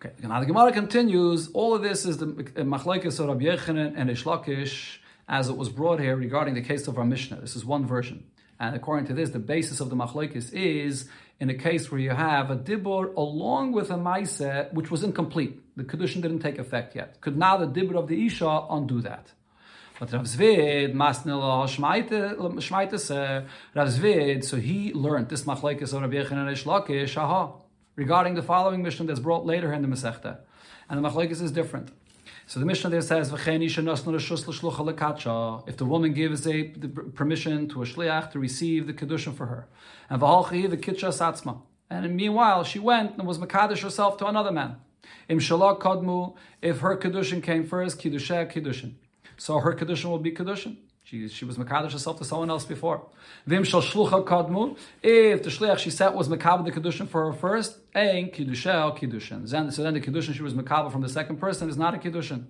Okay, 0.04 0.16
now 0.26 0.40
the 0.40 0.46
Gemara 0.46 0.72
continues. 0.72 1.48
All 1.52 1.76
of 1.76 1.82
this 1.82 2.04
is 2.04 2.16
the 2.18 2.26
machlekes 2.26 3.20
of 3.20 3.28
Rabbi 3.28 3.44
Yechanan 3.44 3.94
and 3.96 4.10
Ishlakish, 4.10 4.96
as 5.28 5.48
it 5.48 5.56
was 5.56 5.68
brought 5.68 6.00
here 6.00 6.16
regarding 6.16 6.54
the 6.54 6.60
case 6.60 6.88
of 6.88 6.98
our 6.98 7.04
Mishnah. 7.04 7.40
This 7.40 7.54
is 7.54 7.64
one 7.64 7.86
version. 7.86 8.24
And 8.58 8.74
according 8.74 9.06
to 9.06 9.14
this, 9.14 9.30
the 9.30 9.38
basis 9.38 9.78
of 9.78 9.90
the 9.90 9.94
machlekes 9.94 10.52
is 10.52 11.08
in 11.38 11.50
a 11.50 11.54
case 11.54 11.92
where 11.92 12.00
you 12.00 12.10
have 12.10 12.50
a 12.50 12.56
dibur 12.56 13.14
along 13.14 13.70
with 13.70 13.92
a 13.92 13.96
maise 13.96 14.42
which 14.72 14.90
was 14.90 15.04
incomplete. 15.04 15.60
The 15.76 15.84
kedushin 15.84 16.20
didn't 16.20 16.40
take 16.40 16.58
effect 16.58 16.96
yet. 16.96 17.20
Could 17.20 17.36
now 17.36 17.56
the 17.56 17.68
dibur 17.68 17.94
of 17.94 18.08
the 18.08 18.26
isha 18.26 18.66
undo 18.70 19.02
that? 19.02 19.30
But 20.00 20.12
Rav 20.12 20.22
Zvid, 20.22 20.94
Masnil 20.94 21.40
Shmaite, 21.68 22.36
Rav 23.76 23.88
Zvid, 23.88 24.42
so 24.42 24.56
he 24.56 24.92
learned 24.94 25.28
this 25.28 25.44
machlekes 25.44 25.92
of 25.92 26.02
Rabbi 26.02 26.14
Yechon 26.14 26.32
and 26.32 26.48
Ishlakish, 26.56 27.16
aha, 27.16 27.52
regarding 27.96 28.34
the 28.34 28.42
following 28.42 28.82
mission 28.82 29.06
that's 29.06 29.20
brought 29.20 29.44
later 29.44 29.72
in 29.72 29.82
the 29.82 29.88
Masechta. 29.88 30.38
And 30.88 31.02
the 31.02 31.08
machlekes 31.08 31.40
is 31.42 31.52
different. 31.52 31.90
So 32.46 32.60
the 32.60 32.66
Mishnah 32.66 32.90
there 32.90 33.00
says, 33.00 33.32
If 33.32 33.36
the 35.76 35.84
woman 35.84 36.12
gives 36.12 36.46
a 36.46 36.64
permission 37.14 37.68
to 37.68 37.82
a 37.82 37.86
shliach 37.86 38.30
to 38.32 38.38
receive 38.38 38.86
the 38.86 38.92
kedushin 38.92 39.34
for 39.34 39.46
her, 39.46 39.68
and 40.10 40.20
the 40.20 40.26
kitcha 40.26 41.08
satzma, 41.08 41.62
and 41.88 42.14
meanwhile 42.16 42.64
she 42.64 42.78
went 42.78 43.16
and 43.18 43.26
was 43.26 43.38
makadosh 43.38 43.82
herself 43.82 44.16
to 44.18 44.26
another 44.26 44.50
man. 44.50 44.76
Im 45.28 45.38
shalak 45.38 45.80
kadmu, 45.80 46.34
if 46.60 46.80
her 46.80 46.96
kedushin 46.96 47.42
came 47.42 47.64
first, 47.64 48.00
kiddusha 48.00 48.50
kedushin. 48.52 48.94
So 49.36 49.58
her 49.60 49.74
kedushin 49.74 50.10
will 50.10 50.18
be 50.18 50.32
kedushin. 50.32 50.76
She, 51.12 51.28
she 51.28 51.44
was 51.44 51.58
Makadish 51.58 51.92
herself 51.92 52.16
to 52.20 52.24
someone 52.24 52.48
else 52.48 52.64
before. 52.64 53.06
Vim 53.46 53.64
shlucha 53.64 54.24
kadmu. 54.24 54.78
If 55.02 55.42
the 55.42 55.50
shliach 55.50 55.76
she 55.76 55.90
said 55.90 56.14
was 56.14 56.26
Makabah 56.26 56.64
the 56.64 56.72
Kedushin 56.72 57.06
for 57.06 57.30
her 57.30 57.34
first, 57.34 57.76
ein 57.94 58.30
Kiddusha 58.30 58.98
Kiddushin. 58.98 59.46
So 59.74 59.82
then 59.82 59.92
the 59.92 60.00
Kiddushin 60.00 60.32
she 60.32 60.42
was 60.42 60.54
Makabah 60.54 60.90
from 60.90 61.02
the 61.02 61.10
second 61.10 61.36
person 61.36 61.68
is 61.68 61.76
not 61.76 61.94
a 61.94 61.98
Kiddushin. 61.98 62.44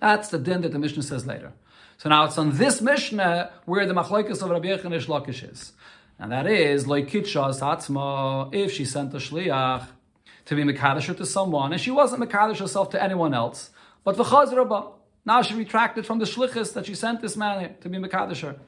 That's 0.00 0.28
the 0.28 0.38
din 0.38 0.60
that 0.60 0.70
the 0.70 0.78
Mishnah 0.78 1.02
says 1.02 1.26
later. 1.26 1.54
So 1.96 2.08
now 2.08 2.22
it's 2.22 2.38
on 2.38 2.56
this 2.56 2.80
Mishnah 2.80 3.50
where 3.64 3.84
the 3.84 3.94
Machlokes 3.94 4.40
of 4.40 4.50
Rabbi 4.50 4.68
Yechon 4.68 4.92
Lakish 5.06 5.50
is. 5.50 5.72
And 6.20 6.30
that 6.30 6.46
is, 6.46 6.84
Loikitshas 6.84 7.60
Atzma, 7.60 8.54
if 8.54 8.70
she 8.70 8.84
sent 8.84 9.12
a 9.12 9.16
shliach 9.16 9.88
to 10.44 10.54
be 10.54 10.62
Makadish 10.62 11.16
to 11.16 11.26
someone, 11.26 11.72
and 11.72 11.80
she 11.80 11.90
wasn't 11.90 12.22
Makadish 12.22 12.60
herself 12.60 12.90
to 12.90 13.02
anyone 13.02 13.34
else, 13.34 13.70
but 14.04 14.16
the 14.16 14.22
Chazrabah, 14.22 14.92
now 15.28 15.42
she 15.42 15.54
retracted 15.54 16.06
from 16.06 16.18
the 16.18 16.24
shlichus 16.24 16.72
that 16.72 16.86
she 16.86 16.94
sent 16.94 17.20
this 17.20 17.36
man 17.36 17.76
to 17.82 17.88
be 17.90 17.98
Mekadisher. 17.98 18.58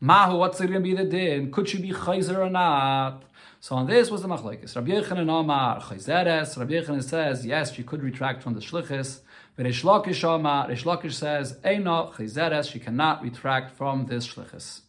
Mahu, 0.00 0.36
what's 0.36 0.60
it 0.60 0.66
going 0.66 0.82
to 0.82 0.88
be 0.90 0.94
the 0.94 1.04
din? 1.04 1.52
Could 1.52 1.68
she 1.68 1.78
be 1.80 1.90
chayzer 1.92 2.38
or 2.38 2.50
not? 2.50 3.22
So 3.60 3.76
on 3.76 3.86
this 3.86 4.10
was 4.10 4.22
the 4.22 4.28
machlekes. 4.28 4.74
Rabbi 4.74 4.90
Yechanan 4.90 5.30
Omar 5.30 5.80
chayzeres. 5.80 6.56
Rabbi 6.56 6.72
Yechanan 6.72 7.04
says 7.04 7.46
yes, 7.46 7.72
she 7.72 7.84
could 7.84 8.02
retract 8.02 8.42
from 8.42 8.54
the 8.54 8.60
shlichus. 8.60 9.20
But 9.54 9.66
Reish 9.66 9.84
Lakish 9.84 10.22
Omar, 10.24 10.68
Reish 10.68 10.84
Lakish 10.84 11.14
says 11.14 11.54
eino 11.64 12.12
chayzeres. 12.14 12.70
She 12.70 12.80
cannot 12.80 13.22
retract 13.22 13.76
from 13.76 14.06
this 14.06 14.26
shlichus. 14.26 14.80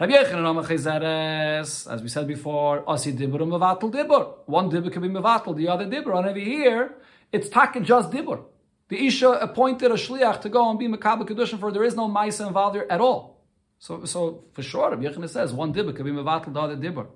Rabbi 0.00 0.12
Yechanan 0.12 0.44
Omar 0.44 0.64
chayzeres. 0.64 1.90
As 1.90 2.02
we 2.02 2.08
said 2.08 2.26
before, 2.26 2.88
asi 2.88 3.12
dibur 3.12 3.40
mevatel 3.40 3.90
dibur. 3.90 4.34
One 4.46 4.70
dibur 4.70 4.92
can 4.92 5.00
be 5.00 5.08
mevatel, 5.08 5.56
the 5.56 5.68
other 5.68 5.86
dibur. 5.86 6.16
And 6.18 6.28
over 6.28 6.38
here, 6.38 6.94
it's 7.30 7.48
taken 7.48 7.84
just 7.84 8.10
dibur. 8.10 8.44
The 8.92 9.06
Isha 9.06 9.30
appointed 9.30 9.90
a 9.90 9.94
shliach 9.94 10.42
to 10.42 10.50
go 10.50 10.68
and 10.68 10.78
be 10.78 10.86
Makabah 10.86 11.26
Kedushin 11.26 11.58
for 11.58 11.72
there 11.72 11.82
is 11.82 11.96
no 11.96 12.10
Maisa 12.10 12.46
involved 12.46 12.74
there 12.76 12.92
at 12.92 13.00
all. 13.00 13.40
So, 13.78 14.04
so 14.04 14.44
for 14.52 14.62
sure, 14.62 14.90
Rabbi 14.90 15.04
Yechina 15.04 15.30
says 15.30 15.50
one 15.50 15.72
dibber 15.72 15.94
could 15.94 16.04
be 16.04 16.10
Mevatel 16.10 16.52
the 16.52 16.60
other 16.60 16.76
dibber. 16.76 17.06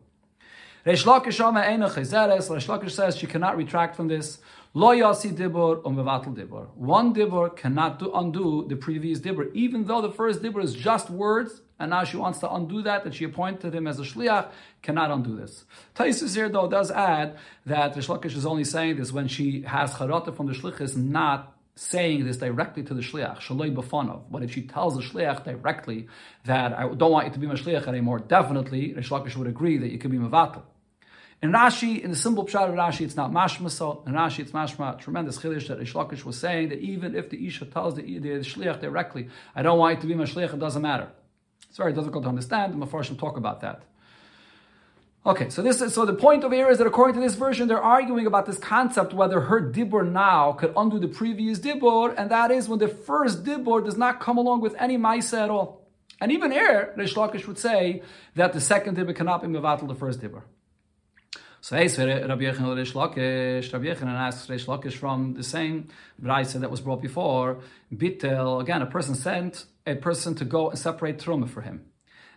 Reish 0.87 1.05
Lakish 1.05 1.39
Reish 1.39 2.67
Lakish 2.67 2.93
says 2.93 3.19
she 3.19 3.27
cannot 3.27 3.59
retract 3.59 3.95
from 3.95 4.09
this. 4.09 4.39
Lo 4.73 4.93
Yasi 4.93 5.33
Dibur 5.33 5.83
or 5.85 5.93
Mevatel 5.93 6.35
Dibur. 6.35 6.69
One 6.77 7.13
Dibur 7.13 7.55
cannot 7.55 7.99
do, 7.99 8.11
undo 8.15 8.65
the 8.67 8.77
previous 8.77 9.19
Dibur, 9.19 9.53
even 9.53 9.85
though 9.85 10.01
the 10.01 10.13
first 10.13 10.41
Dibur 10.41 10.63
is 10.63 10.75
just 10.75 11.11
words, 11.11 11.61
and 11.79 11.91
now 11.91 12.05
she 12.05 12.17
wants 12.17 12.39
to 12.39 12.51
undo 12.55 12.81
that, 12.85 13.05
that 13.05 13.15
she 13.15 13.25
appointed 13.25 13.75
him 13.75 13.87
as 13.87 14.01
a 14.01 14.03
Shliach, 14.03 14.49
cannot 14.81 15.11
undo 15.11 15.37
this. 15.37 15.67
Taisus 15.95 16.35
here, 16.35 16.49
though, 16.49 16.69
does 16.69 16.91
add 16.91 17.37
that 17.67 17.95
Reish 17.95 18.09
Lakish 18.09 18.35
is 18.35 18.47
only 18.47 18.65
saying 18.65 18.97
this 18.97 19.13
when 19.13 19.29
she 19.29 19.61
has 19.61 19.93
Charata 19.93 20.35
from 20.35 20.47
the 20.47 20.55
Shlichus, 20.55 20.97
not 20.97 21.56
saying 21.77 22.25
this 22.25 22.39
directly 22.39 22.83
to 22.83 22.95
the 22.95 23.03
shliach, 23.03 23.39
shaloi 23.39 23.75
b'fanov. 23.75 24.23
But 24.31 24.43
if 24.43 24.53
she 24.53 24.63
tells 24.63 24.97
the 24.97 25.03
shliach 25.03 25.45
directly 25.45 26.09
that 26.47 26.73
I 26.73 26.89
don't 26.89 27.13
want 27.13 27.27
you 27.27 27.33
to 27.35 27.39
be 27.39 27.47
my 27.47 27.55
shliach 27.55 27.87
anymore, 27.87 28.19
definitely 28.19 28.95
Reish 28.95 29.11
Lakish 29.11 29.37
would 29.37 29.47
agree 29.47 29.77
that 29.77 29.91
you 29.93 29.99
could 29.99 30.11
be 30.11 30.17
mevatel. 30.17 30.63
In 31.43 31.53
Rashi, 31.53 32.03
in 32.03 32.11
the 32.11 32.17
simple 32.17 32.47
pshat 32.47 32.71
of 32.71 32.75
Rashi, 32.75 33.03
it's 33.03 33.15
not 33.15 33.31
mashma 33.31 33.71
so. 33.71 34.03
In 34.07 34.15
Rashi, 34.15 34.39
it's 34.41 34.53
mashma 34.53 34.99
tremendous 34.99 35.39
chiddush 35.39 35.69
that 35.69 35.79
Reish 35.79 35.93
Lakish 35.93 36.25
was 36.25 36.39
saying 36.39 36.71
that 36.71 36.79
even 36.79 37.15
if 37.15 37.29
the 37.29 37.47
isha 37.47 37.67
tells 37.67 37.95
the, 37.95 38.19
the, 38.19 38.29
shliach 38.41 38.81
directly, 38.81 39.29
I 39.55 39.63
don't 39.63 39.79
want 39.79 39.97
you 39.97 40.01
to 40.01 40.07
be 40.07 40.15
my 40.15 40.25
shliach, 40.25 40.55
it 40.55 40.59
doesn't 40.59 40.81
matter. 40.81 41.11
It's 41.69 41.77
very 41.77 41.93
difficult 41.93 42.25
to 42.25 42.31
understand. 42.31 42.73
The 42.73 42.87
Mefarshim 42.87 43.19
talk 43.19 43.37
about 43.37 43.61
that. 43.61 43.83
Okay, 45.27 45.51
so 45.51 45.61
this 45.61 45.81
is 45.81 45.93
so 45.93 46.05
the 46.05 46.15
point 46.15 46.45
of 46.45 46.53
here 46.53 46.71
is 46.71 46.79
that 46.79 46.87
according 46.87 47.17
to 47.17 47.21
this 47.21 47.35
version, 47.35 47.67
they're 47.67 47.83
arguing 47.83 48.29
about 48.29 48.47
this 48.47 48.59
concept 48.59 49.13
whether 49.13 49.41
her 49.41 49.61
dibur 49.61 50.09
now 50.09 50.53
could 50.53 50.73
undo 50.77 51.01
the 51.01 51.09
previous 51.09 51.59
dibur, 51.59 52.15
and 52.17 52.31
that 52.31 52.53
is 52.53 52.69
when 52.69 52.79
the 52.79 52.87
first 52.87 53.43
dibur 53.43 53.85
does 53.85 53.97
not 53.97 54.21
come 54.21 54.39
along 54.39 54.61
with 54.61 54.77
any 54.79 54.97
ma'isa 54.97 55.43
at 55.43 55.51
all. 55.51 55.85
And 56.21 56.31
even 56.31 56.53
here, 56.53 56.95
Reish 56.97 57.15
Lakish 57.15 57.49
would 57.49 57.59
say 57.59 58.03
that 58.37 58.53
the 58.53 58.61
second 58.61 58.97
dibur 58.97 59.17
cannot 59.17 59.43
be 59.43 59.49
mevatel 59.49 59.89
the 59.89 59.97
first 59.97 60.21
dibur. 60.21 60.43
So 61.61 61.77
hey, 61.77 61.89
so 61.89 62.07
Rabbi 62.07 62.45
Yechon 62.45 62.61
Reish 62.61 62.93
Lakish, 62.93 63.73
Rabbi 63.73 63.87
Yechon 63.87 64.07
asks 64.07 64.47
Reish 64.47 64.67
Lakish 64.67 64.93
from 64.93 65.35
the 65.35 65.43
same 65.43 65.89
brayse 66.23 66.53
that 66.53 66.71
was 66.71 66.81
brought 66.81 67.03
before. 67.03 67.63
Bitel 67.93 68.61
again, 68.61 68.81
a 68.81 68.87
person 68.87 69.17
sent 69.17 69.65
a 69.89 69.97
person 69.97 70.37
to 70.37 70.45
go 70.45 70.71
and 70.71 70.79
separate 70.79 71.19
truma 71.19 71.49
for 71.49 71.63
him, 71.63 71.87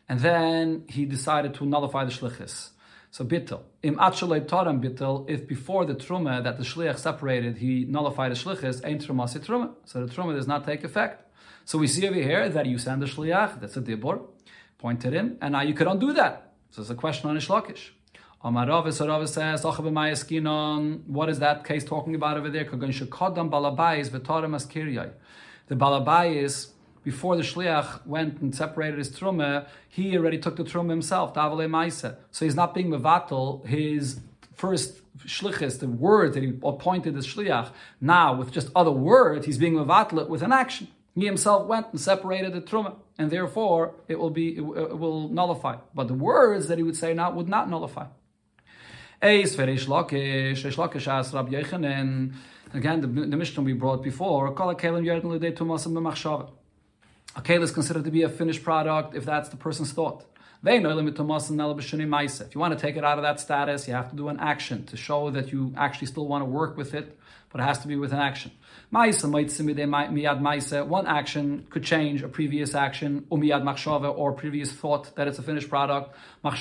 and 0.10 0.22
then 0.22 0.86
he 0.90 1.06
decided 1.06 1.54
to 1.54 1.68
nullify 1.68 2.04
the 2.04 2.12
shlichus. 2.12 2.72
So 3.12 3.26
bittel. 3.26 3.62
Im 3.82 3.96
atzalei 3.96 4.42
taram 4.42 4.80
bittel, 4.82 5.30
if 5.30 5.48
before 5.48 5.86
the 5.86 5.96
truma 5.96 6.44
that 6.44 6.58
the 6.58 6.64
shliach 6.64 6.98
separated, 6.98 7.58
he 7.58 7.86
nullified 7.86 8.32
the 8.32 8.36
shlichus, 8.36 8.82
ain't 8.86 9.06
truma 9.06 9.28
truma. 9.40 9.74
So 9.86 10.06
the 10.06 10.14
truma 10.14 10.36
does 10.36 10.48
not 10.48 10.66
take 10.66 10.84
effect. 10.84 11.26
So 11.66 11.78
we 11.78 11.88
see 11.88 12.08
over 12.08 12.16
here 12.16 12.50
that 12.50 12.66
you 12.66 12.78
send 12.78 13.02
the 13.02 13.08
shliach, 13.08 13.60
that's 13.60 13.78
a 13.78 13.82
dibor, 13.82 14.22
pointed 14.78 15.14
in, 15.14 15.38
and 15.42 15.52
now 15.54 15.62
you 15.62 15.74
could 15.74 15.88
undo 15.88 16.14
that. 16.14 16.54
So 16.72 16.82
it's 16.82 16.92
a 16.92 16.96
question 16.96 17.30
on 17.30 17.38
Ishlakish. 17.38 17.90
Amarav 18.44 18.92
says, 19.28 19.66
what 21.08 21.30
is 21.30 21.40
that 21.40 21.66
case 21.66 21.84
talking 21.84 22.16
about 22.16 22.38
over 22.38 22.50
there? 22.50 22.64
The 22.64 22.76
balabais 25.76 26.68
before 27.04 27.36
the 27.36 27.44
shliach 27.44 28.06
went 28.06 28.42
and 28.42 28.54
separated 28.54 28.98
his 28.98 29.10
truma, 29.10 29.68
he 29.88 30.18
already 30.18 30.38
took 30.38 30.56
the 30.56 30.64
truma 30.64 30.90
himself, 30.90 31.34
So 31.34 32.46
he's 32.46 32.56
not 32.56 32.74
being 32.74 32.90
mevatel 32.90 33.66
his 33.66 34.20
first 34.54 35.02
shlichus, 35.20 35.80
the 35.80 35.88
word 35.88 36.34
that 36.34 36.44
he 36.44 36.54
appointed 36.64 37.16
as 37.16 37.26
shliach. 37.28 37.72
Now, 38.02 38.36
with 38.36 38.52
just 38.52 38.70
other 38.76 38.92
words, 38.92 39.46
he's 39.46 39.58
being 39.58 39.74
mevatel 39.74 40.22
it 40.22 40.30
with 40.30 40.42
an 40.42 40.52
action. 40.52 40.88
He 41.16 41.26
himself 41.26 41.68
went 41.68 41.88
and 41.92 42.00
separated 42.00 42.54
the 42.54 42.62
truma, 42.62 42.96
and 43.18 43.32
therefore 43.32 43.96
it 44.08 44.20
will 44.20 44.30
be 44.30 44.58
it 44.58 44.62
will 44.62 45.30
nullify. 45.30 45.78
But 45.94 46.08
the 46.08 46.14
words 46.14 46.68
that 46.68 46.78
he 46.78 46.84
would 46.84 46.96
say 46.96 47.14
now 47.14 47.32
would 47.32 47.50
not 47.50 47.70
nullify. 47.70 48.06
Eis 49.22 49.56
Lakish, 49.58 50.64
Lakish 50.76 51.08
asked 51.08 51.34
Rabbi 51.34 51.52
Yechanan. 51.52 52.34
Again, 52.74 53.02
the, 53.02 53.08
the 53.08 53.36
Mishnah 53.36 53.64
we 53.64 53.74
brought 53.74 54.02
before. 54.02 54.54
Kol 54.54 54.74
Kelim 54.76 55.04
Yerden 55.04 55.26
L'Dei 55.26 55.52
Tumasim. 55.52 56.50
A 57.36 57.42
keli 57.42 57.62
is 57.64 57.72
considered 57.72 58.06
to 58.06 58.12
be 58.12 58.24
a 58.24 58.30
finished 58.30 58.64
product 58.64 59.16
if 59.16 59.24
that's 59.24 59.50
the 59.50 59.58
person's 59.58 59.92
thought. 59.92 60.26
If 60.62 60.84
you 60.84 62.60
want 62.60 62.78
to 62.78 62.80
take 62.80 62.98
it 62.98 63.04
out 63.06 63.18
of 63.18 63.22
that 63.22 63.40
status, 63.40 63.88
you 63.88 63.94
have 63.94 64.10
to 64.10 64.16
do 64.16 64.28
an 64.28 64.40
action 64.40 64.86
to 64.88 64.98
show 64.98 65.30
that 65.30 65.54
you 65.54 65.74
actually 65.78 66.08
still 66.08 66.28
want 66.28 66.42
to 66.42 66.46
work 66.46 66.76
with 66.76 66.94
it, 66.94 67.18
but 67.50 67.62
it 67.62 67.64
has 67.64 67.80
to 67.80 67.88
be 67.88 67.96
with 67.96 68.12
an 68.12 68.20
action. 68.20 68.52
One 68.92 69.08
action 71.08 71.68
could 71.70 71.84
change 71.84 72.24
a 72.24 72.28
previous 72.28 72.76
action, 72.76 73.26
or 73.30 74.34
previous 74.34 74.72
thought 74.74 75.16
that 75.16 75.28
it's 75.30 75.40
a 75.40 75.44
finished 75.44 75.70
product. 75.70 76.14
But 76.42 76.54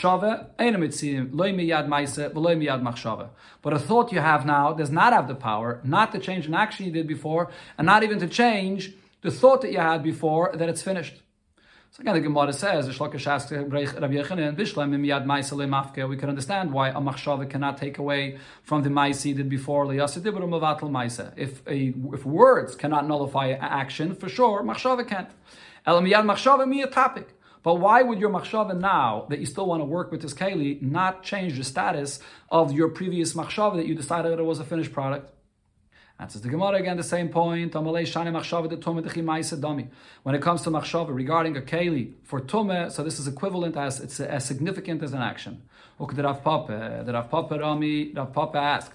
a 3.72 3.78
thought 3.80 4.12
you 4.12 4.20
have 4.20 4.46
now 4.46 4.72
does 4.74 4.90
not 4.90 5.12
have 5.12 5.26
the 5.26 5.34
power, 5.34 5.80
not 5.82 6.12
to 6.12 6.20
change 6.20 6.46
an 6.46 6.54
action 6.54 6.86
you 6.86 6.92
did 6.92 7.08
before, 7.08 7.50
and 7.76 7.84
not 7.86 8.04
even 8.04 8.20
to 8.20 8.28
change 8.28 8.92
the 9.28 9.36
thought 9.36 9.60
that 9.62 9.72
you 9.72 9.78
had 9.78 10.02
before 10.02 10.52
that 10.54 10.68
it's 10.70 10.82
finished. 10.82 11.16
So 11.90 12.00
again, 12.00 12.14
the 12.14 12.20
Gemara 12.20 12.52
says, 12.52 12.86
we 12.86 12.94
can 16.16 16.28
understand 16.28 16.72
why 16.72 16.88
a 16.88 17.00
machshava 17.08 17.48
cannot 17.50 17.78
take 17.78 17.98
away 17.98 18.38
from 18.62 18.82
the 18.82 18.90
ma'isi 18.90 19.34
did 19.36 19.48
before 19.48 19.86
If 21.36 21.62
a, 21.66 21.94
if 22.16 22.24
words 22.24 22.74
cannot 22.74 23.06
nullify 23.06 23.50
action, 23.50 24.14
for 24.14 24.28
sure, 24.28 24.62
machshava 24.62 25.06
can't. 25.06 25.30
machshava 25.86 26.90
topic. 26.90 27.28
But 27.62 27.74
why 27.76 28.02
would 28.02 28.20
your 28.20 28.30
machshava 28.30 28.78
now, 28.78 29.26
that 29.28 29.40
you 29.40 29.46
still 29.46 29.66
want 29.66 29.80
to 29.80 29.84
work 29.84 30.10
with 30.10 30.22
this 30.22 30.32
keli, 30.32 30.80
not 30.80 31.22
change 31.22 31.56
the 31.58 31.64
status 31.64 32.20
of 32.50 32.72
your 32.72 32.88
previous 32.90 33.34
machshava 33.34 33.76
that 33.76 33.86
you 33.86 33.94
decided 33.94 34.38
it 34.38 34.42
was 34.42 34.60
a 34.60 34.64
finished 34.64 34.92
product? 34.92 35.32
Answers 36.20 36.42
the 36.42 36.48
Gemara 36.48 36.78
again, 36.78 36.96
the 36.96 37.04
same 37.04 37.28
point. 37.28 37.72
When 37.76 37.94
it 37.94 38.10
comes 40.42 40.62
to 40.62 40.70
machshava 40.70 41.14
regarding 41.14 41.56
a 41.56 41.60
keli 41.60 42.14
for 42.24 42.40
tume, 42.40 42.90
so 42.90 43.04
this 43.04 43.20
is 43.20 43.28
equivalent 43.28 43.76
as 43.76 44.00
it's 44.00 44.18
as 44.18 44.44
significant 44.44 45.04
as 45.04 45.12
an 45.12 45.22
action. 45.22 45.62
The 46.00 46.22
Rav 46.24 46.42
Papa, 46.42 47.04
the 47.06 47.12
Rav 47.12 47.30
Papa 47.30 47.60
Rami, 47.60 48.12
Rav 48.14 48.32
Papa 48.32 48.58
asked. 48.58 48.94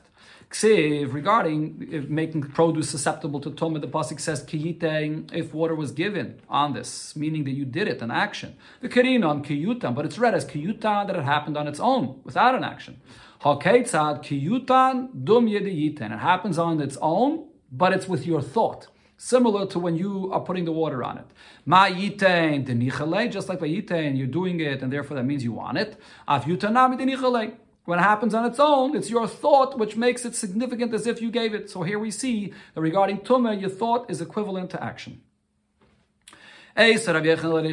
regarding 0.61 1.61
uh, 1.93 2.01
making 2.09 2.41
produce 2.41 2.89
susceptible 2.89 3.39
to 3.39 3.51
tume, 3.51 3.80
the 3.80 3.88
pasuk 3.88 4.19
says 4.19 4.43
kiyitein 4.43 5.34
if 5.34 5.53
water 5.53 5.76
was 5.76 5.91
given 5.91 6.41
on 6.49 6.74
this, 6.74 7.15
meaning 7.15 7.45
that 7.45 7.51
you 7.51 7.63
did 7.63 7.88
it, 7.88 8.01
an 8.01 8.11
action. 8.11 8.57
The 8.82 8.89
kirinon 8.89 9.45
kiyutan, 9.45 9.95
but 9.95 10.05
it's 10.05 10.19
read 10.19 10.34
as 10.34 10.43
kiyutan 10.43 11.07
that 11.07 11.15
it 11.15 11.24
happened 11.24 11.55
on 11.55 11.69
its 11.69 11.80
own 11.80 12.19
without 12.26 12.53
an 12.53 12.65
action. 12.65 12.99
Hakeitzad 13.44 14.24
kiyutan 14.24 15.10
dum 15.26 15.48
yediyiten. 15.48 16.14
It 16.14 16.20
happens 16.20 16.58
on 16.58 16.80
its 16.80 16.98
own, 17.02 17.48
but 17.72 17.91
it's 17.91 18.08
with 18.08 18.26
your 18.26 18.41
thought. 18.41 18.88
Similar 19.18 19.66
to 19.68 19.80
when 19.80 19.98
you 19.98 20.32
are 20.32 20.39
putting 20.39 20.64
the 20.64 20.72
water 20.72 21.04
on 21.04 21.18
it. 21.18 21.26
Ma 21.66 21.88
yitein 21.88 22.66
denichale, 22.66 23.30
just 23.30 23.50
like 23.50 23.60
by 23.60 23.68
yitein, 23.68 24.18
you're 24.18 24.28
doing 24.28 24.62
it, 24.62 24.82
and 24.82 24.94
therefore 24.94 25.18
that 25.18 25.24
means 25.24 25.44
you 25.44 25.52
want 25.52 25.78
it. 25.78 26.00
Af 26.26 26.46
yutanami 26.46 26.98
denichale. 26.98 27.56
When 27.86 28.00
it 28.00 28.04
happens 28.04 28.34
on 28.34 28.46
its 28.46 28.62
own, 28.62 28.96
it's 28.96 29.10
your 29.10 29.28
thought 29.28 29.78
which 29.78 29.98
makes 29.98 30.24
it 30.24 30.36
significant 30.36 30.94
as 30.94 31.06
if 31.06 31.22
you 31.22 31.30
gave 31.30 31.54
it. 31.54 31.70
So 31.70 31.84
here 31.84 32.00
we 32.00 32.12
see 32.12 32.54
that 32.74 32.80
regarding 32.80 33.20
tumah, 33.20 33.60
your 33.60 33.70
thought 33.70 34.10
is 34.10 34.22
equivalent 34.22 34.70
to 34.70 34.82
action. 34.82 35.22
So 36.78 37.14
Rabbi 37.14 37.36
Rabbi 37.36 37.70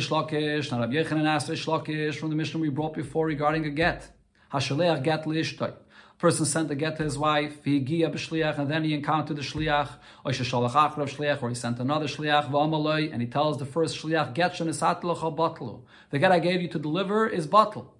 asked 1.26 1.48
Rish 1.48 2.18
from 2.18 2.30
the 2.30 2.36
mission 2.36 2.60
we 2.60 2.70
brought 2.70 2.94
before 2.94 3.26
regarding 3.26 3.64
a 3.66 3.70
get. 3.70 4.10
Hashaleach 4.52 5.02
get 5.02 5.24
lishtoi. 5.24 5.72
Person 6.18 6.44
sent 6.44 6.70
a 6.70 6.74
get 6.74 6.98
to 6.98 7.02
his 7.02 7.16
wife, 7.16 7.64
he 7.64 7.80
gia 7.80 8.10
b'shliach, 8.10 8.58
and 8.58 8.70
then 8.70 8.84
he 8.84 8.92
encountered 8.92 9.38
the 9.38 9.42
shliach, 9.42 9.88
or 10.22 10.32
achrav 10.32 10.70
shliach, 10.70 11.42
or 11.42 11.48
he 11.48 11.54
sent 11.54 11.78
another 11.78 12.06
shliach, 12.06 12.50
v'amaloi, 12.50 13.10
and 13.10 13.22
he 13.22 13.26
tells 13.26 13.58
the 13.58 13.64
first 13.64 13.96
shliach, 13.96 14.34
get 14.34 14.52
shenisat 14.52 15.02
l'cha 15.02 15.30
batlu. 15.30 15.80
The 16.10 16.18
get 16.18 16.30
I 16.30 16.38
gave 16.38 16.60
you 16.60 16.68
to 16.68 16.78
deliver 16.78 17.26
is 17.26 17.46
bottle. 17.46 17.94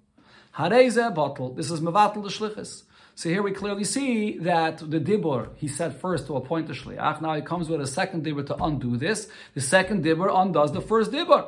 Hareze 0.54 1.14
bottle. 1.14 1.54
This 1.54 1.70
is 1.70 1.80
mevatel 1.80 2.22
the 2.22 2.28
shlichus. 2.28 2.82
So 3.14 3.28
here 3.28 3.42
we 3.42 3.52
clearly 3.52 3.84
see 3.84 4.38
that 4.38 4.78
the 4.78 5.00
dibur 5.00 5.50
he 5.56 5.68
said 5.68 5.96
first 5.96 6.26
to 6.26 6.36
appoint 6.36 6.66
the 6.66 6.74
shliach. 6.74 7.22
Now 7.22 7.34
he 7.34 7.42
comes 7.42 7.68
with 7.68 7.80
a 7.80 7.86
second 7.86 8.24
dibur 8.24 8.46
to 8.48 8.54
undo 8.62 8.96
this. 8.96 9.28
The 9.54 9.60
second 9.60 10.04
dibur 10.04 10.28
undoes 10.30 10.72
the 10.72 10.80
first 10.80 11.10
dibur. 11.10 11.46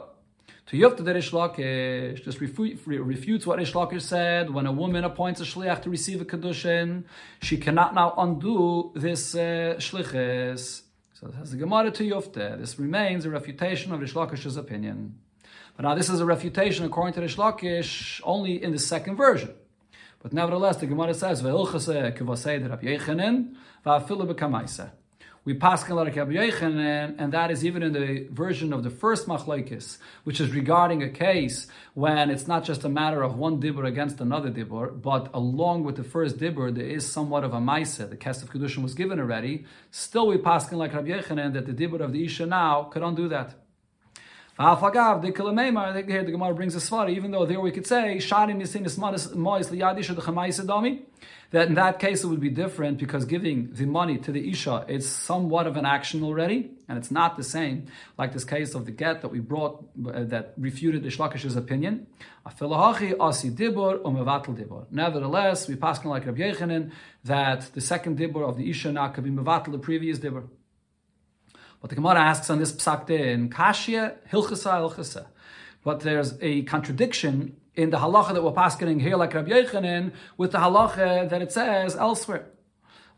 To 0.66 0.76
Yufta 0.76 1.04
the 1.04 1.12
Rish 1.12 1.32
Lakish 1.32 2.22
just 2.24 2.40
refutes 2.40 3.46
what 3.46 3.58
Rish 3.58 3.72
Lakish 3.72 4.02
said. 4.02 4.48
When 4.48 4.66
a 4.66 4.72
woman 4.72 5.04
appoints 5.04 5.40
a 5.40 5.44
shliach 5.44 5.82
to 5.82 5.90
receive 5.90 6.20
a 6.20 6.24
kedushin, 6.24 7.04
she 7.42 7.56
cannot 7.58 7.94
now 7.94 8.14
undo 8.16 8.92
this 8.94 9.34
uh. 9.34 9.78
So 9.78 11.28
it 11.28 11.34
has 11.34 11.50
the 11.50 11.56
Gemara 11.56 11.90
to 11.90 12.04
Yufta. 12.04 12.58
This 12.58 12.78
remains 12.78 13.24
a 13.24 13.30
refutation 13.30 13.92
of 13.92 14.00
Rish 14.00 14.14
Lakish's 14.14 14.56
opinion. 14.56 15.18
But 15.76 15.84
now 15.84 15.94
this 15.94 16.08
is 16.08 16.20
a 16.20 16.24
refutation 16.24 16.84
according 16.84 17.14
to 17.14 17.20
Rish 17.20 17.36
Lakish 17.36 18.20
only 18.24 18.62
in 18.62 18.70
the 18.72 18.78
second 18.78 19.16
version. 19.16 19.54
But 20.22 20.32
nevertheless, 20.32 20.76
the 20.76 20.86
Gemara 20.86 21.14
says, 21.14 21.42
"Ve'ilchase 21.42 22.16
kivasei 22.16 22.68
Rabbi 22.68 22.86
Yechanan 22.86 23.56
va'afilu 23.84 24.32
b'kamaisa." 24.32 24.90
We 25.44 25.54
pass 25.54 25.88
like 25.90 26.14
Rabbi 26.14 26.34
Yochanan, 26.34 27.16
and 27.18 27.32
that 27.32 27.50
is 27.50 27.64
even 27.64 27.82
in 27.82 27.92
the 27.92 28.28
version 28.30 28.72
of 28.72 28.84
the 28.84 28.90
first 28.90 29.26
machlokes, 29.26 29.98
which 30.22 30.40
is 30.40 30.52
regarding 30.52 31.02
a 31.02 31.08
case 31.08 31.66
when 31.94 32.30
it's 32.30 32.46
not 32.46 32.62
just 32.62 32.84
a 32.84 32.88
matter 32.88 33.22
of 33.22 33.36
one 33.36 33.60
dibur 33.60 33.84
against 33.84 34.20
another 34.20 34.50
dibur, 34.50 35.02
but 35.02 35.28
along 35.34 35.82
with 35.82 35.96
the 35.96 36.04
first 36.04 36.38
dibur, 36.38 36.72
there 36.72 36.86
is 36.86 37.10
somewhat 37.10 37.42
of 37.42 37.52
a 37.54 37.58
maisa. 37.58 38.08
The 38.08 38.16
cast 38.16 38.44
of 38.44 38.52
kedushin 38.52 38.84
was 38.84 38.94
given 38.94 39.18
already. 39.18 39.64
Still, 39.90 40.28
we 40.28 40.38
pass 40.38 40.70
like 40.70 40.94
Rabbi 40.94 41.08
Yochanan 41.08 41.54
that 41.54 41.66
the 41.66 41.72
dibur 41.72 42.00
of 42.00 42.12
the 42.12 42.24
isha 42.24 42.46
now 42.46 42.84
could 42.84 43.02
undo 43.02 43.28
that. 43.28 43.61
The 44.58 46.04
here 46.06 46.24
the 46.24 46.30
Gemara 46.30 46.54
brings 46.54 46.74
a 46.74 46.78
svar, 46.78 47.10
even 47.10 47.30
though 47.30 47.46
there 47.46 47.58
we 47.58 47.70
could 47.70 47.86
say, 47.86 48.16
Sharim 48.18 48.60
Yisin 48.60 49.34
Mois 49.34 49.70
Liyadisha 49.70 50.14
the 50.14 50.20
Chamaisa 50.20 51.00
that 51.52 51.68
in 51.68 51.74
that 51.74 51.98
case 51.98 52.22
it 52.22 52.26
would 52.26 52.40
be 52.40 52.50
different 52.50 52.98
because 52.98 53.24
giving 53.24 53.72
the 53.72 53.86
money 53.86 54.18
to 54.18 54.30
the 54.30 54.50
Isha 54.50 54.84
is 54.88 55.08
somewhat 55.08 55.66
of 55.66 55.78
an 55.78 55.86
action 55.86 56.22
already, 56.22 56.70
and 56.86 56.98
it's 56.98 57.10
not 57.10 57.38
the 57.38 57.42
same 57.42 57.86
like 58.18 58.34
this 58.34 58.44
case 58.44 58.74
of 58.74 58.84
the 58.84 58.90
get 58.90 59.22
that 59.22 59.28
we 59.28 59.40
brought 59.40 59.84
uh, 60.06 60.24
that 60.24 60.52
refuted 60.58 61.02
the 61.02 61.08
Shlakish's 61.08 61.56
opinion. 61.56 62.06
Nevertheless, 64.90 65.68
we 65.68 65.76
pass 65.76 66.04
like 66.04 66.26
Rabbi 66.26 66.40
Yechanan 66.40 66.90
that 67.24 67.70
the 67.72 67.80
second 67.80 68.18
dibur 68.18 68.46
of 68.46 68.58
the 68.58 68.68
Isha 68.68 68.92
now 68.92 69.08
could 69.08 69.24
be 69.24 69.30
mevatel 69.30 69.72
the 69.72 69.78
previous 69.78 70.18
dibur. 70.18 70.46
But 71.82 71.90
the 71.90 71.96
Gemara 71.96 72.20
asks 72.20 72.48
on 72.48 72.60
this 72.60 72.72
psak 72.72 73.10
in 73.10 73.50
Kashya 73.50 74.14
Hilchasa 74.30 74.80
Hilchasa. 74.80 75.26
But 75.82 76.00
there's 76.00 76.38
a 76.40 76.62
contradiction 76.62 77.56
in 77.74 77.90
the 77.90 77.96
halacha 77.96 78.34
that 78.34 78.42
we're 78.44 78.52
passing 78.52 79.00
here, 79.00 79.16
like 79.16 79.34
Rabbi 79.34 79.50
Yechanan, 79.50 80.12
with 80.36 80.52
the 80.52 80.58
halacha 80.58 81.28
that 81.28 81.42
it 81.42 81.50
says 81.50 81.96
elsewhere. 81.96 82.46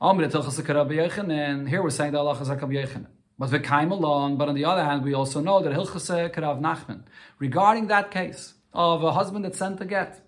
Here 0.00 0.14
we're 0.14 0.30
saying 0.30 2.12
the 2.12 2.18
halacha 2.18 2.40
is 2.40 2.48
like 2.48 2.62
Rabbi 2.62 2.74
Yechanan. 2.74 3.08
But 3.38 3.50
we 3.50 3.58
came 3.58 3.92
along, 3.92 4.38
but 4.38 4.48
on 4.48 4.54
the 4.54 4.64
other 4.64 4.82
hand, 4.82 5.04
we 5.04 5.12
also 5.12 5.40
know 5.40 5.60
that 5.60 5.72
Hilchase 5.72 6.32
Karav 6.32 6.58
Nachman, 6.60 7.02
regarding 7.38 7.88
that 7.88 8.10
case 8.10 8.54
of 8.72 9.04
a 9.04 9.12
husband 9.12 9.44
that 9.44 9.54
sent 9.56 9.80
a 9.82 9.84
get, 9.84 10.20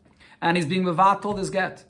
and 0.43 0.59
he's 0.59 0.67
being 0.67 0.85
mevatel 0.85 1.35
this 1.37 1.49
get. 1.49 1.85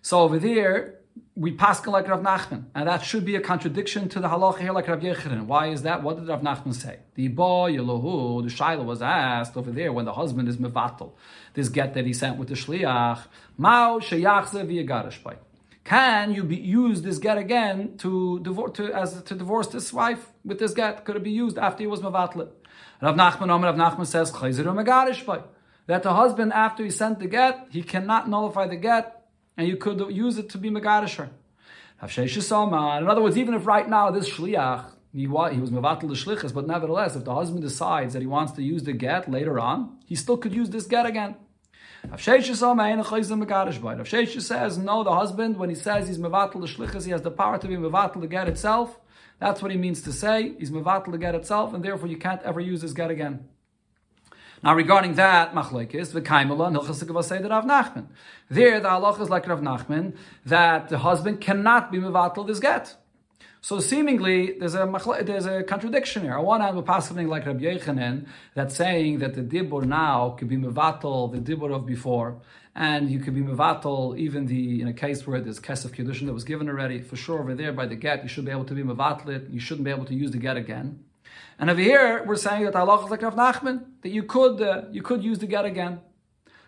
So 0.00 0.20
over 0.20 0.38
there, 0.38 1.00
we 1.34 1.50
pass 1.52 1.86
like 1.86 2.08
Rav 2.08 2.20
Nachman, 2.20 2.64
and 2.74 2.88
that 2.88 3.02
should 3.02 3.24
be 3.24 3.36
a 3.36 3.40
contradiction 3.40 4.08
to 4.10 4.20
the 4.20 4.28
halacha 4.28 4.60
here, 4.60 4.72
like 4.72 4.86
Rav 4.86 5.00
Yechirin. 5.00 5.46
Why 5.46 5.68
is 5.68 5.82
that? 5.82 6.02
What 6.02 6.18
did 6.18 6.28
Rav 6.28 6.42
Nachman 6.42 6.74
say? 6.74 6.98
The 7.14 7.28
boy 7.28 7.72
Yelohu, 7.72 8.42
the 8.42 8.50
Shiloh 8.50 8.84
was 8.84 9.00
asked 9.00 9.56
over 9.56 9.70
there 9.70 9.92
when 9.92 10.04
the 10.04 10.12
husband 10.12 10.48
is 10.48 10.58
mevatel, 10.58 11.12
this 11.54 11.70
get 11.70 11.94
that 11.94 12.04
he 12.04 12.12
sent 12.12 12.36
with 12.36 12.48
the 12.48 12.54
shliach, 12.54 13.22
Mao 13.56 13.98
sheyachze 13.98 14.66
v'yagarishbay. 14.66 15.36
Can 15.84 16.32
you 16.32 16.44
be 16.44 16.56
use 16.56 17.00
this 17.00 17.18
get 17.18 17.38
again 17.38 17.96
to 17.98 18.38
divorce 18.40 18.72
to 18.76 18.92
as 18.92 19.22
to 19.22 19.34
divorce 19.34 19.68
this 19.68 19.92
wife 19.92 20.30
with 20.44 20.58
this 20.58 20.74
get? 20.74 21.04
Could 21.06 21.16
it 21.16 21.22
be 21.22 21.30
used 21.30 21.56
after 21.56 21.82
he 21.82 21.86
was 21.86 22.00
mevatel? 22.00 22.50
Rav 23.00 23.16
Nachman, 23.16 23.48
Rav 23.48 23.74
Nachman 23.74 24.06
says 24.06 24.30
that 25.86 26.02
the 26.02 26.14
husband 26.14 26.52
after 26.52 26.84
he 26.84 26.90
sent 26.90 27.18
the 27.18 27.26
get, 27.26 27.66
he 27.70 27.82
cannot 27.82 28.28
nullify 28.28 28.68
the 28.68 28.76
get 28.76 29.21
and 29.56 29.68
you 29.68 29.76
could 29.76 30.00
use 30.10 30.38
it 30.38 30.48
to 30.50 30.58
be 30.58 30.70
Megadisher. 30.70 31.28
In 32.02 33.08
other 33.08 33.22
words, 33.22 33.38
even 33.38 33.54
if 33.54 33.64
right 33.66 33.88
now 33.88 34.10
this 34.10 34.28
shliach, 34.28 34.86
he 35.14 35.26
was, 35.28 35.52
he 35.52 35.60
was 35.60 35.70
mevatel 35.70 36.08
the 36.08 36.14
shlichus, 36.14 36.52
but 36.52 36.66
nevertheless, 36.66 37.14
if 37.14 37.24
the 37.24 37.34
husband 37.34 37.62
decides 37.62 38.14
that 38.14 38.22
he 38.22 38.26
wants 38.26 38.52
to 38.52 38.62
use 38.62 38.82
the 38.82 38.92
get 38.92 39.30
later 39.30 39.60
on, 39.60 39.98
he 40.06 40.16
still 40.16 40.36
could 40.36 40.52
use 40.52 40.70
this 40.70 40.86
get 40.86 41.06
again. 41.06 41.36
Rav 42.08 42.18
Sheshes 42.20 42.56
says, 44.42 44.78
no, 44.78 45.04
the 45.04 45.14
husband, 45.14 45.56
when 45.56 45.68
he 45.68 45.76
says 45.76 46.08
he's 46.08 46.18
mevatel 46.18 46.60
the 46.60 46.66
shlichus, 46.66 47.04
he 47.04 47.12
has 47.12 47.22
the 47.22 47.30
power 47.30 47.58
to 47.58 47.68
be 47.68 47.76
mevatel 47.76 48.20
the 48.20 48.26
get 48.26 48.48
itself. 48.48 48.98
That's 49.38 49.62
what 49.62 49.70
he 49.70 49.76
means 49.76 50.02
to 50.02 50.12
say. 50.12 50.54
He's 50.58 50.72
mevatel 50.72 51.12
the 51.12 51.18
get 51.18 51.36
itself, 51.36 51.72
and 51.74 51.84
therefore 51.84 52.08
you 52.08 52.16
can't 52.16 52.42
ever 52.42 52.58
use 52.58 52.80
this 52.80 52.92
get 52.92 53.12
again. 53.12 53.48
Now, 54.64 54.76
regarding 54.76 55.14
that 55.14 55.54
machlekes, 55.54 56.12
v'kaimela 56.12 56.70
nilchas 56.72 57.50
Rav 57.50 57.64
Nachman. 57.64 58.06
There, 58.48 58.78
the 58.78 58.88
halacha 58.88 59.22
is 59.22 59.30
like 59.30 59.48
Rav 59.48 59.60
Nachman 59.60 60.16
that 60.46 60.88
the 60.88 60.98
husband 60.98 61.40
cannot 61.40 61.90
be 61.90 61.98
mevatel 61.98 62.46
this 62.46 62.60
get. 62.60 62.96
So 63.60 63.80
seemingly 63.80 64.58
there's 64.58 64.74
a 64.74 65.22
there's 65.22 65.46
a 65.46 65.62
contradiction 65.62 66.22
here. 66.22 66.34
On 66.34 66.44
one 66.44 66.60
hand, 66.60 66.76
we're 66.76 66.82
passing 66.82 67.28
like 67.28 67.46
Rabbi 67.46 67.64
Yechanan 67.64 68.26
that's 68.54 68.74
saying 68.74 69.18
that 69.20 69.34
the 69.34 69.42
dibur 69.42 69.84
now 69.84 70.30
could 70.30 70.48
be 70.48 70.56
mevatel 70.56 71.32
the 71.32 71.38
dibur 71.38 71.74
of 71.74 71.86
before, 71.86 72.40
and 72.74 73.08
you 73.10 73.20
could 73.20 73.34
be 73.34 73.40
mevatel 73.40 74.18
even 74.18 74.46
the 74.46 74.80
in 74.80 74.88
a 74.88 74.92
case 74.92 75.26
where 75.28 75.40
there's 75.40 75.60
kesef 75.60 75.90
kiddushin 75.90 76.26
that 76.26 76.32
was 76.32 76.42
given 76.42 76.68
already. 76.68 77.00
For 77.00 77.16
sure, 77.16 77.40
over 77.40 77.54
there 77.54 77.72
by 77.72 77.86
the 77.86 77.96
get, 77.96 78.24
you 78.24 78.28
should 78.28 78.44
be 78.44 78.50
able 78.50 78.64
to 78.64 78.74
be 78.74 78.82
mevatel 78.82 79.28
it. 79.28 79.50
You 79.50 79.60
shouldn't 79.60 79.84
be 79.84 79.90
able 79.90 80.06
to 80.06 80.14
use 80.14 80.32
the 80.32 80.38
get 80.38 80.56
again. 80.56 81.04
And 81.62 81.70
over 81.70 81.80
here, 81.80 82.24
we're 82.26 82.34
saying 82.34 82.64
that 82.64 82.74
Allah 82.74 83.04
is 83.04 83.10
like 83.12 83.22
Rav 83.22 83.36
Nachman 83.36 83.84
that 84.02 84.08
you 84.08 84.24
could 84.24 84.60
uh, 84.60 84.82
you 84.90 85.00
could 85.00 85.22
use 85.22 85.38
the 85.38 85.46
get 85.46 85.64
again. 85.64 86.00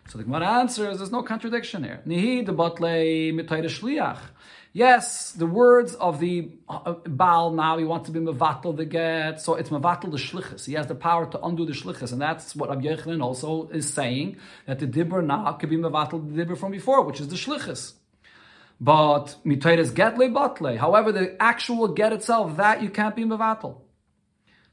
So 0.06 0.18
the 0.18 0.22
Gemara 0.22 0.46
answers, 0.46 0.98
there's 0.98 1.10
no 1.10 1.24
contradiction 1.24 1.82
here. 1.82 2.00
Nihi 2.06 2.46
de 2.46 2.52
batle 2.52 3.34
shliach. 3.34 4.18
Yes, 4.72 5.32
the 5.32 5.46
words 5.46 5.96
of 5.96 6.20
the 6.20 6.52
uh, 6.68 6.92
Baal 7.08 7.50
now, 7.50 7.76
he 7.76 7.84
wants 7.84 8.06
to 8.06 8.12
be 8.12 8.20
mevatel 8.20 8.76
the 8.76 8.84
get, 8.84 9.40
so 9.40 9.56
it's 9.56 9.70
mevatel 9.70 10.12
the 10.12 10.16
shlichus. 10.16 10.64
He 10.64 10.74
has 10.74 10.86
the 10.86 10.94
power 10.94 11.26
to 11.26 11.40
undo 11.40 11.66
the 11.66 11.72
shlichus, 11.72 12.12
and 12.12 12.22
that's 12.22 12.54
what 12.54 12.68
Rabbi 12.68 12.82
Yechanan 12.82 13.20
also 13.20 13.66
is 13.70 13.92
saying, 13.92 14.36
that 14.66 14.78
the 14.78 14.86
dibber 14.86 15.22
now 15.22 15.54
could 15.54 15.70
be 15.70 15.76
mevatel 15.76 16.24
the 16.24 16.36
dibber 16.36 16.54
from 16.54 16.70
before, 16.70 17.02
which 17.02 17.20
is 17.20 17.26
the 17.26 17.34
shlichus. 17.34 17.94
But 18.80 19.34
mitoides 19.44 19.92
get 19.92 20.18
le 20.18 20.28
batle. 20.28 20.76
However, 20.76 21.10
the 21.10 21.36
actual 21.42 21.88
get 21.88 22.12
itself, 22.12 22.58
that 22.58 22.80
you 22.80 22.90
can't 22.90 23.16
be 23.16 23.24
mevatel. 23.24 23.80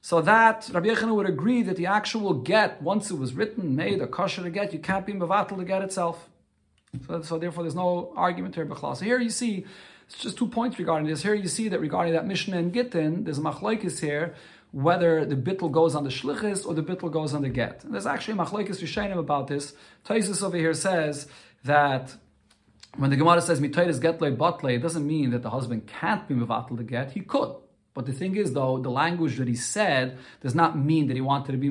So 0.02 0.20
that 0.22 0.70
Rabbi 0.74 0.88
Yechanan 0.90 1.16
would 1.16 1.30
agree 1.30 1.62
that 1.64 1.76
the 1.76 1.86
actual 1.86 2.34
get, 2.34 2.82
once 2.82 3.12
it 3.12 3.18
was 3.18 3.34
written, 3.34 3.76
made, 3.76 4.02
a 4.02 4.08
kosher 4.08 4.50
get, 4.50 4.74
you 4.74 4.80
can't 4.80 5.06
be 5.06 5.14
mevatel 5.14 5.58
the 5.58 5.64
get 5.64 5.84
itself. 5.84 6.28
So, 7.08 7.22
so 7.22 7.38
therefore, 7.38 7.64
there's 7.64 7.76
no 7.76 8.12
argument 8.16 8.56
here. 8.56 8.68
So 8.76 9.06
here 9.06 9.20
you 9.20 9.30
see 9.30 9.66
it's 10.08 10.18
just 10.18 10.38
two 10.38 10.48
points 10.48 10.78
regarding 10.78 11.08
this. 11.08 11.22
Here 11.22 11.36
you 11.36 11.48
see 11.48 11.70
that 11.70 11.80
regarding 11.80 12.14
that 12.14 12.28
Mishnah 12.28 12.58
and 12.58 12.74
Gittin, 12.74 13.24
there's 13.24 13.38
a 13.38 13.42
machlaikis 13.42 14.00
here 14.00 14.36
whether 14.72 15.26
the 15.26 15.36
bittel 15.36 15.72
goes 15.72 15.96
on 15.96 16.04
the 16.04 16.10
shlichus 16.10 16.66
or 16.66 16.74
the 16.74 16.82
bittel 16.82 17.12
goes 17.12 17.34
on 17.34 17.42
the 17.42 17.50
get. 17.50 17.84
And 17.84 17.94
there's 17.94 18.06
actually 18.06 18.36
a 18.36 18.38
machlaikis 18.38 18.82
Rishonim 18.82 19.18
about 19.18 19.48
this. 19.48 19.74
Taisus 20.06 20.42
over 20.42 20.58
here 20.58 20.74
says 20.74 21.28
that 21.66 22.16
when 22.98 23.10
the 23.10 23.18
Gemara 23.18 23.42
says 23.42 23.60
mitayis 23.60 24.00
getle 24.00 24.36
batle, 24.36 24.74
it 24.74 24.80
doesn't 24.80 25.06
mean 25.06 25.32
that 25.32 25.44
the 25.44 25.50
husband 25.50 25.88
can't 25.88 26.28
be 26.28 26.36
mevatel 26.36 26.78
the 26.78 26.84
get. 26.84 27.12
He 27.12 27.22
could. 27.22 27.56
But 27.94 28.06
the 28.06 28.14
thing 28.14 28.36
is, 28.38 28.54
though, 28.54 28.78
the 28.78 28.90
language 28.90 29.38
that 29.38 29.48
he 29.48 29.56
said 29.56 30.18
does 30.42 30.56
not 30.56 30.78
mean 30.78 31.08
that 31.08 31.16
he 31.16 31.22
wanted 31.22 31.52
to 31.54 31.58
be. 31.58 31.70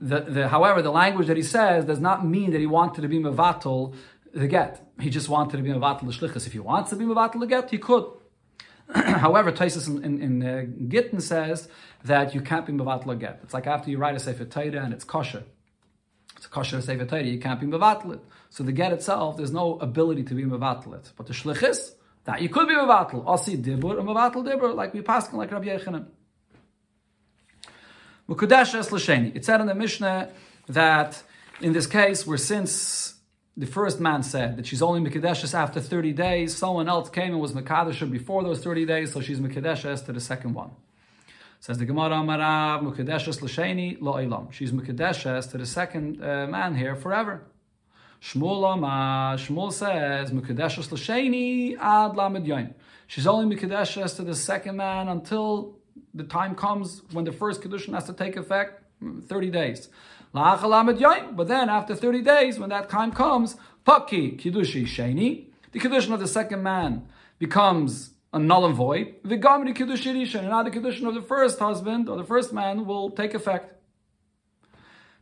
The, 0.00 0.20
the, 0.20 0.48
however, 0.48 0.82
the 0.82 0.90
language 0.90 1.28
that 1.28 1.36
he 1.36 1.42
says 1.42 1.84
does 1.84 2.00
not 2.00 2.26
mean 2.26 2.50
that 2.50 2.58
he 2.58 2.66
wanted 2.66 3.02
to 3.02 3.08
be 3.08 3.18
mevatel 3.18 3.94
the 4.34 4.48
get. 4.48 4.84
He 5.00 5.10
just 5.10 5.28
wanted 5.28 5.56
to 5.56 5.62
be 5.62 5.70
mevatel 5.70 6.00
the 6.00 6.12
shlichus. 6.12 6.46
If 6.46 6.52
he 6.52 6.58
wants 6.58 6.90
to 6.90 6.96
be 6.96 7.04
mevatel 7.04 7.40
the 7.40 7.46
get, 7.46 7.70
he 7.70 7.78
could. 7.78 8.04
However, 8.94 9.52
Taisus 9.52 9.88
in, 9.88 10.04
in, 10.04 10.22
in 10.22 10.42
uh, 10.42 10.64
Gittin 10.88 11.20
says 11.20 11.68
that 12.04 12.34
you 12.34 12.40
can't 12.40 12.66
be 12.66 12.72
mevatel 12.72 13.06
the 13.06 13.14
get. 13.14 13.40
It's 13.42 13.54
like 13.54 13.66
after 13.66 13.90
you 13.90 13.98
write 13.98 14.16
a 14.16 14.20
sefer 14.20 14.44
Torah 14.44 14.84
and 14.84 14.92
it's 14.92 15.04
kosher. 15.04 15.44
It's 16.36 16.46
a 16.46 16.48
kosher 16.48 16.80
sefer 16.80 17.04
Torah, 17.04 17.22
you 17.22 17.38
can't 17.38 17.60
be 17.60 17.66
mevatel 17.66 18.14
it. 18.14 18.20
So 18.50 18.64
the 18.64 18.72
get 18.72 18.92
itself, 18.92 19.36
there's 19.36 19.52
no 19.52 19.78
ability 19.78 20.24
to 20.24 20.34
be 20.34 20.44
mevatel 20.44 20.94
it. 20.94 21.12
But 21.16 21.26
the 21.26 21.32
shlichus, 21.32 21.94
that 22.24 22.40
you 22.40 22.48
could 22.48 22.68
be 22.68 22.74
mevatel. 22.74 23.26
Asi 23.26 23.56
dibur 23.56 23.98
and 23.98 24.08
mevatel 24.08 24.44
dibur, 24.44 24.74
like 24.74 24.94
we 24.94 25.02
pass 25.02 25.32
like 25.32 25.50
Rabbi 25.50 25.66
Yechanan. 25.66 26.06
It 29.34 29.44
said 29.44 29.60
in 29.60 29.66
the 29.66 29.74
Mishnah 29.74 30.30
that 30.68 31.22
in 31.60 31.72
this 31.72 31.86
case, 31.86 32.26
where 32.26 32.38
since 32.38 33.12
the 33.56 33.66
first 33.66 34.00
man 34.00 34.22
said 34.22 34.56
that 34.56 34.66
she's 34.66 34.80
only 34.80 35.00
Mekadeshes 35.08 35.54
after 35.54 35.80
30 35.80 36.12
days. 36.12 36.56
Someone 36.56 36.88
else 36.88 37.10
came 37.10 37.32
and 37.32 37.40
was 37.40 37.52
Mekadesha 37.52 38.10
before 38.10 38.42
those 38.42 38.62
30 38.62 38.86
days, 38.86 39.12
so 39.12 39.20
she's 39.20 39.40
Mekadeshes 39.40 40.04
to 40.06 40.12
the 40.12 40.20
second 40.20 40.54
one. 40.54 40.70
Says 41.60 41.78
the 41.78 41.84
Gemara 41.84 42.16
Amarav, 42.16 42.82
Mekadeshes 42.82 43.42
L'Sheni 43.42 43.98
Lo 44.00 44.14
Eilam. 44.14 44.50
She's 44.52 44.72
Mekadeshes 44.72 45.50
to 45.50 45.58
the 45.58 45.66
second 45.66 46.22
uh, 46.22 46.46
man 46.46 46.74
here 46.76 46.96
forever. 46.96 47.42
Shmuel 48.22 48.74
Amar, 48.74 49.36
Shmuel 49.36 49.72
says, 49.72 50.30
Mekadeshes 50.30 50.92
L'Sheni 50.92 51.76
Ad 51.76 52.14
Lamed 52.16 52.46
Yoin. 52.46 52.72
She's 53.08 53.26
only 53.26 53.56
Mekadeshes 53.56 54.14
to 54.14 54.22
the 54.22 54.36
second 54.36 54.76
man 54.76 55.08
until 55.08 55.76
the 56.14 56.22
time 56.22 56.54
comes 56.54 57.02
when 57.10 57.24
the 57.24 57.32
first 57.32 57.60
Kedushin 57.62 57.94
has 57.94 58.04
to 58.04 58.12
take 58.12 58.36
effect, 58.36 58.84
30 59.26 59.50
days. 59.50 59.88
But 60.32 61.48
then 61.48 61.68
after 61.68 61.96
30 61.96 62.22
days, 62.22 62.60
when 62.60 62.70
that 62.70 62.88
time 62.88 63.10
comes, 63.10 63.56
Paki 63.84 64.40
Kiddushi 64.40 64.84
Sheni, 64.86 65.46
the 65.72 65.80
Kiddushin 65.80 66.12
of 66.14 66.20
the 66.20 66.28
second 66.28 66.62
man 66.62 67.08
becomes 67.40 68.10
a 68.32 68.38
null 68.38 68.66
and 68.66 68.76
void. 68.76 69.16
The 69.24 69.36
Gamri 69.36 69.76
Kiddushi 69.76 70.38
and 70.38 70.48
now 70.48 70.62
the 70.62 70.70
Kiddushin 70.70 71.08
of 71.08 71.14
the 71.14 71.22
first 71.22 71.58
husband 71.58 72.08
or 72.08 72.16
the 72.16 72.24
first 72.24 72.52
man 72.52 72.86
will 72.86 73.10
take 73.10 73.34
effect. 73.34 73.80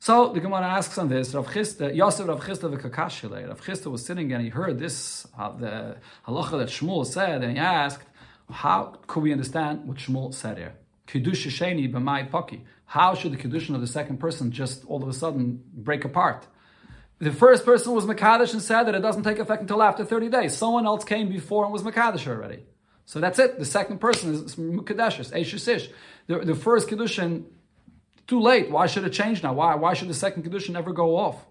So 0.03 0.33
the 0.33 0.41
Gemara 0.41 0.67
asks 0.67 0.97
on 0.97 1.11
this, 1.11 1.35
Rav 1.35 1.47
Chisda, 1.49 1.95
Yosef 1.95 2.27
Rav 2.27 2.41
Chisda 2.41 2.75
v'kakashile. 2.75 3.47
Rav 3.47 3.61
Chisda 3.61 3.91
was 3.91 4.03
sitting 4.03 4.33
and 4.33 4.43
he 4.43 4.49
heard 4.49 4.79
this, 4.79 5.27
uh, 5.39 5.53
the 5.53 5.99
halacha 6.27 6.53
that 6.53 6.69
Shmuel 6.69 7.05
said, 7.05 7.45
and 7.45 7.53
he 7.53 7.59
asked, 7.59 8.07
how 8.51 8.97
could 9.07 9.23
we 9.23 9.31
understand 9.31 9.87
what 9.87 9.99
Shmuel 9.99 10.33
said 10.33 10.57
here? 10.57 10.73
Kiddush 11.07 11.47
Sheni 11.49 11.93
b'mai 11.93 12.31
paki. 12.31 12.63
How 12.87 13.15
should 13.15 13.33
the 13.33 13.37
Kiddushin 13.37 13.75
of 13.75 13.83
the 13.83 13.87
second 13.87 14.21
person 14.21 14.51
just 14.51 14.87
all 14.87 15.03
of 15.03 15.09
a 15.11 15.13
sudden 15.13 15.63
break 15.75 16.07
apart? 16.07 16.47
The 17.19 17.31
first 17.31 17.67
person 17.67 17.93
was 17.93 18.07
Makadish 18.07 18.55
and 18.55 18.63
said 18.63 18.85
that 18.85 18.95
it 18.95 19.01
doesn't 19.01 19.25
take 19.25 19.39
effect 19.39 19.61
until 19.61 19.83
after 19.83 20.07
30 20.07 20.31
days. 20.31 20.57
Someone 20.57 20.87
else 20.87 21.05
came 21.05 21.29
before 21.29 21.65
and 21.65 21.75
was 21.75 21.83
Makadish 21.83 22.27
already. 22.27 22.65
So 23.05 23.21
that's 23.21 23.39
it. 23.39 23.59
The 23.59 23.67
second 23.67 24.01
person 24.01 24.33
is 24.33 24.57
Mukadeshes, 24.57 25.31
Eishisish. 25.31 25.93
The, 26.27 26.39
the 26.39 26.55
first 26.55 26.89
Kiddushin, 26.89 27.45
too 28.31 28.41
late. 28.41 28.71
Why 28.71 28.87
should 28.87 29.05
it 29.05 29.11
change 29.11 29.43
now? 29.43 29.53
Why, 29.53 29.75
why 29.75 29.93
should 29.93 30.09
the 30.09 30.15
second 30.15 30.45
Kiddushin 30.45 30.77
ever 30.77 30.93
go 30.93 31.17
off? 31.17 31.47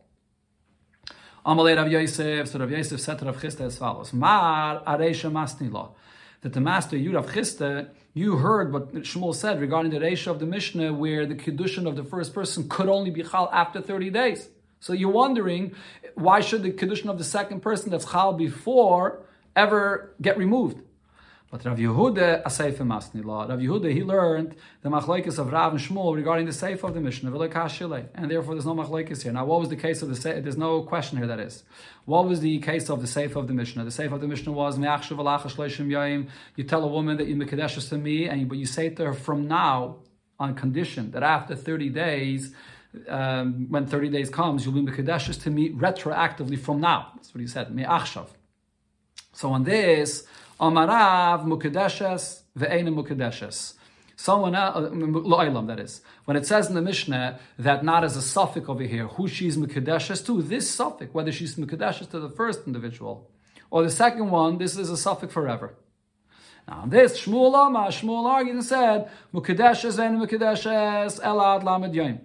Amalei 1.46 1.76
Rav 1.76 1.92
Yosef, 1.92 2.48
so 2.48 2.58
Rav 2.58 2.72
Yosef 2.72 3.02
said 3.02 3.20
to 3.20 3.26
Rav 3.26 3.42
Chisda 3.42 3.66
as 3.66 3.78
follows, 3.78 4.14
Mar 4.14 4.82
Aresha 4.88 5.92
that 6.42 6.54
the 6.54 6.62
master 6.62 6.96
Yurav 6.96 7.28
Chiste, 7.34 7.90
you 8.14 8.38
heard 8.38 8.72
what 8.72 8.94
Shmuel 8.94 9.36
said 9.36 9.60
regarding 9.60 9.92
the 9.92 10.00
Reisha 10.00 10.28
of 10.28 10.40
the 10.40 10.46
Mishnah, 10.46 10.94
where 10.94 11.26
the 11.26 11.36
Kiddushin 11.36 11.86
of 11.86 11.98
the 11.98 12.04
first 12.06 12.34
person 12.34 12.70
could 12.70 12.88
only 12.88 13.12
be 13.12 13.24
Chal 13.24 13.50
after 13.52 13.82
30 13.82 14.10
days. 14.12 14.48
So 14.80 14.94
you're 14.94 15.12
wondering, 15.12 15.76
why 16.16 16.40
should 16.40 16.64
the 16.64 16.72
Kiddushin 16.72 17.10
of 17.10 17.18
the 17.18 17.26
second 17.26 17.60
person 17.60 17.92
that's 17.92 18.10
Chal 18.10 18.32
before 18.32 19.26
ever 19.54 20.16
get 20.22 20.38
removed? 20.38 20.82
But 21.52 21.66
Rav 21.66 21.80
Yehuda, 21.80 22.41
a 22.45 22.50
Masni 22.84 23.26
law. 23.26 23.47
Rav 23.47 23.58
Yehuda, 23.58 23.91
he 23.91 24.04
learned 24.04 24.56
the 24.84 24.89
machlekes 24.89 25.39
of 25.39 25.52
Rav 25.52 25.74
and 25.74 25.82
Shmuel 25.82 26.16
regarding 26.16 26.45
the 26.45 26.54
Sefer 26.54 26.86
of 26.86 26.93
the 26.93 27.02
Mishnah, 27.02 27.32
and 27.32 28.30
therefore 28.30 28.54
there's 28.54 28.68
no 28.68 28.76
machlekes 28.76 29.24
here. 29.24 29.32
Now, 29.32 29.45
what 29.45 29.60
was 29.60 29.70
the 29.70 29.76
case 29.76 30.04
of 30.04 30.10
the 30.10 30.16
Sefer? 30.16 30.41
There's 30.41 30.58
no 30.58 30.84
question 30.84 31.18
here, 31.18 31.26
that 31.26 31.39
is. 31.39 31.64
What 32.06 32.28
was 32.28 32.41
the 32.41 32.60
case 32.60 32.89
of 32.89 33.02
the 33.02 33.08
Sefer 33.08 33.39
of 33.39 33.47
the 33.47 33.54
Mishnah? 33.54 33.84
The 33.84 33.89
Sefer 33.89 34.14
of 34.14 34.22
the 34.22 34.28
Mishnah 34.28 34.52
was, 34.52 34.78
you 34.78 36.64
tell 36.66 36.84
a 36.84 36.88
woman 36.88 37.18
that 37.18 37.28
you 37.28 37.36
Mekadesh 37.36 37.89
to 37.89 37.97
me, 37.97 38.30
and 38.30 38.47
but 38.47 38.60
you 38.60 38.68
say 38.68 38.89
to 38.89 39.06
her 39.06 39.14
from 39.14 39.47
now, 39.47 39.97
on 40.39 40.56
condition 40.56 41.12
that 41.12 41.24
after 41.24 41.56
30 41.56 41.89
days, 41.89 42.54
um, 43.08 43.68
when 43.70 43.86
30 43.86 44.10
days 44.10 44.30
comes, 44.30 44.66
you'll 44.66 44.74
be 44.74 44.82
Mekadesh 44.82 45.41
to 45.43 45.50
me 45.50 45.72
retroactively 45.72 46.58
from 46.58 46.80
now. 46.80 47.12
That's 47.16 47.34
what 47.34 47.41
he 47.41 47.47
said, 47.47 47.74
Me'achshav. 47.76 48.28
So 49.34 49.52
on 49.52 49.64
this, 49.64 50.26
Amarav 50.60 51.45
mukadeshes 51.45 52.41
ve'ena 52.57 52.93
mukadeshes. 52.93 53.76
Someone 54.18 54.53
else, 54.53 54.91
lo'ilam, 54.91 55.68
that 55.68 55.80
is. 55.80 56.01
When 56.26 56.36
it 56.36 56.45
says 56.45 56.68
in 56.68 56.76
the 56.76 56.82
Mishnah 56.82 57.39
that 57.57 57.86
not 57.86 58.03
as 58.03 58.18
a 58.18 58.22
suffix 58.22 58.68
over 58.68 58.84
here, 58.84 59.07
who 59.07 59.30
she's 59.30 59.55
mukadeshes 59.55 60.26
to, 60.26 60.41
this 60.41 60.70
suffix, 60.70 61.14
whether 61.14 61.32
she's 61.32 61.55
mukadeshes 61.55 62.10
to 62.12 62.20
the 62.20 62.30
first 62.30 62.68
individual 62.68 63.32
or 63.72 63.84
the 63.84 63.89
second 63.89 64.30
one, 64.30 64.57
this 64.57 64.76
is 64.78 64.89
a 64.89 64.97
suffix 64.97 65.32
forever. 65.32 65.76
Now, 66.68 66.84
this 66.86 67.22
Shmuel 67.22 67.68
Amar, 67.68 67.88
Shmuel 67.88 68.26
argued 68.26 68.55
and 68.55 68.66
said, 68.66 69.10
mukadeshes 69.34 69.97
ve'ena 69.97 70.28
mukadeshes 70.28 71.22
elad 71.22 71.64
lamed 71.64 71.95
yom. 71.95 72.20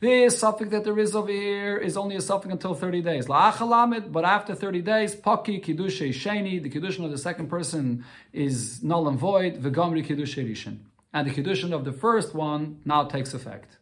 This 0.00 0.38
suffix 0.38 0.70
that 0.70 0.84
there 0.84 0.96
is 0.96 1.16
over 1.16 1.32
here 1.32 1.76
is 1.76 1.96
only 1.96 2.14
a 2.14 2.20
suffix 2.20 2.52
until 2.52 2.72
30 2.72 3.02
days. 3.02 3.26
La'achalamid, 3.26 4.12
but 4.12 4.24
after 4.24 4.54
30 4.54 4.80
days, 4.82 5.16
paki 5.16 5.60
kiddushe 5.60 6.10
sheni, 6.10 6.62
the 6.62 6.70
kiddushin 6.70 7.04
of 7.04 7.10
the 7.10 7.18
second 7.18 7.48
person 7.48 8.04
is 8.32 8.80
null 8.80 9.08
and 9.08 9.18
void, 9.18 9.60
v'gamri 9.60 10.06
kiddushe 10.06 10.48
rishon. 10.48 10.78
And 11.12 11.28
the 11.28 11.32
kiddushin 11.34 11.72
of 11.72 11.84
the 11.84 11.92
first 11.92 12.32
one 12.32 12.80
now 12.84 13.06
takes 13.06 13.34
effect. 13.34 13.78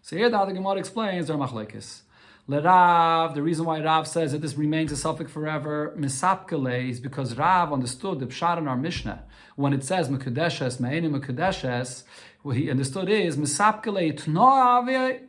So 0.00 0.16
here 0.16 0.28
the 0.30 0.44
Gemara 0.46 0.78
explains 0.78 1.28
their 1.28 1.36
machlekes. 1.36 2.00
Rav, 2.48 3.36
the 3.36 3.42
reason 3.42 3.64
why 3.64 3.80
Rav 3.80 4.08
says 4.08 4.32
that 4.32 4.40
this 4.40 4.56
remains 4.56 4.90
a 4.90 4.96
suffix 4.96 5.30
forever, 5.30 5.94
misapkele, 5.96 6.90
is 6.90 6.98
because 6.98 7.38
Rav 7.38 7.72
understood 7.72 8.18
the 8.18 8.26
pshat 8.26 8.58
in 8.58 8.66
our 8.66 8.76
Mishnah. 8.76 9.22
When 9.54 9.72
it 9.72 9.84
says 9.84 10.08
mekadeshes, 10.08 10.80
me'eni 10.80 11.08
mekadeshes, 11.08 12.02
what 12.42 12.56
he 12.56 12.68
understood 12.68 13.08
is 13.08 13.36
misapkele 13.36 14.20
tnoa 14.20 15.20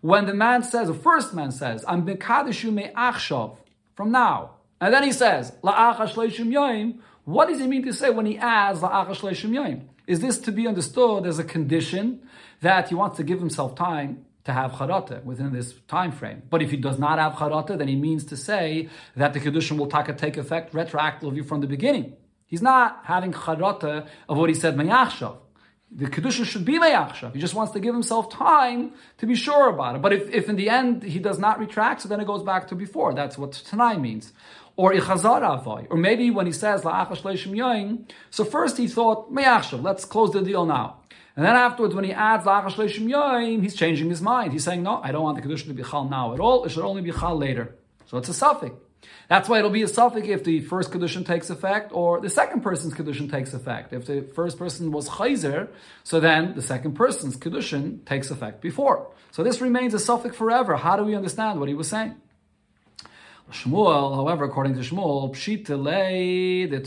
when 0.00 0.26
the 0.26 0.34
man 0.34 0.62
says, 0.62 0.88
the 0.88 0.94
first 0.94 1.34
man 1.34 1.52
says, 1.52 1.84
I'm 1.86 2.04
Bekadishu 2.06 2.72
me 2.72 2.90
achshav, 2.96 3.56
from 3.94 4.10
now, 4.10 4.56
And 4.80 4.92
then 4.92 5.02
he 5.04 5.12
says. 5.12 5.52
What 5.62 7.48
does 7.48 7.58
he 7.58 7.66
mean 7.66 7.84
to 7.84 7.92
say 7.92 8.10
when 8.10 8.26
he 8.26 8.38
adds 8.38 8.80
La'acha 8.80 9.16
shleishim 9.16 9.50
yoim? 9.50 9.82
Is 10.06 10.20
this 10.20 10.38
to 10.40 10.52
be 10.52 10.66
understood 10.68 11.26
as 11.26 11.38
a 11.38 11.44
condition 11.44 12.20
that 12.60 12.88
he 12.88 12.94
wants 12.94 13.16
to 13.16 13.24
give 13.24 13.40
himself 13.40 13.74
time 13.74 14.26
to 14.46 14.52
have 14.52 14.72
charata 14.72 15.22
within 15.24 15.52
this 15.52 15.74
time 15.88 16.12
frame. 16.12 16.42
But 16.48 16.62
if 16.62 16.70
he 16.70 16.76
does 16.76 16.98
not 16.98 17.18
have 17.18 17.32
charata, 17.34 17.76
then 17.76 17.88
he 17.88 17.96
means 17.96 18.24
to 18.26 18.36
say 18.36 18.88
that 19.16 19.34
the 19.34 19.40
kedushin 19.40 19.76
will 19.76 19.88
take 19.88 20.36
effect 20.36 20.72
retroactively 20.72 21.44
from 21.44 21.60
the 21.60 21.66
beginning. 21.66 22.14
He's 22.46 22.62
not 22.62 23.00
having 23.04 23.32
charata 23.32 24.06
of 24.28 24.38
what 24.38 24.48
he 24.48 24.54
said 24.54 24.76
mayachshav. 24.76 25.38
The 25.90 26.06
kedusha 26.06 26.44
should 26.44 26.64
be 26.64 26.78
mayachshav. 26.78 27.32
He 27.32 27.40
just 27.40 27.54
wants 27.54 27.72
to 27.72 27.80
give 27.80 27.94
himself 27.94 28.30
time 28.30 28.92
to 29.18 29.26
be 29.26 29.34
sure 29.34 29.68
about 29.70 29.96
it. 29.96 30.02
But 30.02 30.12
if, 30.12 30.28
if 30.30 30.48
in 30.48 30.56
the 30.56 30.68
end 30.68 31.04
he 31.04 31.18
does 31.18 31.38
not 31.38 31.58
retract, 31.58 32.02
so 32.02 32.08
then 32.08 32.20
it 32.20 32.26
goes 32.26 32.42
back 32.42 32.68
to 32.68 32.74
before. 32.74 33.14
That's 33.14 33.38
what 33.38 33.52
Tanai 33.52 33.96
means. 33.96 34.32
Or 34.76 34.92
ichazar 34.92 35.42
avoy. 35.42 35.86
Or 35.88 35.96
maybe 35.96 36.30
when 36.30 36.46
he 36.46 36.52
says 36.52 36.82
la'achash 36.82 37.22
leishim 37.22 37.52
yoin, 37.52 38.10
so 38.30 38.44
first 38.44 38.76
he 38.76 38.88
thought 38.88 39.32
mayachshav. 39.32 39.82
Let's 39.82 40.04
close 40.04 40.32
the 40.32 40.42
deal 40.42 40.66
now. 40.66 40.98
And 41.36 41.44
then 41.44 41.54
afterwards, 41.54 41.94
when 41.94 42.04
he 42.04 42.12
adds 42.12 42.46
La'achash 42.46 42.76
Leishim 42.76 43.10
Yoim, 43.10 43.62
he's 43.62 43.74
changing 43.74 44.08
his 44.08 44.22
mind. 44.22 44.54
He's 44.54 44.64
saying, 44.64 44.82
no, 44.82 45.02
I 45.02 45.12
don't 45.12 45.22
want 45.22 45.36
the 45.36 45.46
Kedusha 45.46 45.66
to 45.66 45.74
be 45.74 45.82
Chal 45.82 46.08
now 46.08 46.32
at 46.32 46.40
all. 46.40 46.64
It 46.64 46.70
should 46.70 46.82
only 46.82 47.02
be 47.02 47.12
Chal 47.12 47.36
later. 47.36 47.76
So 48.06 48.16
it's 48.16 48.30
a 48.30 48.34
suffix. 48.34 48.74
That's 49.28 49.48
why 49.48 49.58
it'll 49.58 49.70
be 49.70 49.82
a 49.82 49.88
suffix 49.88 50.28
if 50.28 50.44
the 50.44 50.60
first 50.60 50.90
Kedushin 50.90 51.26
takes 51.26 51.50
effect 51.50 51.90
or 51.92 52.20
the 52.20 52.30
second 52.30 52.60
person's 52.62 52.94
Kedushin 52.94 53.30
takes 53.30 53.54
effect. 53.54 53.92
If 53.92 54.06
the 54.06 54.22
first 54.22 54.58
person 54.58 54.92
was 54.92 55.08
Chayzer, 55.08 55.68
so 56.04 56.20
then 56.20 56.54
the 56.54 56.62
second 56.62 56.94
person's 56.94 57.36
Kedushin 57.36 58.04
takes 58.04 58.30
effect 58.30 58.60
before. 58.60 59.08
So 59.32 59.42
this 59.42 59.60
remains 59.60 59.94
a 59.94 59.98
suffix 59.98 60.36
forever. 60.36 60.76
How 60.76 60.96
do 60.96 61.02
we 61.02 61.14
understand 61.14 61.58
what 61.58 61.68
he 61.68 61.74
was 61.74 61.88
saying? 61.88 62.14
Shmuel, 63.50 64.14
however, 64.14 64.44
according 64.44 64.74
to 64.74 64.80
Shmuel, 64.80 65.32
Pshita 65.32 65.80
lei 65.80 66.66
the 66.66 66.80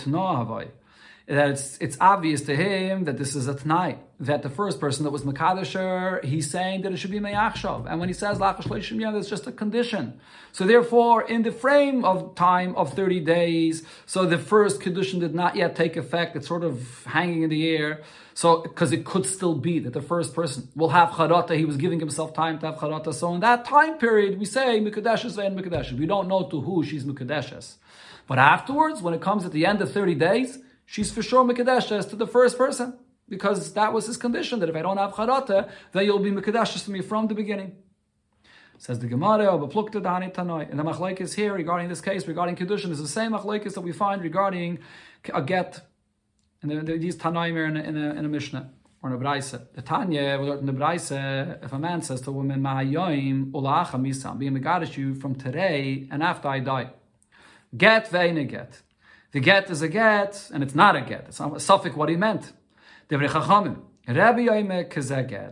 that 1.36 1.50
it's, 1.52 1.78
it's 1.78 1.96
obvious 2.02 2.42
to 2.42 2.56
him 2.56 3.04
that 3.04 3.20
this 3.20 3.36
is 3.36 3.48
a 3.48 3.54
tonight 3.54 4.00
that 4.20 4.42
the 4.42 4.50
first 4.50 4.80
person 4.80 5.04
that 5.04 5.12
was 5.12 5.22
Makadasher, 5.22 6.24
he's 6.26 6.50
saying 6.50 6.82
that 6.82 6.92
it 6.92 6.98
should 6.98 7.12
be 7.12 7.20
Mayachshav. 7.20 7.86
And 7.88 8.00
when 8.00 8.10
he 8.10 8.14
says 8.14 8.40
Lachash 8.40 8.64
Leishim 8.64 9.14
that's 9.14 9.30
just 9.30 9.46
a 9.46 9.52
condition. 9.52 10.20
So 10.54 10.66
therefore, 10.66 11.22
in 11.22 11.44
the 11.44 11.52
frame 11.52 12.04
of 12.04 12.34
time 12.34 12.76
of 12.76 12.94
30 12.94 13.20
days, 13.20 13.84
so 14.08 14.26
the 14.26 14.40
first 14.40 14.82
condition 14.82 15.20
did 15.20 15.36
not 15.36 15.56
yet 15.56 15.76
take 15.76 15.98
effect. 15.98 16.36
It's 16.36 16.48
sort 16.48 16.64
of 16.64 17.06
hanging 17.06 17.44
in 17.44 17.52
the 17.52 17.70
air. 17.70 18.02
So, 18.34 18.62
because 18.62 18.92
it 18.92 19.06
could 19.06 19.26
still 19.28 19.54
be 19.54 19.80
that 19.80 19.94
the 19.94 20.02
first 20.02 20.34
person 20.34 20.68
will 20.76 20.90
have 20.90 21.10
charata, 21.10 21.56
he 21.56 21.66
was 21.66 21.78
giving 21.78 22.00
himself 22.00 22.34
time 22.34 22.58
to 22.60 22.68
have 22.68 22.76
charata. 22.76 23.14
So 23.14 23.36
in 23.36 23.42
that 23.42 23.66
time 23.66 24.00
period, 24.00 24.40
we 24.40 24.46
say 24.46 24.80
Mikadeshes 24.80 25.38
and 25.38 25.60
Mikadeshes. 25.60 26.00
We 26.00 26.08
don't 26.08 26.28
know 26.28 26.48
to 26.48 26.60
who 26.60 26.84
she's 26.84 27.04
Mikadeshes. 27.04 27.76
But 28.26 28.40
afterwards, 28.40 29.02
when 29.02 29.14
it 29.14 29.22
comes 29.22 29.46
at 29.46 29.52
the 29.52 29.66
end 29.68 29.82
of 29.82 29.92
30 29.92 30.16
days, 30.16 30.60
she's 30.90 31.12
for 31.12 31.22
sure 31.22 31.44
Mikadeshes 31.46 32.10
to 32.10 32.16
the 32.16 32.28
first 32.28 32.58
person. 32.58 32.98
Because 33.28 33.74
that 33.74 33.94
was 33.94 34.08
his 34.08 34.18
condition, 34.18 34.60
that 34.60 34.70
if 34.70 34.76
I 34.76 34.82
don't 34.82 34.98
have 34.98 35.14
charata, 35.14 35.70
then 35.92 36.06
you'll 36.06 36.18
be 36.18 36.32
Mikadeshes 36.32 36.86
to 36.86 36.92
me 36.92 37.02
from 37.02 37.28
the 37.28 37.36
beginning. 37.36 37.76
Says 38.80 38.98
the 38.98 39.06
Gemara, 39.06 39.46
Beplukta 39.60 40.02
Dani 40.02 40.34
Tanoi. 40.34 40.68
And 40.68 40.80
the 40.80 40.84
machlaikis 40.84 41.36
here 41.36 41.54
regarding 41.54 41.90
this 41.90 42.02
case, 42.02 42.28
regarding 42.28 42.56
Kedushin, 42.56 42.90
is 42.90 43.00
the 43.00 43.08
same 43.08 43.34
machlaikis 43.34 43.76
that 43.76 43.82
we 43.82 43.92
find 43.92 44.24
regarding 44.24 44.80
a 45.32 45.44
get. 45.44 45.82
And 46.64 46.72
the, 46.72 46.76
the, 46.78 46.98
these 46.98 47.18
Tanoim 47.18 47.54
are 47.56 47.66
in 47.66 47.78
a, 47.78 47.82
in 47.82 47.98
a, 47.98 48.10
in 48.16 48.26
a 48.26 48.30
Mishnah 48.30 48.72
or 49.04 49.10
in 49.12 49.16
a 49.16 49.20
Braise. 49.20 49.52
The 49.52 49.82
Tanya, 49.84 50.40
in 50.40 50.66
the 50.66 50.74
Braise, 50.74 51.12
if 51.12 51.72
a 51.72 51.78
man 51.78 52.02
says 52.02 52.22
to 52.22 52.32
a 52.32 52.34
woman, 52.34 52.62
Ma'ayoim 52.62 53.52
ulacha 53.52 54.00
misam, 54.02 54.40
being 54.40 54.58
megadish 54.58 54.98
you 54.98 55.14
from 55.14 55.36
today 55.36 56.08
and 56.10 56.24
after 56.24 56.48
I 56.48 56.60
die. 56.60 56.90
Get 57.78 58.10
ve'ine 58.10 58.50
get. 58.50 58.82
The 59.32 59.40
get 59.40 59.70
is 59.70 59.82
a 59.82 59.88
get, 59.88 60.50
and 60.54 60.64
it's 60.64 60.76
not 60.76 60.96
a 60.96 61.02
get. 61.02 61.26
It's 61.28 61.40
a 61.40 61.60
suffix 61.60 61.96
what 61.96 62.10
he 62.10 62.16
meant. 62.16 62.52
Devrei 63.10 63.30
Chachamim. 63.30 63.82
Rabbi. 64.08 64.48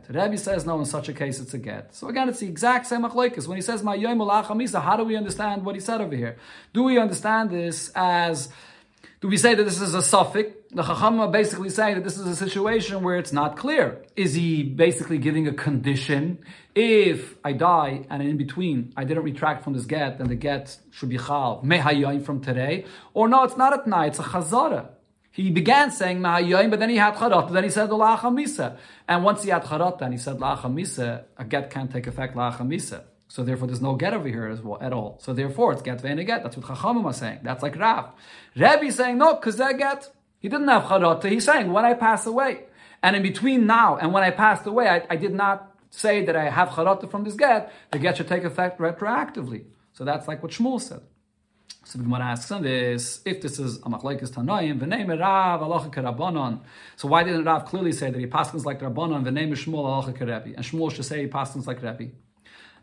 Rabbi 0.09 0.35
says 0.35 0.65
no, 0.65 0.79
in 0.79 0.85
such 0.85 1.09
a 1.09 1.13
case 1.13 1.39
it's 1.39 1.53
a 1.53 1.59
get. 1.59 1.93
So 1.93 2.07
again, 2.07 2.27
it's 2.27 2.39
the 2.39 2.47
exact 2.47 2.87
same 2.87 3.03
machlekes. 3.03 3.47
When 3.47 3.55
he 3.55 3.61
says 3.61 3.83
my 3.83 3.95
how 3.97 4.97
do 4.97 5.03
we 5.03 5.15
understand 5.15 5.63
what 5.63 5.75
he 5.75 5.81
said 5.81 6.01
over 6.01 6.15
here? 6.15 6.37
Do 6.73 6.83
we 6.83 6.97
understand 6.97 7.51
this 7.51 7.91
as 7.93 8.49
do 9.19 9.27
we 9.27 9.37
say 9.37 9.55
that 9.55 9.63
this 9.63 9.81
is 9.81 9.93
a 9.93 10.01
suffix? 10.01 10.53
The 10.71 10.83
Chacham 10.83 11.19
are 11.19 11.27
basically 11.27 11.69
saying 11.69 11.95
that 11.95 12.03
this 12.03 12.17
is 12.17 12.27
a 12.27 12.35
situation 12.35 13.03
where 13.03 13.17
it's 13.17 13.33
not 13.33 13.57
clear. 13.57 14.03
Is 14.15 14.33
he 14.33 14.63
basically 14.63 15.17
giving 15.17 15.47
a 15.47 15.53
condition? 15.53 16.39
If 16.79 17.37
I 17.43 17.53
die 17.53 18.05
and 18.07 18.21
in 18.21 18.37
between 18.37 18.93
I 18.95 19.03
didn't 19.03 19.23
retract 19.23 19.63
from 19.63 19.73
this 19.73 19.87
get, 19.87 20.19
then 20.19 20.27
the 20.27 20.35
get 20.35 20.77
should 20.91 21.09
be 21.09 21.17
chal 21.17 21.59
mehayim 21.65 22.23
from 22.23 22.39
today. 22.39 22.85
Or 23.15 23.27
no, 23.27 23.43
it's 23.45 23.57
not 23.57 23.73
at 23.73 23.87
night, 23.87 24.09
it's 24.09 24.19
a 24.19 24.23
chazara. 24.23 24.89
He 25.31 25.49
began 25.49 25.89
saying 25.89 26.19
Mahayoim, 26.19 26.69
but 26.69 26.79
then 26.79 26.91
he 26.91 26.97
had 26.97 27.15
Charot, 27.15 27.51
then 27.51 27.63
he 27.63 27.71
said 27.71 27.89
La'acha 27.89 28.29
Misa. 28.31 28.77
And 29.07 29.23
once 29.23 29.41
he 29.41 29.49
had 29.49 29.63
Charot, 29.63 30.01
and 30.01 30.13
he 30.13 30.19
said 30.19 30.37
La'acha 30.37 30.71
Misa, 30.71 31.23
a 31.35 31.45
get 31.45 31.71
can't 31.71 31.91
take 31.91 32.05
effect 32.05 32.35
La'acha 32.35 32.59
Misa. 32.59 33.01
So 33.27 33.43
therefore, 33.43 33.65
there's 33.65 33.81
no 33.81 33.95
get 33.95 34.13
over 34.13 34.27
here 34.27 34.45
as 34.45 34.61
well, 34.61 34.77
at 34.79 34.93
all. 34.93 35.17
So 35.19 35.33
therefore, 35.33 35.73
it's 35.73 35.81
get 35.81 35.99
vein 36.01 36.23
get. 36.25 36.43
That's 36.43 36.57
what 36.57 36.67
Chachamim 36.67 37.03
was 37.03 37.17
saying. 37.17 37.39
That's 37.41 37.63
like 37.63 37.75
Rav. 37.75 38.11
Rebbe 38.55 38.91
saying 38.91 39.17
no, 39.17 39.33
because 39.33 39.57
that 39.57 39.79
get. 39.79 40.09
He 40.39 40.47
didn't 40.47 40.67
have 40.67 40.83
charata. 40.83 41.27
He's 41.27 41.45
saying 41.45 41.71
when 41.71 41.85
I 41.85 41.95
pass 41.95 42.27
away, 42.27 42.65
and 43.01 43.15
in 43.15 43.23
between 43.23 43.65
now 43.65 43.97
and 43.97 44.13
when 44.13 44.23
I 44.23 44.29
passed 44.29 44.67
away, 44.67 44.87
I, 44.87 45.01
I 45.09 45.15
did 45.15 45.33
not 45.33 45.76
say 45.89 46.25
that 46.25 46.35
I 46.35 46.49
have 46.49 46.69
charata 46.69 47.09
from 47.09 47.23
this 47.23 47.35
get. 47.35 47.71
The 47.91 47.99
get 47.99 48.17
should 48.17 48.27
take 48.27 48.43
effect 48.43 48.79
retroactively. 48.79 49.65
So 49.93 50.03
that's 50.03 50.27
like 50.27 50.43
what 50.43 50.51
Shmuel 50.51 50.81
said. 50.81 51.01
So 51.83 51.97
the 51.97 52.03
Gemara 52.03 52.25
asks 52.25 52.51
on 52.51 52.63
this, 52.63 53.21
if 53.25 53.41
this 53.41 53.59
is 53.59 53.77
a 53.77 53.89
machlekes 53.89 54.29
tanoim, 54.29 54.77
v'nei 54.77 55.07
Rav 55.07 55.61
alacha. 55.61 56.59
So 56.97 57.07
why 57.07 57.23
didn't 57.23 57.45
Rav 57.45 57.65
clearly 57.65 57.93
say 57.93 58.11
that 58.11 58.19
he 58.19 58.27
paskins 58.27 58.65
like 58.65 58.81
Rabbanon, 58.81 59.23
v'nei 59.23 59.49
Shmuel 59.51 59.85
alacha 59.85 60.17
kerebi? 60.17 60.53
And 60.55 60.65
Shmuel 60.65 60.91
should 60.91 61.05
say 61.05 61.21
he 61.21 61.27
paskins 61.27 61.65
like 61.65 61.81
Rebbe. 61.81 62.11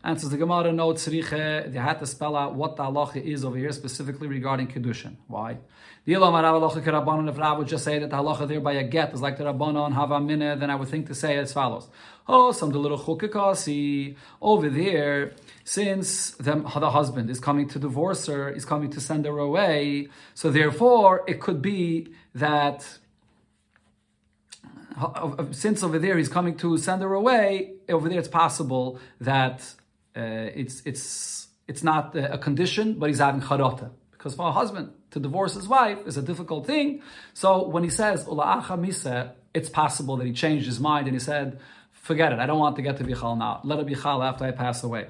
Answers 0.03 0.29
the 0.29 0.37
Gemara, 0.37 0.71
no 0.71 0.93
tzriche, 0.93 1.71
they 1.71 1.79
had 1.79 1.99
to 1.99 2.05
spell 2.05 2.35
out 2.35 2.53
what 2.53 2.75
the 2.75 2.83
halacha 2.83 3.23
is 3.23 3.43
over 3.43 3.57
here, 3.57 3.71
specifically 3.71 4.27
regarding 4.27 4.67
Kedushin. 4.67 5.15
Why? 5.27 5.57
The 6.05 6.13
Ilam 6.13 6.33
Rav 6.33 6.61
halacha 6.61 6.83
kerabanon, 6.83 7.29
if 7.29 7.37
Rav 7.37 7.57
would 7.57 7.67
just 7.67 7.83
say 7.83 7.97
that 7.97 8.09
the 8.09 8.15
halacha 8.15 8.47
there 8.47 8.59
by 8.59 8.73
a 8.73 8.83
get 8.83 9.13
is 9.13 9.21
like 9.21 9.37
the 9.37 9.45
Rabbanon, 9.45 9.93
hava 9.93 10.15
mineh, 10.15 10.59
then 10.59 10.69
I 10.69 10.75
would 10.75 10.89
think 10.89 11.07
to 11.07 11.15
say 11.15 11.37
as 11.37 11.53
follows. 11.53 11.87
Oh, 12.27 12.51
some 12.51 12.71
the 12.71 12.79
little 12.79 12.97
chukikasi 12.97 14.15
over 14.41 14.67
there, 14.69 15.33
since 15.63 16.31
the, 16.31 16.55
the 16.55 16.89
husband 16.89 17.29
is 17.29 17.39
coming 17.39 17.67
to 17.69 17.79
divorce 17.79 18.25
her, 18.25 18.49
is 18.49 18.65
coming 18.65 18.89
to 18.91 18.99
send 18.99 19.25
her 19.25 19.37
away, 19.37 20.09
so 20.33 20.49
therefore 20.49 21.23
it 21.27 21.39
could 21.39 21.61
be 21.61 22.07
that 22.33 22.97
uh, 24.99 25.45
since 25.51 25.83
over 25.83 25.99
there 25.99 26.17
he's 26.17 26.29
coming 26.29 26.55
to 26.57 26.77
send 26.77 27.03
her 27.03 27.13
away, 27.13 27.73
over 27.89 28.09
there 28.09 28.17
it's 28.17 28.27
possible 28.27 28.99
that 29.21 29.73
uh, 30.15 30.49
it's 30.55 30.81
it's 30.85 31.47
it's 31.67 31.83
not 31.83 32.15
a 32.15 32.37
condition, 32.37 32.93
but 32.99 33.09
he's 33.09 33.19
having 33.19 33.41
charata. 33.41 33.89
Because 34.11 34.35
for 34.35 34.47
a 34.47 34.51
husband 34.51 34.91
to 35.11 35.19
divorce 35.19 35.53
his 35.53 35.67
wife 35.67 35.99
is 36.07 36.17
a 36.17 36.21
difficult 36.21 36.65
thing. 36.65 37.01
So 37.33 37.67
when 37.67 37.83
he 37.83 37.89
says 37.89 38.25
ula'acha 38.25 38.79
mise, 38.79 39.29
it's 39.53 39.69
possible 39.69 40.17
that 40.17 40.25
he 40.25 40.33
changed 40.33 40.65
his 40.65 40.79
mind 40.79 41.07
and 41.07 41.15
he 41.15 41.19
said, 41.19 41.59
"Forget 42.09 42.29
it. 42.33 42.39
I 42.43 42.45
don't 42.49 42.59
want 42.65 42.75
to 42.79 42.83
get 42.87 42.95
to 42.99 43.03
bichal 43.03 43.33
now. 43.45 43.53
Let 43.69 43.79
it 43.79 43.87
be 43.87 43.95
bichal 43.95 44.19
after 44.29 44.43
I 44.49 44.51
pass 44.51 44.83
away." 44.83 45.05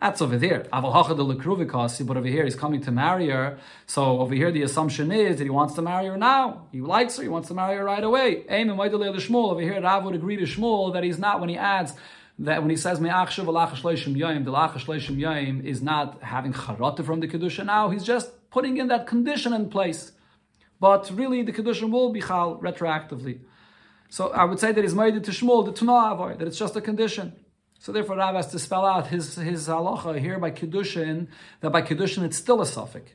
That's 0.00 0.20
over 0.20 0.36
there. 0.36 0.66
But 0.70 2.16
over 2.20 2.30
here 2.36 2.44
he's 2.44 2.56
coming 2.64 2.80
to 2.88 2.90
marry 2.90 3.28
her. 3.36 3.46
So 3.86 4.02
over 4.22 4.34
here 4.34 4.50
the 4.50 4.62
assumption 4.68 5.06
is 5.12 5.38
that 5.38 5.44
he 5.44 5.54
wants 5.60 5.74
to 5.74 5.82
marry 5.90 6.06
her 6.06 6.18
now. 6.18 6.42
He 6.72 6.80
likes 6.80 7.16
her, 7.16 7.22
he 7.22 7.28
wants 7.36 7.48
to 7.48 7.54
marry 7.54 7.76
her 7.76 7.84
right 7.84 8.02
away. 8.10 8.28
Over 9.50 9.60
here 9.68 9.80
Rav 9.80 10.04
would 10.04 10.16
agree 10.20 10.36
to 10.36 10.46
Shmuel 10.54 10.92
that 10.94 11.04
he's 11.04 11.20
not 11.26 11.38
when 11.40 11.48
he 11.48 11.56
adds 11.56 11.94
that 12.40 12.60
when 12.62 12.70
he 12.70 12.76
says 12.76 13.00
me'achshav 13.00 13.46
alachash 13.52 13.82
leishim 13.82 14.16
yoyim, 14.16 14.44
the 14.44 14.50
lachash 14.50 14.86
leishim 14.86 15.16
yoyim 15.16 15.64
is 15.64 15.80
not 15.80 16.20
having 16.34 16.52
charata 16.52 17.02
from 17.04 17.20
the 17.20 17.28
kedusha 17.28 17.64
now. 17.64 17.90
He's 17.90 18.04
just 18.04 18.28
putting 18.50 18.76
in 18.76 18.88
that 18.88 19.06
condition 19.06 19.52
in 19.52 19.70
place. 19.70 20.12
But 20.80 21.02
really, 21.14 21.42
the 21.42 21.52
kedusha 21.52 21.86
will 21.88 22.10
be 22.12 22.20
chal 22.20 22.58
retroactively. 22.58 23.38
So 24.08 24.30
I 24.30 24.44
would 24.44 24.60
say 24.60 24.72
that 24.72 24.82
he's 24.82 24.94
married 24.94 25.22
to 25.22 25.30
Shmuel, 25.30 25.64
the 25.64 25.72
Tunah 25.72 26.38
that 26.38 26.46
it's 26.46 26.58
just 26.58 26.76
a 26.76 26.80
condition. 26.80 27.32
So 27.78 27.92
therefore, 27.92 28.16
Rav 28.16 28.34
has 28.36 28.46
to 28.52 28.58
spell 28.58 28.86
out 28.86 29.08
his 29.08 29.34
his 29.34 29.68
halacha 29.68 30.18
here 30.18 30.38
by 30.38 30.50
kiddushin 30.50 31.28
that 31.60 31.70
by 31.70 31.82
kiddushin 31.82 32.24
it's 32.24 32.36
still 32.36 32.62
a 32.62 32.66
suffix. 32.66 33.12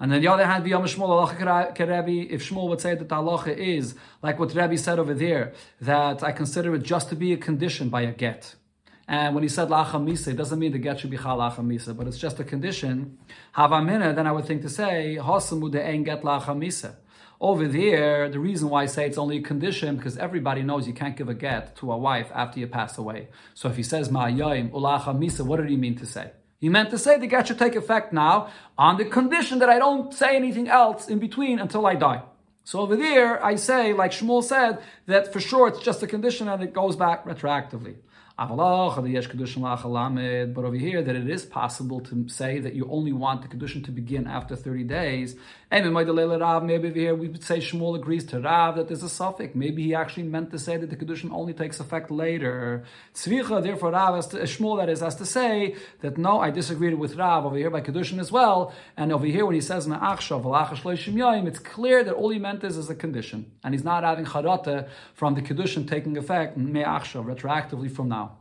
And 0.00 0.10
then 0.10 0.20
the 0.20 0.28
other 0.28 0.46
hand, 0.46 0.66
if 0.66 0.72
Shmuel 0.72 2.68
would 2.68 2.80
say 2.80 2.94
that 2.94 3.08
the 3.08 3.14
halacha 3.14 3.56
is 3.56 3.94
like 4.22 4.38
what 4.38 4.54
Rebbe 4.54 4.76
said 4.78 4.98
over 4.98 5.14
there, 5.14 5.52
that 5.80 6.22
I 6.22 6.32
consider 6.32 6.74
it 6.74 6.82
just 6.82 7.08
to 7.10 7.16
be 7.16 7.32
a 7.32 7.36
condition 7.36 7.88
by 7.88 8.02
a 8.02 8.12
get. 8.12 8.56
And 9.06 9.34
when 9.34 9.42
he 9.42 9.48
said 9.48 9.68
lacha 9.68 10.02
misa, 10.02 10.28
it 10.28 10.36
doesn't 10.36 10.58
mean 10.58 10.72
the 10.72 10.78
get 10.78 11.00
should 11.00 11.10
be 11.10 11.18
misa, 11.18 11.96
but 11.96 12.06
it's 12.06 12.18
just 12.18 12.40
a 12.40 12.44
condition. 12.44 13.18
Have 13.52 13.72
a 13.72 13.76
Havamina, 13.76 14.14
then 14.14 14.26
I 14.26 14.32
would 14.32 14.46
think 14.46 14.62
to 14.62 14.68
say 14.68 15.18
hasamu 15.20 15.70
de 15.70 15.98
get 15.98 16.22
lacha 16.22 16.56
misa. 16.56 16.96
Over 17.40 17.66
there, 17.68 18.28
the 18.28 18.38
reason 18.38 18.68
why 18.70 18.84
I 18.84 18.86
say 18.86 19.06
it's 19.06 19.18
only 19.18 19.38
a 19.38 19.42
condition 19.42 19.96
because 19.96 20.16
everybody 20.16 20.62
knows 20.62 20.86
you 20.86 20.94
can't 20.94 21.16
give 21.16 21.28
a 21.28 21.34
get 21.34 21.76
to 21.76 21.92
a 21.92 21.98
wife 21.98 22.30
after 22.32 22.60
you 22.60 22.66
pass 22.66 22.96
away. 22.96 23.28
So 23.54 23.68
if 23.68 23.76
he 23.76 23.82
says 23.82 24.08
ma'ayim 24.08 24.70
ulacha 24.70 25.14
misa, 25.16 25.44
what 25.44 25.58
did 25.58 25.68
he 25.68 25.76
mean 25.76 25.96
to 25.96 26.06
say? 26.06 26.30
He 26.60 26.68
meant 26.68 26.90
to 26.90 26.98
say 26.98 27.18
the 27.18 27.26
get 27.26 27.48
should 27.48 27.58
take 27.58 27.74
effect 27.74 28.12
now 28.12 28.48
on 28.78 28.96
the 28.96 29.04
condition 29.04 29.58
that 29.58 29.68
I 29.68 29.78
don't 29.78 30.14
say 30.14 30.36
anything 30.36 30.68
else 30.68 31.08
in 31.08 31.18
between 31.18 31.58
until 31.58 31.84
I 31.86 31.96
die. 31.96 32.22
So 32.62 32.80
over 32.80 32.96
there, 32.96 33.44
I 33.44 33.56
say, 33.56 33.92
like 33.92 34.12
Shmuel 34.12 34.42
said, 34.42 34.78
that 35.06 35.30
for 35.32 35.40
sure 35.40 35.68
it's 35.68 35.80
just 35.80 36.02
a 36.02 36.06
condition 36.06 36.48
and 36.48 36.62
it 36.62 36.72
goes 36.72 36.96
back 36.96 37.26
retroactively. 37.26 37.96
But 38.36 38.50
over 38.50 39.06
here, 40.76 41.02
that 41.02 41.14
it 41.14 41.30
is 41.30 41.44
possible 41.44 42.00
to 42.00 42.28
say 42.28 42.58
that 42.58 42.74
you 42.74 42.88
only 42.90 43.12
want 43.12 43.42
the 43.42 43.48
condition 43.48 43.82
to 43.84 43.92
begin 43.92 44.26
after 44.26 44.56
30 44.56 44.82
days. 44.84 45.36
Maybe 45.74 46.88
over 46.88 47.00
here 47.00 47.16
we 47.16 47.26
would 47.26 47.42
say 47.42 47.58
Shmuel 47.58 47.96
agrees 47.96 48.24
to 48.26 48.38
Rav 48.38 48.76
that 48.76 48.86
there's 48.86 49.02
a 49.02 49.08
suffix. 49.08 49.56
Maybe 49.56 49.82
he 49.82 49.94
actually 49.94 50.22
meant 50.22 50.52
to 50.52 50.58
say 50.58 50.76
that 50.76 50.88
the 50.88 50.94
condition 50.94 51.30
only 51.32 51.52
takes 51.52 51.80
effect 51.80 52.12
later. 52.12 52.84
Tzvicha, 53.12 53.60
therefore 53.60 53.90
Rav 53.90 54.14
has 54.14 54.28
to, 54.28 54.36
Shmuel 54.38 54.78
that 54.78 54.88
is 54.88 55.00
has 55.00 55.16
to 55.16 55.26
say 55.26 55.74
that 56.00 56.16
no, 56.16 56.38
I 56.38 56.50
disagreed 56.50 56.94
with 56.94 57.16
Rav 57.16 57.44
over 57.44 57.56
here 57.56 57.70
by 57.70 57.80
condition 57.80 58.20
as 58.20 58.30
well. 58.30 58.72
And 58.96 59.12
over 59.12 59.26
here 59.26 59.44
when 59.44 59.56
he 59.56 59.60
says 59.60 59.88
it's 59.88 61.58
clear 61.58 62.04
that 62.04 62.14
all 62.14 62.28
he 62.30 62.38
meant 62.38 62.62
is 62.62 62.78
as 62.78 62.88
a 62.88 62.94
condition, 62.94 63.50
and 63.64 63.74
he's 63.74 63.82
not 63.82 64.04
adding 64.04 64.26
charata 64.26 64.88
from 65.14 65.34
the 65.34 65.42
condition 65.42 65.86
taking 65.88 66.16
effect 66.16 66.56
retroactively 66.56 67.90
from 67.90 68.08
now. 68.08 68.38